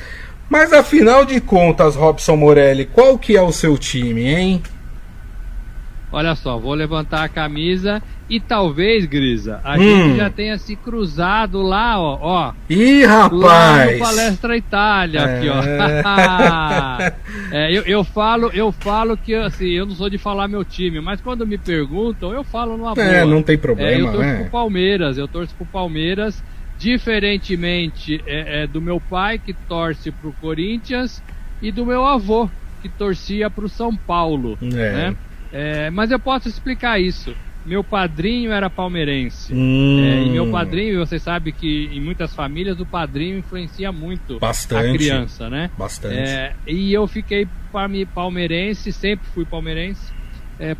Mas 0.50 0.72
afinal 0.72 1.24
de 1.24 1.40
contas, 1.40 1.96
Robson 1.96 2.36
Morelli, 2.36 2.84
qual 2.84 3.18
que 3.18 3.36
é 3.36 3.42
o 3.42 3.52
seu 3.52 3.78
time, 3.78 4.26
hein? 4.26 4.62
Olha 6.12 6.34
só, 6.34 6.58
vou 6.58 6.72
levantar 6.72 7.24
a 7.24 7.28
camisa 7.28 8.02
e 8.28 8.40
talvez, 8.40 9.04
Grisa, 9.06 9.60
a 9.62 9.74
hum. 9.74 9.82
gente 9.82 10.16
já 10.16 10.30
tenha 10.30 10.58
se 10.58 10.74
cruzado 10.74 11.62
lá, 11.62 12.00
ó. 12.00 12.18
ó 12.20 12.52
Ih, 12.68 13.04
rapaz! 13.04 13.40
Lá 13.40 13.86
no 13.86 13.98
Palestra 13.98 14.56
Itália, 14.56 15.20
é... 15.20 15.36
aqui, 15.36 15.48
ó. 15.48 15.60
é, 17.54 17.72
eu, 17.72 17.82
eu, 17.82 18.02
falo, 18.02 18.50
eu 18.54 18.72
falo 18.72 19.16
que 19.16 19.34
assim, 19.34 19.70
eu 19.70 19.86
não 19.86 19.94
sou 19.94 20.08
de 20.08 20.18
falar 20.18 20.48
meu 20.48 20.64
time, 20.64 21.00
mas 21.00 21.20
quando 21.20 21.46
me 21.46 21.58
perguntam, 21.58 22.32
eu 22.32 22.42
falo 22.42 22.76
numa 22.76 22.92
é, 22.92 22.94
boa. 22.94 23.06
É, 23.06 23.24
não 23.24 23.42
tem 23.42 23.58
problema. 23.58 23.90
É, 23.90 24.00
eu 24.00 24.06
torço 24.06 24.18
né? 24.18 24.40
pro 24.40 24.50
Palmeiras, 24.50 25.18
eu 25.18 25.28
torço 25.28 25.54
pro 25.54 25.66
Palmeiras, 25.66 26.42
diferentemente 26.78 28.22
é, 28.26 28.62
é, 28.62 28.66
do 28.66 28.80
meu 28.80 29.00
pai, 29.00 29.38
que 29.38 29.52
torce 29.52 30.10
pro 30.10 30.32
Corinthians, 30.34 31.22
e 31.60 31.72
do 31.72 31.86
meu 31.86 32.04
avô, 32.04 32.50
que 32.82 32.88
torcia 32.88 33.48
pro 33.48 33.68
São 33.68 33.94
Paulo. 33.96 34.58
É. 34.62 34.66
Né? 34.66 35.16
É, 35.52 35.90
mas 35.90 36.10
eu 36.10 36.18
posso 36.18 36.48
explicar 36.48 37.00
isso. 37.00 37.34
Meu 37.64 37.82
padrinho 37.82 38.52
era 38.52 38.70
palmeirense. 38.70 39.52
Hum. 39.52 39.98
É, 40.04 40.22
e 40.22 40.30
meu 40.30 40.50
padrinho, 40.52 41.04
você 41.04 41.18
sabe 41.18 41.50
que 41.50 41.90
em 41.92 42.00
muitas 42.00 42.32
famílias 42.32 42.78
o 42.78 42.86
padrinho 42.86 43.38
influencia 43.38 43.90
muito 43.90 44.38
Bastante. 44.38 44.86
a 44.86 44.92
criança, 44.92 45.50
né? 45.50 45.70
Bastante. 45.76 46.14
É, 46.16 46.54
e 46.66 46.92
eu 46.92 47.08
fiquei 47.08 47.48
palmeirense, 48.14 48.92
sempre 48.92 49.26
fui 49.34 49.44
palmeirense, 49.44 50.12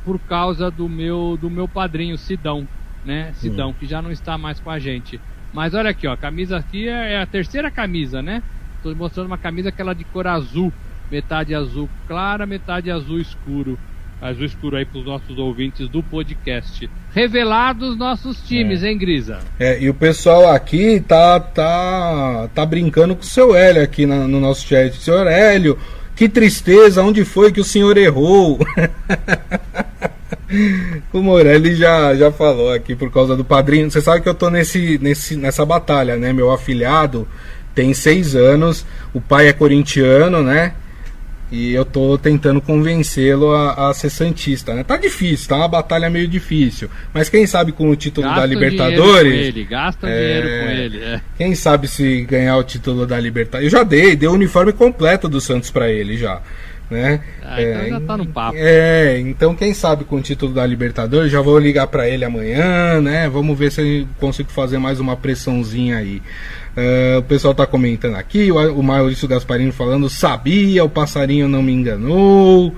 por 0.04 0.18
causa 0.20 0.70
do 0.70 0.88
meu, 0.88 1.36
do 1.38 1.50
meu 1.50 1.66
padrinho, 1.66 2.16
Sidão, 2.16 2.66
né? 3.04 3.32
Sidão, 3.34 3.70
hum. 3.70 3.74
que 3.78 3.84
já 3.84 4.00
não 4.00 4.12
está 4.12 4.38
mais 4.38 4.60
com 4.60 4.70
a 4.70 4.78
gente. 4.78 5.20
Mas 5.56 5.72
olha 5.72 5.88
aqui, 5.88 6.06
ó, 6.06 6.12
a 6.12 6.18
camisa 6.18 6.58
aqui 6.58 6.86
é, 6.86 7.14
é 7.14 7.18
a 7.18 7.24
terceira 7.24 7.70
camisa, 7.70 8.20
né? 8.20 8.42
Estou 8.76 8.94
mostrando 8.94 9.28
uma 9.28 9.38
camisa 9.38 9.70
aquela 9.70 9.94
de 9.94 10.04
cor 10.04 10.26
azul, 10.26 10.70
metade 11.10 11.54
azul 11.54 11.88
clara, 12.06 12.44
metade 12.44 12.90
azul 12.90 13.18
escuro 13.18 13.78
azul 14.20 14.44
escuro 14.44 14.76
aí 14.76 14.84
para 14.84 14.98
os 14.98 15.06
nossos 15.06 15.38
ouvintes 15.38 15.88
do 15.88 16.02
podcast. 16.02 16.90
Revelados 17.14 17.96
nossos 17.96 18.38
times, 18.46 18.82
é. 18.82 18.90
hein, 18.90 18.98
Grisa? 18.98 19.38
É, 19.58 19.80
e 19.80 19.88
o 19.88 19.94
pessoal 19.94 20.50
aqui 20.52 21.00
tá, 21.00 21.40
tá, 21.40 22.50
tá 22.54 22.66
brincando 22.66 23.16
com 23.16 23.22
o 23.22 23.26
seu 23.26 23.56
Hélio 23.56 23.82
aqui 23.82 24.04
na, 24.04 24.28
no 24.28 24.38
nosso 24.38 24.66
chat. 24.66 24.94
Senhor 24.96 25.26
Hélio, 25.26 25.78
que 26.14 26.28
tristeza, 26.28 27.02
onde 27.02 27.24
foi 27.24 27.50
que 27.50 27.60
o 27.60 27.64
senhor 27.64 27.96
errou? 27.96 28.58
o 31.12 31.22
Morelli 31.22 31.74
já, 31.74 32.14
já 32.14 32.30
falou 32.30 32.72
aqui 32.72 32.94
por 32.94 33.10
causa 33.10 33.36
do 33.36 33.44
padrinho. 33.44 33.90
Você 33.90 34.00
sabe 34.00 34.22
que 34.22 34.28
eu 34.28 34.34
tô 34.34 34.50
nesse, 34.50 34.98
nesse, 35.02 35.36
nessa 35.36 35.64
batalha, 35.64 36.16
né? 36.16 36.32
Meu 36.32 36.52
afilhado 36.52 37.26
tem 37.74 37.92
seis 37.92 38.34
anos, 38.34 38.86
o 39.12 39.20
pai 39.20 39.48
é 39.48 39.52
corintiano, 39.52 40.42
né? 40.42 40.72
E 41.52 41.72
eu 41.72 41.84
tô 41.84 42.18
tentando 42.18 42.60
convencê-lo 42.60 43.52
a, 43.52 43.90
a, 43.90 43.94
ser 43.94 44.10
Santista, 44.10 44.74
né? 44.74 44.82
Tá 44.82 44.96
difícil, 44.96 45.48
tá 45.48 45.56
uma 45.56 45.68
batalha 45.68 46.10
meio 46.10 46.26
difícil. 46.26 46.90
Mas 47.14 47.28
quem 47.28 47.46
sabe 47.46 47.70
com 47.70 47.88
o 47.88 47.94
título 47.94 48.26
gasta 48.26 48.40
da 48.40 48.46
Libertadores. 48.46 49.46
Ele, 49.46 49.64
gasta 49.64 50.08
é, 50.08 50.20
dinheiro 50.20 50.48
com 50.48 50.72
ele. 50.72 51.04
É. 51.04 51.20
Quem 51.36 51.54
sabe 51.54 51.86
se 51.86 52.22
ganhar 52.22 52.56
o 52.56 52.64
título 52.64 53.06
da 53.06 53.20
Libertadores. 53.20 53.72
Eu 53.72 53.78
já 53.78 53.84
dei, 53.84 54.16
dei 54.16 54.28
o 54.28 54.32
uniforme 54.32 54.72
completo 54.72 55.28
do 55.28 55.40
Santos 55.40 55.70
para 55.70 55.88
ele 55.88 56.16
já. 56.16 56.40
Né? 56.88 57.20
Ah, 57.42 57.60
então 57.60 57.80
é, 57.80 57.88
já 57.90 58.00
tá 58.00 58.16
no 58.16 58.26
papo. 58.26 58.56
É, 58.56 59.18
então 59.18 59.56
quem 59.56 59.74
sabe 59.74 60.04
com 60.04 60.16
o 60.16 60.22
título 60.22 60.54
da 60.54 60.64
Libertadores, 60.64 61.32
já 61.32 61.40
vou 61.40 61.58
ligar 61.58 61.88
para 61.88 62.08
ele 62.08 62.24
amanhã, 62.24 63.00
né? 63.00 63.28
Vamos 63.28 63.58
ver 63.58 63.72
se 63.72 63.80
eu 63.80 64.08
consigo 64.20 64.50
fazer 64.50 64.78
mais 64.78 65.00
uma 65.00 65.16
pressãozinha 65.16 65.96
aí. 65.96 66.22
Uh, 66.76 67.18
o 67.18 67.22
pessoal 67.22 67.52
está 67.52 67.66
comentando 67.66 68.16
aqui, 68.16 68.52
o, 68.52 68.78
o 68.78 68.82
Maurício 68.82 69.26
Gasparini 69.26 69.72
falando, 69.72 70.08
sabia, 70.10 70.84
o 70.84 70.88
passarinho 70.88 71.48
não 71.48 71.62
me 71.62 71.72
enganou. 71.72 72.72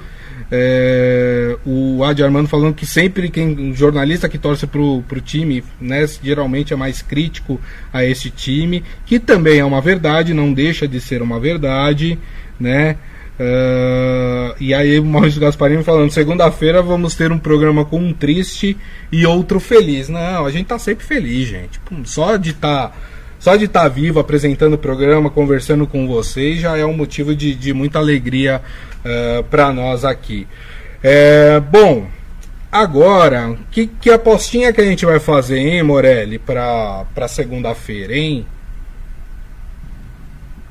É, 0.50 1.58
o 1.66 2.02
Adi 2.02 2.22
Armando 2.22 2.48
falando 2.48 2.74
que 2.74 2.86
sempre 2.86 3.28
quem 3.28 3.74
jornalista 3.74 4.28
que 4.28 4.38
torce 4.38 4.66
pro, 4.66 5.02
pro 5.06 5.20
time, 5.20 5.62
né, 5.78 6.06
geralmente 6.22 6.72
é 6.72 6.76
mais 6.76 7.02
crítico 7.02 7.60
a 7.92 8.02
esse 8.02 8.30
time, 8.30 8.82
que 9.04 9.18
também 9.18 9.58
é 9.58 9.64
uma 9.64 9.80
verdade, 9.80 10.32
não 10.32 10.52
deixa 10.52 10.88
de 10.88 11.00
ser 11.00 11.20
uma 11.20 11.38
verdade, 11.38 12.18
né? 12.58 12.96
Uh, 13.38 14.54
e 14.58 14.74
aí 14.74 14.98
o 14.98 15.04
Maurício 15.04 15.40
Gasparini 15.40 15.84
falando, 15.84 16.10
segunda-feira 16.10 16.82
vamos 16.82 17.14
ter 17.14 17.30
um 17.30 17.38
programa 17.38 17.84
com 17.84 18.00
um 18.00 18.12
triste 18.12 18.76
e 19.12 19.24
outro 19.24 19.60
feliz. 19.60 20.08
Não, 20.08 20.44
a 20.44 20.50
gente 20.50 20.66
tá 20.66 20.78
sempre 20.78 21.04
feliz, 21.04 21.48
gente. 21.48 21.80
Só 22.04 22.36
de 22.36 22.50
estar 22.50 22.88
tá 22.88 22.96
só 23.38 23.54
de 23.54 23.66
estar 23.66 23.82
tá 23.82 23.88
vivo, 23.88 24.18
apresentando 24.18 24.74
o 24.74 24.78
programa, 24.78 25.30
conversando 25.30 25.86
com 25.86 26.08
vocês, 26.08 26.60
já 26.60 26.76
é 26.76 26.84
um 26.84 26.92
motivo 26.92 27.36
de, 27.36 27.54
de 27.54 27.72
muita 27.72 28.00
alegria 28.00 28.60
uh, 28.60 29.08
eh, 29.08 29.44
para 29.48 29.72
nós 29.72 30.04
aqui. 30.04 30.44
É, 31.00 31.60
bom, 31.60 32.08
agora, 32.72 33.56
que, 33.70 33.86
que 33.86 34.10
apostinha 34.10 34.72
que 34.72 34.80
a 34.80 34.84
gente 34.84 35.06
vai 35.06 35.20
fazer, 35.20 35.58
hein, 35.58 35.84
Morelli, 35.84 36.40
para 36.40 37.28
segunda-feira, 37.28 38.16
hein? 38.16 38.44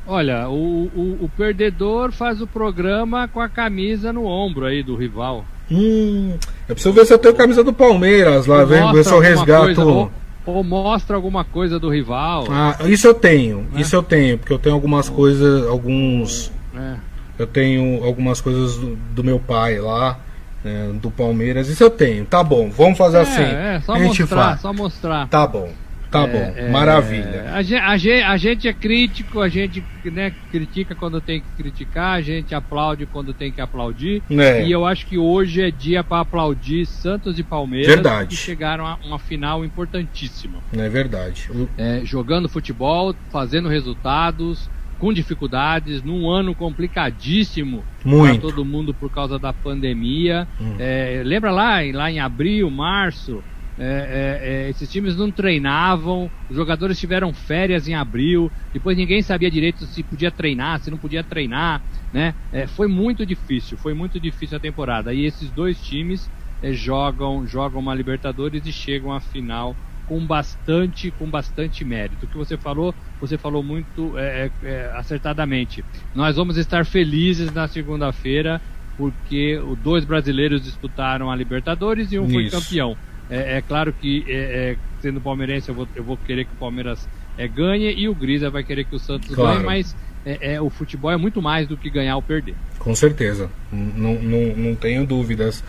Olha, 0.08 0.47
o, 0.47 0.89
o, 0.95 1.18
o, 1.26 1.32
perdedor 1.36 2.14
faz 2.14 2.41
o 2.41 2.47
programa 2.47 3.28
com 3.28 3.41
a 3.41 3.49
camisa 3.49 4.14
no 4.14 4.26
ombro 4.26 4.66
aí 4.66 4.82
do 4.82 4.95
rival. 4.95 5.43
Hum, 5.70 6.38
eu 6.68 6.76
preciso 6.76 6.93
ver 6.93 7.05
se 7.05 7.14
eu 7.14 7.18
tenho 7.18 7.36
camisa 7.36 7.62
do 7.62 7.74
Palmeiras 7.74 8.45
lá, 8.45 8.64
ver 8.64 9.03
se 9.03 9.12
eu 9.12 9.20
resgato. 9.20 9.76
Coisa, 9.76 10.10
ou 10.45 10.64
mostra 10.64 11.18
alguma 11.18 11.43
coisa 11.43 11.78
do 11.78 11.89
rival. 11.89 12.45
Ah, 12.49 12.78
isso 12.86 13.05
eu 13.05 13.14
tenho, 13.14 13.68
né? 13.72 13.82
isso 13.82 13.93
eu 13.95 14.01
tenho, 14.01 14.38
porque 14.38 14.53
eu 14.53 14.60
tenho 14.60 14.76
algumas 14.76 15.10
coisas, 15.10 15.68
alguns. 15.68 16.51
É. 16.74 16.95
Eu 17.38 17.45
tenho 17.45 18.03
algumas 18.03 18.39
coisas 18.39 18.78
do, 18.78 18.95
do 18.95 19.24
meu 19.24 19.39
pai 19.39 19.78
lá, 19.78 20.18
né, 20.64 20.91
do 21.01 21.12
Palmeiras, 21.12 21.68
isso 21.68 21.84
eu 21.84 21.89
tenho. 21.89 22.26
Tá 22.26 22.41
bom, 22.41 22.70
vamos 22.70 22.97
fazer 22.97 23.18
é, 23.18 23.22
assim. 23.22 23.43
É, 23.43 23.82
só 23.86 23.93
a 23.93 23.99
gente 23.99 24.22
mostrar, 24.22 24.43
faz. 24.43 24.62
só 24.62 24.74
mostrar. 24.74 25.28
Tá 25.28 25.45
bom. 25.45 25.70
Tá 26.10 26.24
é, 26.24 26.28
bom, 26.28 26.53
é, 26.55 26.70
maravilha. 26.70 27.51
A 27.53 27.62
gente, 27.62 27.82
a, 27.82 27.97
gente, 27.97 28.24
a 28.24 28.38
gente, 28.38 28.68
é 28.68 28.74
crítico, 28.74 29.41
a 29.41 29.49
gente 29.49 29.84
né, 30.05 30.34
critica 30.51 30.95
quando 30.95 31.20
tem 31.20 31.41
que 31.41 31.47
criticar, 31.58 32.18
a 32.18 32.22
gente 32.22 32.55
aplaude 32.55 33.05
quando 33.05 33.34
tem 33.34 33.51
que 33.51 33.60
aplaudir. 33.60 34.24
É. 34.30 34.66
E 34.66 34.72
eu 34.72 34.86
acho 34.86 35.05
que 35.05 35.18
hoje 35.18 35.62
é 35.62 35.70
dia 35.70 36.03
para 36.03 36.22
aplaudir 36.22 36.86
Santos 36.86 37.38
e 37.38 37.43
Palmeiras 37.43 37.88
verdade. 37.88 38.36
que 38.36 38.41
chegaram 38.41 38.86
a 38.86 38.97
uma 39.05 39.20
final 39.20 39.66
importantíssima. 39.66 40.60
É 40.72 40.88
verdade. 40.88 41.49
É, 41.78 42.01
jogando 42.03 42.47
futebol, 42.47 43.14
fazendo 43.30 43.68
resultados, 43.68 44.70
com 44.97 45.14
dificuldades, 45.14 46.01
num 46.01 46.30
ano 46.30 46.55
complicadíssimo 46.55 47.84
para 48.01 48.38
todo 48.39 48.66
mundo 48.66 48.93
por 48.93 49.12
causa 49.12 49.38
da 49.38 49.53
pandemia. 49.53 50.47
Hum. 50.60 50.76
É, 50.80 51.22
lembra 51.24 51.51
lá, 51.51 51.80
lá 51.93 52.10
em 52.10 52.20
abril, 52.20 52.70
março, 52.72 53.43
é, 53.80 53.86
é, 53.86 54.49
é, 54.49 54.69
esses 54.69 54.89
times 54.91 55.15
não 55.15 55.32
treinavam, 55.32 56.32
os 56.49 56.55
jogadores 56.55 56.99
tiveram 56.99 57.32
férias 57.32 57.88
em 57.88 57.93
abril, 57.93 58.51
depois 58.73 58.97
ninguém 58.97 59.21
sabia 59.21 59.51
direito 59.51 59.86
se 59.86 60.01
podia 60.01 60.32
treinar, 60.32 60.80
se 60.80 60.89
não 60.89 60.97
podia 60.97 61.23
treinar, 61.23 61.82
né? 62.11 62.34
É, 62.51 62.65
foi 62.65 62.88
muito 62.88 63.25
difícil, 63.25 63.78
foi 63.78 63.93
muito 63.93 64.19
difícil 64.19 64.57
a 64.57 64.59
temporada. 64.59 65.13
E 65.13 65.25
esses 65.25 65.51
dois 65.51 65.80
times 65.80 66.28
é, 66.63 66.73
jogam, 66.73 67.45
jogam 67.45 67.80
uma 67.80 67.93
Libertadores 67.93 68.65
e 68.65 68.71
chegam 68.71 69.13
à 69.13 69.19
final 69.19 69.75
com 70.07 70.25
bastante, 70.25 71.11
com 71.11 71.30
bastante 71.30 71.86
mérito. 71.86 72.25
O 72.25 72.30
que 72.30 72.38
você 72.38 72.57
falou, 72.57 72.95
você 73.21 73.38
falou 73.38 73.61
muito 73.61 74.17
é, 74.17 74.49
acertadamente. 74.95 75.84
Nós 76.15 76.36
vamos 76.36 76.57
estar 76.57 76.86
felizes 76.86 77.51
na 77.51 77.67
segunda-feira 77.67 78.59
porque 78.97 79.59
os 79.59 79.78
dois 79.78 80.03
brasileiros 80.03 80.63
disputaram 80.63 81.30
a 81.30 81.36
Libertadores 81.36 82.11
e 82.11 82.17
um 82.17 82.25
Isso. 82.25 82.34
foi 82.34 82.49
campeão. 82.49 82.97
É, 83.30 83.57
é 83.57 83.61
claro 83.61 83.93
que, 83.93 84.25
é, 84.28 84.34
é, 84.34 84.78
sendo 85.01 85.19
palmeirense, 85.19 85.69
eu 85.69 85.75
vou, 85.75 85.88
eu 85.95 86.03
vou 86.03 86.17
querer 86.17 86.45
que 86.45 86.53
o 86.53 86.57
Palmeiras 86.57 87.07
é, 87.38 87.47
ganhe 87.47 87.93
e 87.93 88.07
o 88.07 88.15
Grisa 88.15 88.49
vai 88.49 88.63
querer 88.63 88.86
que 88.86 88.95
o 88.95 88.99
Santos 88.99 89.34
claro. 89.34 89.55
ganhe, 89.55 89.65
mas 89.65 89.95
é, 90.25 90.59
o 90.59 90.69
futebol 90.69 91.11
é 91.11 91.17
muito 91.17 91.41
mais 91.41 91.67
do 91.67 91.78
que 91.78 91.89
ganhar 91.89 92.15
ou 92.15 92.21
perder. 92.21 92.55
Com 92.80 92.93
certeza, 92.93 93.49
não, 93.71 94.15
não, 94.15 94.55
não 94.55 94.75
tenho 94.75 95.05
dúvidas 95.05 95.63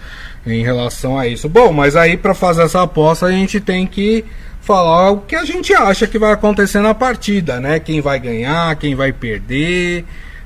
em 0.47 0.63
relação 0.63 1.19
a 1.19 1.27
isso. 1.27 1.49
Bom, 1.49 1.73
mas 1.73 1.95
aí 1.95 2.17
para 2.17 2.35
fazer 2.35 2.63
essa 2.63 2.83
aposta 2.83 3.27
a 3.27 3.31
gente 3.31 3.61
tem 3.61 3.87
que 3.87 4.25
falar 4.61 5.11
o 5.11 5.21
que 5.21 5.37
a 5.37 5.45
gente 5.45 5.73
acha 5.73 6.07
que 6.07 6.19
vai 6.19 6.33
acontecer 6.33 6.81
na 6.81 6.95
partida, 6.95 7.61
né? 7.61 7.79
Quem 7.79 8.01
vai 8.01 8.19
ganhar, 8.19 8.75
quem 8.77 8.95
vai 8.95 9.13
perder, 9.13 10.05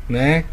né? 0.09 0.45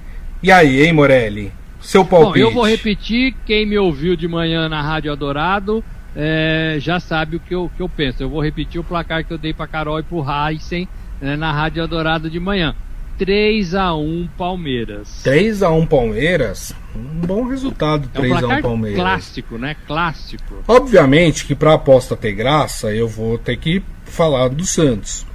E 0.41 0.51
aí, 0.51 0.82
hein, 0.82 0.93
Morelli? 0.93 1.51
Seu 1.82 2.03
palpite. 2.03 2.43
Bom, 2.43 2.49
eu 2.49 2.53
vou 2.53 2.68
repetir, 2.68 3.36
quem 3.45 3.66
me 3.66 3.78
ouviu 3.78 4.16
de 4.16 4.28
manhã 4.28 4.68
na 4.68 4.82
Rádio 4.82 5.12
Adorado 5.12 5.84
é, 6.22 6.76
já 6.82 6.99
sabe 6.99 7.38
o 7.38 7.39
que 7.39 7.55
eu, 7.55 7.72
que 7.78 7.82
eu 7.82 7.88
penso. 7.88 8.22
Eu 8.22 8.30
vou 8.30 8.43
repetir 8.43 8.80
o 8.80 8.84
placar 8.84 9.24
que 9.24 9.32
eu 9.32 9.38
dei 9.38 9.53
para 9.53 9.67
Carol 9.67 9.97
e 9.99 10.03
para 10.03 10.17
o 10.17 10.49
Heisen 10.49 10.86
né, 11.22 11.38
na 11.38 11.49
Rádio 11.53 11.82
Adorado 11.82 12.30
de 12.30 12.41
manhã. 12.41 12.76
3 13.17 13.74
a 13.74 13.93
1 13.95 14.28
Palmeiras. 14.38 15.22
3 15.24 15.63
a 15.63 15.72
1 15.72 15.86
Palmeiras? 15.86 16.76
Um 16.93 17.26
bom 17.26 17.47
resultado, 17.47 18.09
3 18.09 18.32
é 18.32 18.45
um 18.45 18.51
a 18.51 18.57
1 18.57 18.61
Palmeiras. 18.61 18.99
Clássico, 18.99 19.57
né? 19.57 19.78
Clássico. 19.88 20.55
Obviamente 20.67 21.45
que 21.45 21.55
para 21.55 21.74
aposta 21.74 22.17
ter 22.17 22.34
graça, 22.34 22.93
eu 22.93 23.07
vou 23.07 23.38
ter 23.38 23.55
que 23.55 23.82
falar 24.03 24.49
do 24.49 24.65
Santos. 24.65 25.26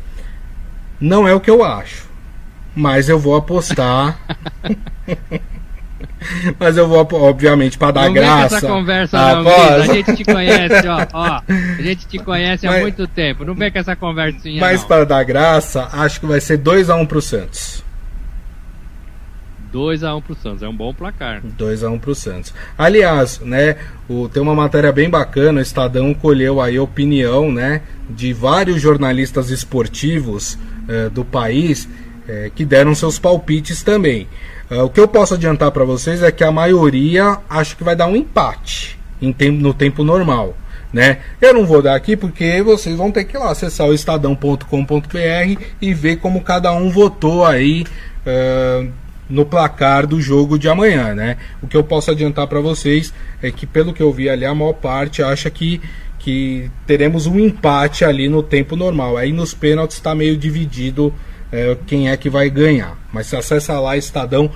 Não 1.00 1.26
é 1.26 1.34
o 1.34 1.40
que 1.40 1.50
eu 1.50 1.64
acho, 1.64 2.06
mas 2.76 3.08
eu 3.08 3.18
vou 3.18 3.36
apostar 3.36 4.18
Mas 6.58 6.76
eu 6.76 6.88
vou, 6.88 7.06
obviamente, 7.12 7.78
para 7.78 7.92
dar 7.92 8.06
não 8.06 8.12
graça. 8.12 8.56
essa 8.56 8.66
conversa, 8.66 9.18
não, 9.18 9.50
A 9.50 9.86
gente 9.86 10.16
te 10.16 10.24
conhece, 10.24 10.88
ó, 10.88 11.06
ó. 11.12 11.40
A 11.48 11.82
gente 11.82 12.06
te 12.06 12.18
conhece 12.18 12.66
mas, 12.66 12.76
há 12.76 12.80
muito 12.80 13.06
tempo. 13.06 13.44
Não 13.44 13.54
vem 13.54 13.70
com 13.70 13.78
essa 13.78 13.96
conversinha. 13.96 14.60
Mas 14.60 14.84
para 14.84 15.04
dar 15.04 15.22
graça, 15.24 15.88
acho 15.92 16.20
que 16.20 16.26
vai 16.26 16.40
ser 16.40 16.58
2x1 16.58 17.00
um 17.00 17.06
pro 17.06 17.20
Santos. 17.20 17.84
2x1 19.72 20.16
um 20.16 20.20
pro 20.20 20.34
Santos, 20.36 20.62
é 20.62 20.68
um 20.68 20.76
bom 20.76 20.94
placar. 20.94 21.42
2x1 21.58 21.92
um 21.92 21.98
pro 21.98 22.14
Santos. 22.14 22.54
Aliás, 22.78 23.40
né, 23.40 23.76
o, 24.08 24.28
tem 24.28 24.40
uma 24.40 24.54
matéria 24.54 24.92
bem 24.92 25.10
bacana, 25.10 25.58
o 25.58 25.62
Estadão 25.62 26.14
colheu 26.14 26.60
aí 26.60 26.76
a 26.76 26.82
opinião, 26.82 27.50
né, 27.50 27.82
de 28.08 28.32
vários 28.32 28.80
jornalistas 28.80 29.50
esportivos 29.50 30.56
eh, 30.88 31.08
do 31.08 31.24
país 31.24 31.88
eh, 32.28 32.50
que 32.54 32.64
deram 32.64 32.94
seus 32.94 33.18
palpites 33.18 33.82
também. 33.82 34.28
Uh, 34.70 34.84
o 34.84 34.90
que 34.90 35.00
eu 35.00 35.06
posso 35.06 35.34
adiantar 35.34 35.70
para 35.70 35.84
vocês 35.84 36.22
é 36.22 36.30
que 36.30 36.42
a 36.42 36.50
maioria 36.50 37.38
acho 37.48 37.76
que 37.76 37.84
vai 37.84 37.94
dar 37.94 38.06
um 38.06 38.16
empate 38.16 38.98
em 39.20 39.32
tempo, 39.32 39.60
no 39.60 39.74
tempo 39.74 40.02
normal. 40.02 40.56
Né? 40.92 41.18
Eu 41.40 41.52
não 41.52 41.66
vou 41.66 41.82
dar 41.82 41.96
aqui 41.96 42.16
porque 42.16 42.62
vocês 42.62 42.96
vão 42.96 43.10
ter 43.10 43.24
que 43.24 43.36
ir 43.36 43.40
lá 43.40 43.50
acessar 43.50 43.88
o 43.88 43.92
estadão.com.br 43.92 45.62
e 45.82 45.92
ver 45.92 46.16
como 46.16 46.40
cada 46.40 46.72
um 46.72 46.88
votou 46.88 47.44
aí 47.44 47.84
uh, 48.24 48.88
no 49.28 49.44
placar 49.44 50.06
do 50.06 50.20
jogo 50.20 50.56
de 50.56 50.68
amanhã. 50.68 51.14
Né? 51.14 51.36
O 51.60 51.66
que 51.66 51.76
eu 51.76 51.82
posso 51.82 52.12
adiantar 52.12 52.46
para 52.46 52.60
vocês 52.60 53.12
é 53.42 53.50
que, 53.50 53.66
pelo 53.66 53.92
que 53.92 54.02
eu 54.02 54.12
vi 54.12 54.28
ali, 54.30 54.44
a 54.44 54.54
maior 54.54 54.74
parte 54.74 55.20
acha 55.20 55.50
que, 55.50 55.80
que 56.18 56.70
teremos 56.86 57.26
um 57.26 57.40
empate 57.40 58.04
ali 58.04 58.28
no 58.28 58.42
tempo 58.42 58.76
normal. 58.76 59.16
Aí 59.16 59.32
nos 59.32 59.52
pênaltis 59.52 59.96
está 59.96 60.14
meio 60.14 60.36
dividido 60.36 61.12
é, 61.54 61.76
quem 61.86 62.10
é 62.10 62.16
que 62.16 62.28
vai 62.28 62.50
ganhar. 62.50 62.98
Mas 63.12 63.32
acessa 63.32 63.78
lá 63.78 63.96
estadão.com.br. 63.96 64.50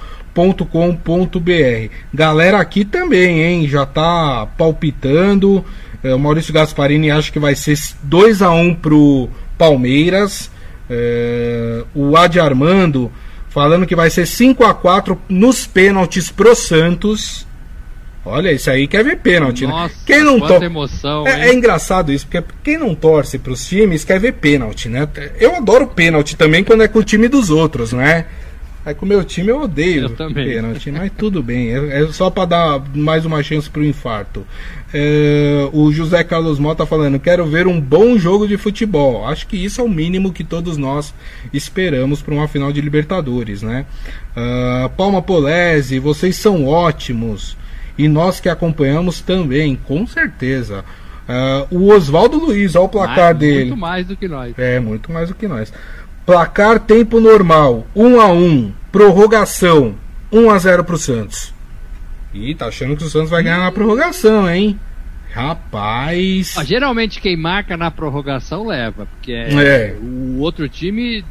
Galera 2.12 2.58
aqui 2.58 2.84
também, 2.84 3.40
hein? 3.40 3.68
Já 3.68 3.86
tá 3.86 4.48
palpitando. 4.58 5.64
É, 6.02 6.12
o 6.12 6.18
Maurício 6.18 6.52
Gasparini 6.52 7.08
acha 7.08 7.30
que 7.30 7.38
vai 7.38 7.54
ser 7.54 7.78
2 8.02 8.42
a 8.42 8.50
1 8.50 8.74
pro 8.74 9.28
Palmeiras. 9.56 10.50
É, 10.90 11.84
o 11.94 12.16
Adi 12.16 12.40
Armando 12.40 13.12
falando 13.48 13.86
que 13.86 13.94
vai 13.94 14.10
ser 14.10 14.26
5 14.26 14.64
a 14.64 14.74
4 14.74 15.20
nos 15.28 15.68
pênaltis 15.68 16.30
pro 16.30 16.56
Santos. 16.56 17.46
Olha, 18.28 18.52
isso 18.52 18.70
aí 18.70 18.86
quer 18.86 19.02
ver 19.02 19.18
pênalti, 19.18 19.66
né? 19.66 19.72
Nossa, 19.72 19.94
né? 19.94 20.00
Quem 20.06 20.22
não 20.22 20.40
to... 20.40 20.54
emoção, 20.62 21.26
é, 21.26 21.48
é, 21.48 21.54
engraçado 21.54 22.12
isso, 22.12 22.26
porque 22.26 22.46
quem 22.62 22.78
não 22.78 22.94
torce 22.94 23.38
para 23.38 23.52
os 23.52 23.66
times 23.66 24.04
quer 24.04 24.20
ver 24.20 24.32
pênalti, 24.34 24.88
né? 24.88 25.08
Eu 25.38 25.56
adoro 25.56 25.86
pênalti 25.86 26.36
também 26.36 26.62
quando 26.62 26.82
é 26.82 26.88
com 26.88 26.98
o 26.98 27.04
time 27.04 27.28
dos 27.28 27.50
outros, 27.50 27.92
né? 27.92 28.26
Aí 28.88 28.94
com 28.94 29.04
o 29.04 29.08
meu 29.08 29.22
time 29.22 29.48
eu 29.48 29.60
odeio 29.60 30.04
eu 30.04 30.10
também. 30.16 30.46
pênalti, 30.46 30.90
mas 30.90 31.12
tudo 31.16 31.42
bem. 31.42 31.74
É, 31.74 32.02
é 32.02 32.06
só 32.06 32.30
para 32.30 32.46
dar 32.46 32.82
mais 32.94 33.26
uma 33.26 33.42
chance 33.42 33.68
pro 33.68 33.84
infarto. 33.84 34.46
É, 34.94 35.68
o 35.74 35.92
José 35.92 36.24
Carlos 36.24 36.58
Mota 36.58 36.86
falando: 36.86 37.20
quero 37.20 37.44
ver 37.44 37.66
um 37.66 37.78
bom 37.78 38.16
jogo 38.16 38.48
de 38.48 38.56
futebol. 38.56 39.26
Acho 39.26 39.46
que 39.46 39.62
isso 39.62 39.80
é 39.80 39.84
o 39.84 39.88
mínimo 39.88 40.32
que 40.32 40.42
todos 40.42 40.78
nós 40.78 41.12
esperamos 41.52 42.22
para 42.22 42.32
uma 42.32 42.48
final 42.48 42.72
de 42.72 42.80
Libertadores, 42.80 43.60
né? 43.60 43.84
Uh, 44.34 44.88
Palma 44.90 45.20
Polese, 45.20 45.98
vocês 45.98 46.36
são 46.36 46.66
ótimos. 46.66 47.58
E 47.98 48.06
nós 48.08 48.38
que 48.38 48.48
acompanhamos 48.48 49.20
também, 49.20 49.74
com 49.74 50.06
certeza. 50.06 50.84
Uh, 51.28 51.76
o 51.76 51.92
Oswaldo 51.92 52.38
Luiz, 52.38 52.74
olha 52.74 52.84
o 52.84 52.88
placar 52.88 53.16
mais, 53.16 53.38
dele. 53.38 53.64
Muito 53.66 53.76
mais 53.76 54.06
do 54.06 54.16
que 54.16 54.28
nós. 54.28 54.54
É, 54.56 54.80
muito 54.80 55.12
mais 55.12 55.28
do 55.28 55.34
que 55.34 55.48
nós. 55.48 55.72
Placar 56.24 56.78
tempo 56.78 57.20
normal, 57.20 57.86
1 57.94 58.20
a 58.20 58.32
1 58.32 58.72
Prorrogação, 58.92 59.94
1 60.32 60.50
a 60.50 60.58
0 60.58 60.84
pro 60.84 60.96
Santos. 60.96 61.52
Ih, 62.32 62.54
tá 62.54 62.66
achando 62.66 62.96
que 62.96 63.04
o 63.04 63.08
Santos 63.08 63.30
vai 63.30 63.42
ganhar 63.42 63.58
na 63.58 63.72
prorrogação, 63.72 64.48
hein? 64.48 64.78
Rapaz. 65.30 66.54
Ah, 66.56 66.64
geralmente 66.64 67.20
quem 67.20 67.36
marca 67.36 67.76
na 67.76 67.90
prorrogação 67.90 68.66
leva, 68.66 69.06
porque 69.06 69.32
é, 69.32 69.52
é. 69.52 69.96
o 70.00 70.38
outro 70.38 70.68
time 70.68 71.24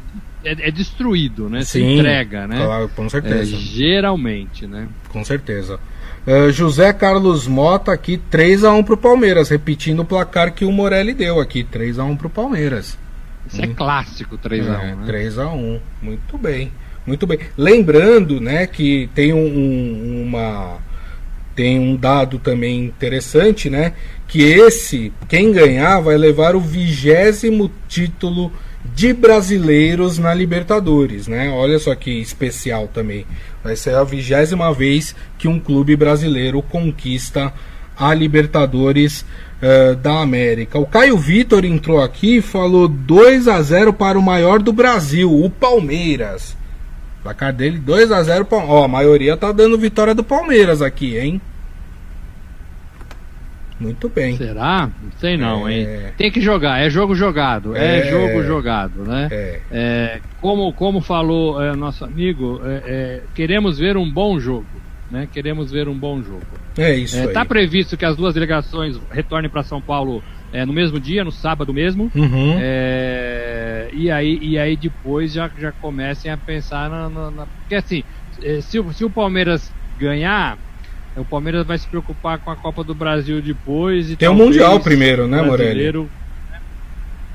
é, 0.44 0.68
é, 0.68 0.70
destruído, 0.70 1.48
né? 1.48 1.62
Sim, 1.62 1.80
Se 1.80 1.82
entrega, 1.82 2.46
né? 2.46 2.64
Claro, 2.64 2.88
com 2.94 3.08
certeza. 3.08 3.56
É, 3.56 3.58
geralmente, 3.58 4.66
né? 4.66 4.88
Com 5.08 5.24
certeza. 5.24 5.80
Uh, 6.28 6.52
José 6.52 6.92
Carlos 6.92 7.46
Mota 7.46 7.90
aqui 7.90 8.18
3 8.18 8.62
a 8.62 8.72
1 8.74 8.82
pro 8.82 8.98
Palmeiras, 8.98 9.48
repetindo 9.48 10.00
o 10.00 10.04
placar 10.04 10.52
que 10.52 10.62
o 10.62 10.70
Morelli 10.70 11.14
deu 11.14 11.40
aqui, 11.40 11.64
3 11.64 11.98
a 11.98 12.04
1 12.04 12.16
pro 12.18 12.28
Palmeiras. 12.28 12.98
Isso 13.46 13.62
hum. 13.62 13.64
é 13.64 13.68
clássico, 13.68 14.36
3 14.36 14.68
a 14.68 14.72
1, 14.72 14.74
é, 14.74 14.94
né? 14.94 15.02
3 15.06 15.38
a 15.38 15.48
1. 15.48 15.80
Muito 16.02 16.36
bem. 16.36 16.70
Muito 17.06 17.26
bem. 17.26 17.38
Lembrando, 17.56 18.42
né, 18.42 18.66
que 18.66 19.08
tem 19.14 19.32
um, 19.32 19.38
um, 19.38 20.22
uma 20.26 20.76
tem 21.56 21.80
um 21.80 21.96
dado 21.96 22.38
também 22.38 22.84
interessante, 22.84 23.70
né, 23.70 23.94
que 24.28 24.42
esse 24.42 25.10
quem 25.26 25.50
ganhar 25.50 25.98
vai 26.00 26.18
levar 26.18 26.54
o 26.54 26.60
vigésimo 26.60 27.72
título 27.88 28.52
de 28.94 29.12
brasileiros 29.12 30.18
na 30.18 30.32
Libertadores, 30.34 31.26
né? 31.26 31.50
Olha 31.50 31.78
só 31.78 31.94
que 31.94 32.10
especial 32.10 32.88
também. 32.88 33.26
Vai 33.62 33.76
ser 33.76 33.94
a 33.94 34.04
vigésima 34.04 34.72
vez 34.72 35.14
que 35.38 35.48
um 35.48 35.58
clube 35.58 35.96
brasileiro 35.96 36.62
conquista 36.62 37.52
a 37.96 38.14
Libertadores 38.14 39.24
uh, 39.62 39.96
da 39.96 40.20
América. 40.20 40.78
O 40.78 40.86
Caio 40.86 41.16
Vitor 41.16 41.64
entrou 41.64 42.00
aqui 42.00 42.36
e 42.36 42.42
falou 42.42 42.86
2 42.86 43.48
a 43.48 43.60
0 43.60 43.92
para 43.92 44.18
o 44.18 44.22
maior 44.22 44.60
do 44.60 44.72
Brasil, 44.72 45.32
o 45.32 45.50
Palmeiras. 45.50 46.56
Placar 47.22 47.52
dele 47.52 47.78
2 47.78 48.12
a 48.12 48.22
0 48.22 48.46
Ó, 48.50 48.84
a 48.84 48.88
maioria 48.88 49.36
tá 49.36 49.50
dando 49.50 49.76
vitória 49.76 50.14
do 50.14 50.22
Palmeiras 50.22 50.80
aqui, 50.80 51.18
hein? 51.18 51.40
Muito 53.78 54.08
bem. 54.08 54.36
Será? 54.36 54.90
Não 55.00 55.12
sei 55.12 55.36
não, 55.36 55.68
é... 55.68 55.72
hein? 55.72 56.12
Tem 56.16 56.30
que 56.30 56.40
jogar, 56.40 56.80
é 56.80 56.90
jogo 56.90 57.14
jogado, 57.14 57.76
é, 57.76 58.00
é 58.00 58.10
jogo 58.10 58.42
jogado, 58.42 59.04
né? 59.04 59.28
É. 59.30 59.60
é 59.70 60.20
como, 60.40 60.72
como 60.72 61.00
falou 61.00 61.62
é, 61.62 61.74
nosso 61.74 62.04
amigo, 62.04 62.60
é, 62.64 63.22
queremos 63.34 63.78
ver 63.78 63.96
um 63.96 64.10
bom 64.10 64.38
jogo, 64.38 64.66
né? 65.10 65.28
Queremos 65.32 65.70
ver 65.70 65.88
um 65.88 65.98
bom 65.98 66.20
jogo. 66.22 66.42
É 66.76 66.94
isso 66.94 67.16
Está 67.18 67.44
previsto 67.44 67.96
que 67.96 68.04
as 68.04 68.16
duas 68.16 68.34
delegações 68.34 68.98
retornem 69.10 69.50
para 69.50 69.62
São 69.62 69.80
Paulo 69.80 70.22
no 70.66 70.72
mesmo 70.72 70.98
dia, 70.98 71.24
no 71.24 71.30
sábado 71.30 71.72
mesmo. 71.74 72.10
Uhum. 72.14 72.58
e, 73.92 74.10
aí, 74.10 74.38
e 74.40 74.58
aí 74.58 74.76
depois 74.76 75.32
já, 75.32 75.50
já 75.58 75.70
comecem 75.72 76.30
a 76.30 76.36
pensar 76.36 76.88
na... 76.88 77.08
na, 77.08 77.30
na... 77.30 77.46
Porque 77.46 77.74
assim, 77.74 78.02
se, 78.62 78.82
se 78.94 79.04
o 79.04 79.10
Palmeiras 79.10 79.72
ganhar 79.98 80.56
o 81.18 81.24
Palmeiras 81.24 81.66
vai 81.66 81.78
se 81.78 81.86
preocupar 81.86 82.38
com 82.38 82.50
a 82.50 82.56
Copa 82.56 82.84
do 82.84 82.94
Brasil 82.94 83.40
depois. 83.42 84.10
E 84.10 84.16
tem 84.16 84.28
o 84.28 84.34
Mundial 84.34 84.80
primeiro, 84.80 85.26
né, 85.26 85.42
Morelli? 85.42 86.08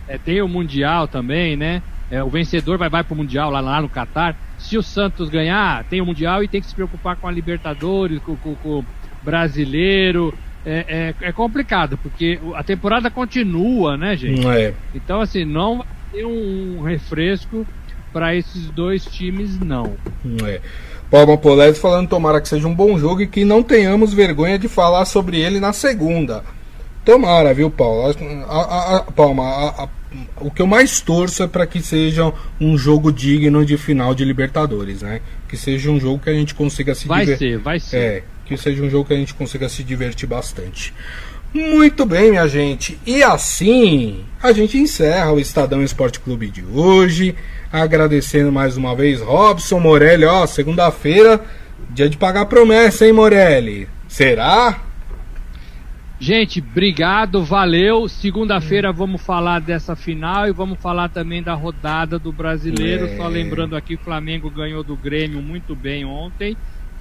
É, 0.07 0.17
tem 0.17 0.41
o 0.41 0.47
Mundial 0.47 1.07
também, 1.07 1.55
né? 1.55 1.81
É, 2.11 2.23
o 2.23 2.29
vencedor 2.29 2.77
vai, 2.77 2.89
vai 2.89 3.03
pro 3.03 3.15
Mundial 3.15 3.49
lá, 3.49 3.59
lá 3.59 3.81
no 3.81 3.89
Catar. 3.89 4.35
Se 4.57 4.77
o 4.77 4.83
Santos 4.83 5.29
ganhar, 5.29 5.83
tem 5.85 6.01
o 6.01 6.05
Mundial 6.05 6.43
e 6.43 6.47
tem 6.47 6.61
que 6.61 6.67
se 6.67 6.75
preocupar 6.75 7.15
com 7.15 7.27
a 7.27 7.31
Libertadores, 7.31 8.19
com, 8.19 8.35
com, 8.35 8.55
com 8.55 8.69
o 8.79 8.85
brasileiro. 9.23 10.33
É, 10.65 11.13
é, 11.19 11.27
é, 11.27 11.31
complicado, 11.33 11.97
porque 11.97 12.39
a 12.55 12.63
temporada 12.63 13.09
continua, 13.09 13.97
né, 13.97 14.15
gente? 14.15 14.47
É. 14.47 14.73
Então, 14.95 15.19
assim, 15.19 15.43
não 15.43 15.79
vai 15.79 15.87
ter 16.11 16.25
um 16.25 16.81
refresco 16.81 17.67
para 18.13 18.35
esses 18.35 18.69
dois 18.69 19.03
times, 19.03 19.59
não. 19.59 19.97
É. 20.45 20.61
Palma 21.09 21.37
Polese 21.37 21.79
falando 21.79 22.07
tomara 22.07 22.39
que 22.39 22.47
seja 22.47 22.67
um 22.67 22.73
bom 22.73 22.97
jogo 22.97 23.21
e 23.21 23.27
que 23.27 23.43
não 23.43 23.61
tenhamos 23.61 24.13
vergonha 24.13 24.57
de 24.57 24.67
falar 24.67 25.05
sobre 25.05 25.39
ele 25.39 25.59
na 25.59 25.73
segunda. 25.73 26.43
Tomara, 27.03 27.53
viu, 27.53 27.69
Paulo? 27.69 28.15
A, 28.47 28.55
a, 28.55 28.97
a, 28.97 28.99
Palma, 29.11 29.89
o 30.39 30.49
que 30.49 30.61
eu 30.61 30.67
mais 30.67 31.01
torço 31.01 31.43
é 31.43 31.47
para 31.47 31.67
que 31.67 31.81
seja 31.81 32.31
um 32.59 32.77
jogo 32.77 33.11
digno 33.11 33.65
de 33.65 33.77
final 33.77 34.15
de 34.15 34.23
Libertadores, 34.23 35.01
né? 35.01 35.19
Que 35.47 35.57
seja 35.57 35.91
um 35.91 35.99
jogo 35.99 36.23
que 36.23 36.29
a 36.29 36.33
gente 36.33 36.55
consiga 36.55 36.95
se 36.95 37.07
divertir. 37.07 37.27
Vai 37.27 37.37
ser, 37.37 37.57
vai 37.57 37.79
ser. 37.79 37.97
É, 37.97 38.23
que 38.45 38.55
seja 38.55 38.81
um 38.81 38.89
jogo 38.89 39.05
que 39.05 39.13
a 39.13 39.17
gente 39.17 39.33
consiga 39.33 39.67
se 39.67 39.83
divertir 39.83 40.27
bastante. 40.27 40.93
Muito 41.53 42.05
bem, 42.05 42.31
minha 42.31 42.47
gente. 42.47 42.97
E 43.05 43.21
assim 43.21 44.25
a 44.41 44.51
gente 44.51 44.77
encerra 44.77 45.31
o 45.31 45.39
Estadão 45.39 45.83
Esporte 45.83 46.19
Clube 46.19 46.49
de 46.49 46.63
hoje. 46.63 47.35
Agradecendo 47.73 48.51
mais 48.51 48.77
uma 48.77 48.95
vez 48.95 49.19
Robson 49.19 49.79
Morelli. 49.79 50.25
Ó, 50.25 50.45
segunda-feira, 50.45 51.43
dia 51.89 52.07
de 52.07 52.15
pagar 52.17 52.45
promessa, 52.45 53.03
hein, 53.03 53.13
Morelli? 53.13 53.89
Será? 54.07 54.79
Gente, 56.19 56.59
obrigado, 56.59 57.43
valeu. 57.43 58.07
Segunda-feira 58.07 58.91
vamos 58.91 59.23
falar 59.23 59.59
dessa 59.59 59.95
final 59.95 60.47
e 60.47 60.51
vamos 60.51 60.79
falar 60.79 61.09
também 61.09 61.41
da 61.41 61.55
rodada 61.55 62.19
do 62.19 62.31
brasileiro. 62.31 63.07
É. 63.07 63.17
Só 63.17 63.27
lembrando 63.27 63.75
aqui, 63.75 63.95
o 63.95 63.99
Flamengo 63.99 64.51
ganhou 64.51 64.83
do 64.83 64.95
Grêmio 64.95 65.41
muito 65.41 65.75
bem 65.75 66.05
ontem 66.05 66.55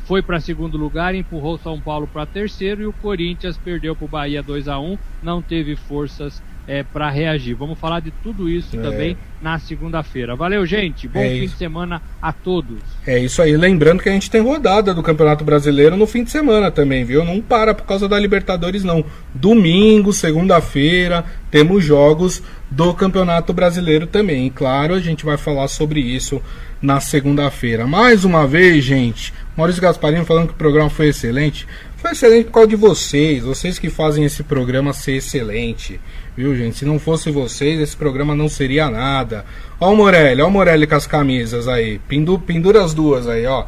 foi 0.05 0.21
para 0.21 0.41
segundo 0.41 0.77
lugar, 0.77 1.15
empurrou 1.15 1.59
São 1.59 1.81
Paulo 1.81 2.07
para 2.07 2.27
terceiro 2.27 2.83
e 2.83 2.87
o 2.87 2.93
Corinthians 2.93 3.57
perdeu 3.57 3.95
para 3.95 4.05
o 4.05 4.09
Bahia 4.09 4.43
2 4.43 4.69
a 4.69 4.79
1 4.79 4.99
não 5.23 5.41
teve 5.41 5.77
forças 5.77 6.43
é, 6.67 6.83
para 6.83 7.11
reagir. 7.11 7.55
Vamos 7.55 7.79
falar 7.79 8.01
de 8.01 8.11
tudo 8.23 8.49
isso 8.49 8.77
é. 8.77 8.81
também 8.81 9.17
na 9.41 9.59
segunda-feira. 9.59 10.37
Valeu, 10.37 10.65
gente. 10.65 11.09
Bom 11.09 11.21
é 11.21 11.29
fim 11.29 11.45
isso. 11.45 11.53
de 11.55 11.59
semana 11.59 12.01
a 12.21 12.33
todos. 12.33 12.79
É 13.07 13.19
isso 13.19 13.43
aí. 13.43 13.57
Lembrando 13.57 14.03
que 14.03 14.09
a 14.09 14.13
gente 14.13 14.31
tem 14.31 14.41
rodada 14.41 14.95
do 14.95 15.03
Campeonato 15.03 15.45
Brasileiro 15.45 15.97
no 15.97 16.07
fim 16.07 16.23
de 16.23 16.31
semana 16.31 16.71
também, 16.71 17.05
viu? 17.05 17.25
Não 17.25 17.41
para 17.41 17.75
por 17.75 17.85
causa 17.85 18.09
da 18.09 18.19
Libertadores, 18.19 18.85
não. 18.85 19.05
Domingo, 19.35 20.13
segunda-feira, 20.13 21.25
temos 21.51 21.85
jogos 21.85 22.43
do 22.71 22.95
Campeonato 22.95 23.53
Brasileiro 23.53 24.07
também. 24.07 24.47
E 24.47 24.51
claro, 24.51 24.95
a 24.95 25.01
gente 25.01 25.25
vai 25.25 25.37
falar 25.37 25.69
sobre 25.69 26.01
isso 26.01 26.41
na 26.81 27.01
segunda-feira. 27.01 27.87
Mais 27.87 28.25
uma 28.25 28.47
vez, 28.47 28.85
gente, 28.85 29.33
Maurício 29.57 29.83
Gasparini 29.83 30.25
falando 30.25 30.49
que 30.49 30.55
o 30.55 30.57
programa 30.57 30.89
foi 30.89 31.09
excelente. 31.09 31.67
Foi 32.03 32.11
excelente 32.11 32.47
por 32.47 32.55
causa 32.55 32.69
de 32.69 32.75
vocês, 32.75 33.45
vocês 33.45 33.79
que 33.79 33.89
fazem 33.89 34.25
esse 34.25 34.43
programa 34.43 34.93
ser 34.93 35.19
excelente. 35.19 36.01
Viu, 36.37 36.53
gente? 36.57 36.79
Se 36.79 36.85
não 36.85 36.99
fosse 36.99 37.31
vocês, 37.31 37.81
esse 37.81 37.97
programa 37.97 38.35
não 38.35 38.49
seria 38.49 38.91
nada. 38.91 39.45
Ó 39.79 39.93
o 39.93 39.97
Morelli, 39.97 40.43
ó 40.43 40.49
o 40.49 40.51
Morelli 40.51 40.85
com 40.85 40.97
as 40.97 41.07
camisas 41.07 41.69
aí. 41.69 42.01
Pindu, 42.09 42.41
pendura 42.41 42.83
as 42.83 42.93
duas 42.93 43.29
aí, 43.29 43.47
ó. 43.47 43.67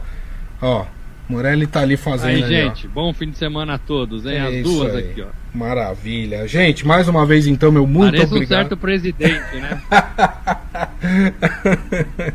Ó, 0.60 0.84
Morelli 1.28 1.68
tá 1.68 1.82
ali 1.82 1.96
fazendo. 1.96 2.44
Aí, 2.44 2.48
gente, 2.48 2.88
bom 2.88 3.12
fim 3.14 3.30
de 3.30 3.38
semana 3.38 3.74
a 3.74 3.78
todos, 3.78 4.26
hein? 4.26 4.40
As 4.40 4.62
duas 4.64 4.96
aí. 4.96 5.10
aqui, 5.10 5.22
ó. 5.22 5.26
Maravilha. 5.56 6.48
Gente, 6.48 6.84
mais 6.84 7.06
uma 7.06 7.24
vez 7.24 7.46
então, 7.46 7.70
meu 7.70 7.86
muito 7.86 8.16
Parece 8.16 8.34
obrigado. 8.34 8.58
um 8.58 8.62
certo 8.62 8.76
presidente, 8.76 9.54
né? 9.54 9.80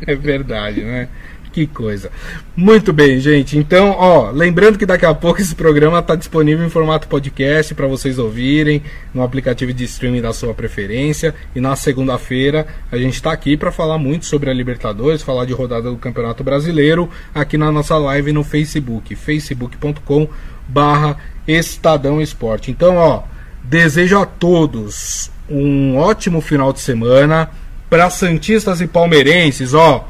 é 0.06 0.14
verdade, 0.14 0.80
né? 0.80 1.10
Que 1.52 1.66
coisa. 1.66 2.12
Muito 2.54 2.92
bem, 2.92 3.18
gente. 3.18 3.58
Então, 3.58 3.90
ó, 3.90 4.30
lembrando 4.30 4.78
que 4.78 4.86
daqui 4.86 5.04
a 5.04 5.12
pouco 5.12 5.40
esse 5.40 5.52
programa 5.54 5.98
está 5.98 6.14
disponível 6.14 6.64
em 6.64 6.70
formato 6.70 7.08
podcast 7.08 7.74
para 7.74 7.88
vocês 7.88 8.20
ouvirem 8.20 8.84
no 9.12 9.22
aplicativo 9.22 9.72
de 9.72 9.82
streaming 9.84 10.20
da 10.20 10.32
sua 10.32 10.54
preferência. 10.54 11.34
E 11.54 11.60
na 11.60 11.74
segunda-feira 11.74 12.68
a 12.90 12.96
gente 12.96 13.14
está 13.14 13.32
aqui 13.32 13.56
para 13.56 13.72
falar 13.72 13.98
muito 13.98 14.26
sobre 14.26 14.48
a 14.48 14.54
Libertadores, 14.54 15.22
falar 15.22 15.44
de 15.44 15.52
rodada 15.52 15.90
do 15.90 15.96
Campeonato 15.96 16.44
Brasileiro 16.44 17.10
aqui 17.34 17.58
na 17.58 17.72
nossa 17.72 17.98
live 17.98 18.32
no 18.32 18.44
Facebook, 18.44 19.16
facebook.com/barra 19.16 21.16
Estadão 21.48 22.22
Esporte. 22.22 22.70
Então, 22.70 22.94
ó, 22.94 23.24
desejo 23.64 24.20
a 24.20 24.26
todos 24.26 25.32
um 25.48 25.96
ótimo 25.96 26.40
final 26.40 26.72
de 26.72 26.78
semana 26.78 27.50
para 27.88 28.08
santistas 28.08 28.80
e 28.80 28.86
palmeirenses, 28.86 29.74
ó 29.74 30.08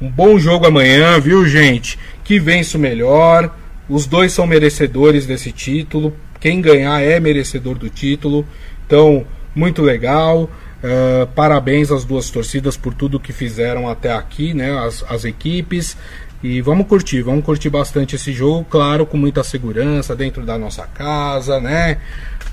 um 0.00 0.08
bom 0.08 0.38
jogo 0.38 0.66
amanhã, 0.66 1.20
viu, 1.20 1.46
gente? 1.46 1.98
Que 2.24 2.38
vença 2.38 2.78
o 2.78 2.80
melhor. 2.80 3.54
Os 3.88 4.06
dois 4.06 4.32
são 4.32 4.46
merecedores 4.46 5.26
desse 5.26 5.52
título. 5.52 6.16
Quem 6.40 6.60
ganhar 6.60 7.02
é 7.02 7.20
merecedor 7.20 7.76
do 7.76 7.90
título. 7.90 8.46
Então, 8.86 9.26
muito 9.54 9.82
legal. 9.82 10.50
Uh, 10.82 11.26
parabéns 11.34 11.90
às 11.90 12.04
duas 12.04 12.30
torcidas 12.30 12.76
por 12.76 12.94
tudo 12.94 13.20
que 13.20 13.32
fizeram 13.32 13.88
até 13.88 14.12
aqui, 14.12 14.54
né? 14.54 14.72
As, 14.78 15.04
as 15.06 15.24
equipes. 15.24 15.96
E 16.42 16.62
vamos 16.62 16.86
curtir, 16.86 17.20
vamos 17.20 17.44
curtir 17.44 17.68
bastante 17.68 18.16
esse 18.16 18.32
jogo, 18.32 18.64
claro, 18.64 19.04
com 19.04 19.18
muita 19.18 19.44
segurança 19.44 20.16
dentro 20.16 20.46
da 20.46 20.56
nossa 20.56 20.86
casa, 20.86 21.60
né? 21.60 21.98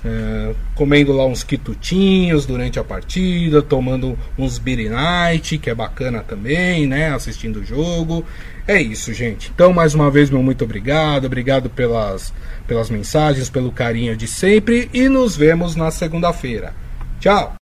É, 0.06 0.54
comendo 0.76 1.12
lá 1.12 1.26
uns 1.26 1.44
quitutinhos 1.44 2.46
durante 2.46 2.80
a 2.80 2.84
partida, 2.84 3.62
tomando 3.62 4.18
uns 4.38 4.58
beer 4.58 4.92
night, 4.92 5.58
que 5.58 5.70
é 5.70 5.76
bacana 5.76 6.22
também, 6.22 6.86
né? 6.86 7.14
Assistindo 7.14 7.62
o 7.62 7.66
jogo. 7.66 8.26
É 8.68 8.82
isso, 8.82 9.14
gente. 9.14 9.52
Então, 9.54 9.72
mais 9.72 9.94
uma 9.94 10.12
vez, 10.12 10.30
meu 10.30 10.44
muito 10.44 10.64
obrigado. 10.64 11.26
Obrigado 11.26 11.70
pelas, 11.70 12.34
pelas 12.68 12.90
mensagens, 12.90 13.50
pelo 13.50 13.72
carinho 13.72 14.16
de 14.16 14.28
sempre. 14.28 14.90
E 14.94 15.08
nos 15.08 15.36
vemos 15.38 15.76
na 15.76 15.90
segunda-feira. 15.90 16.74
Tchau! 17.20 17.56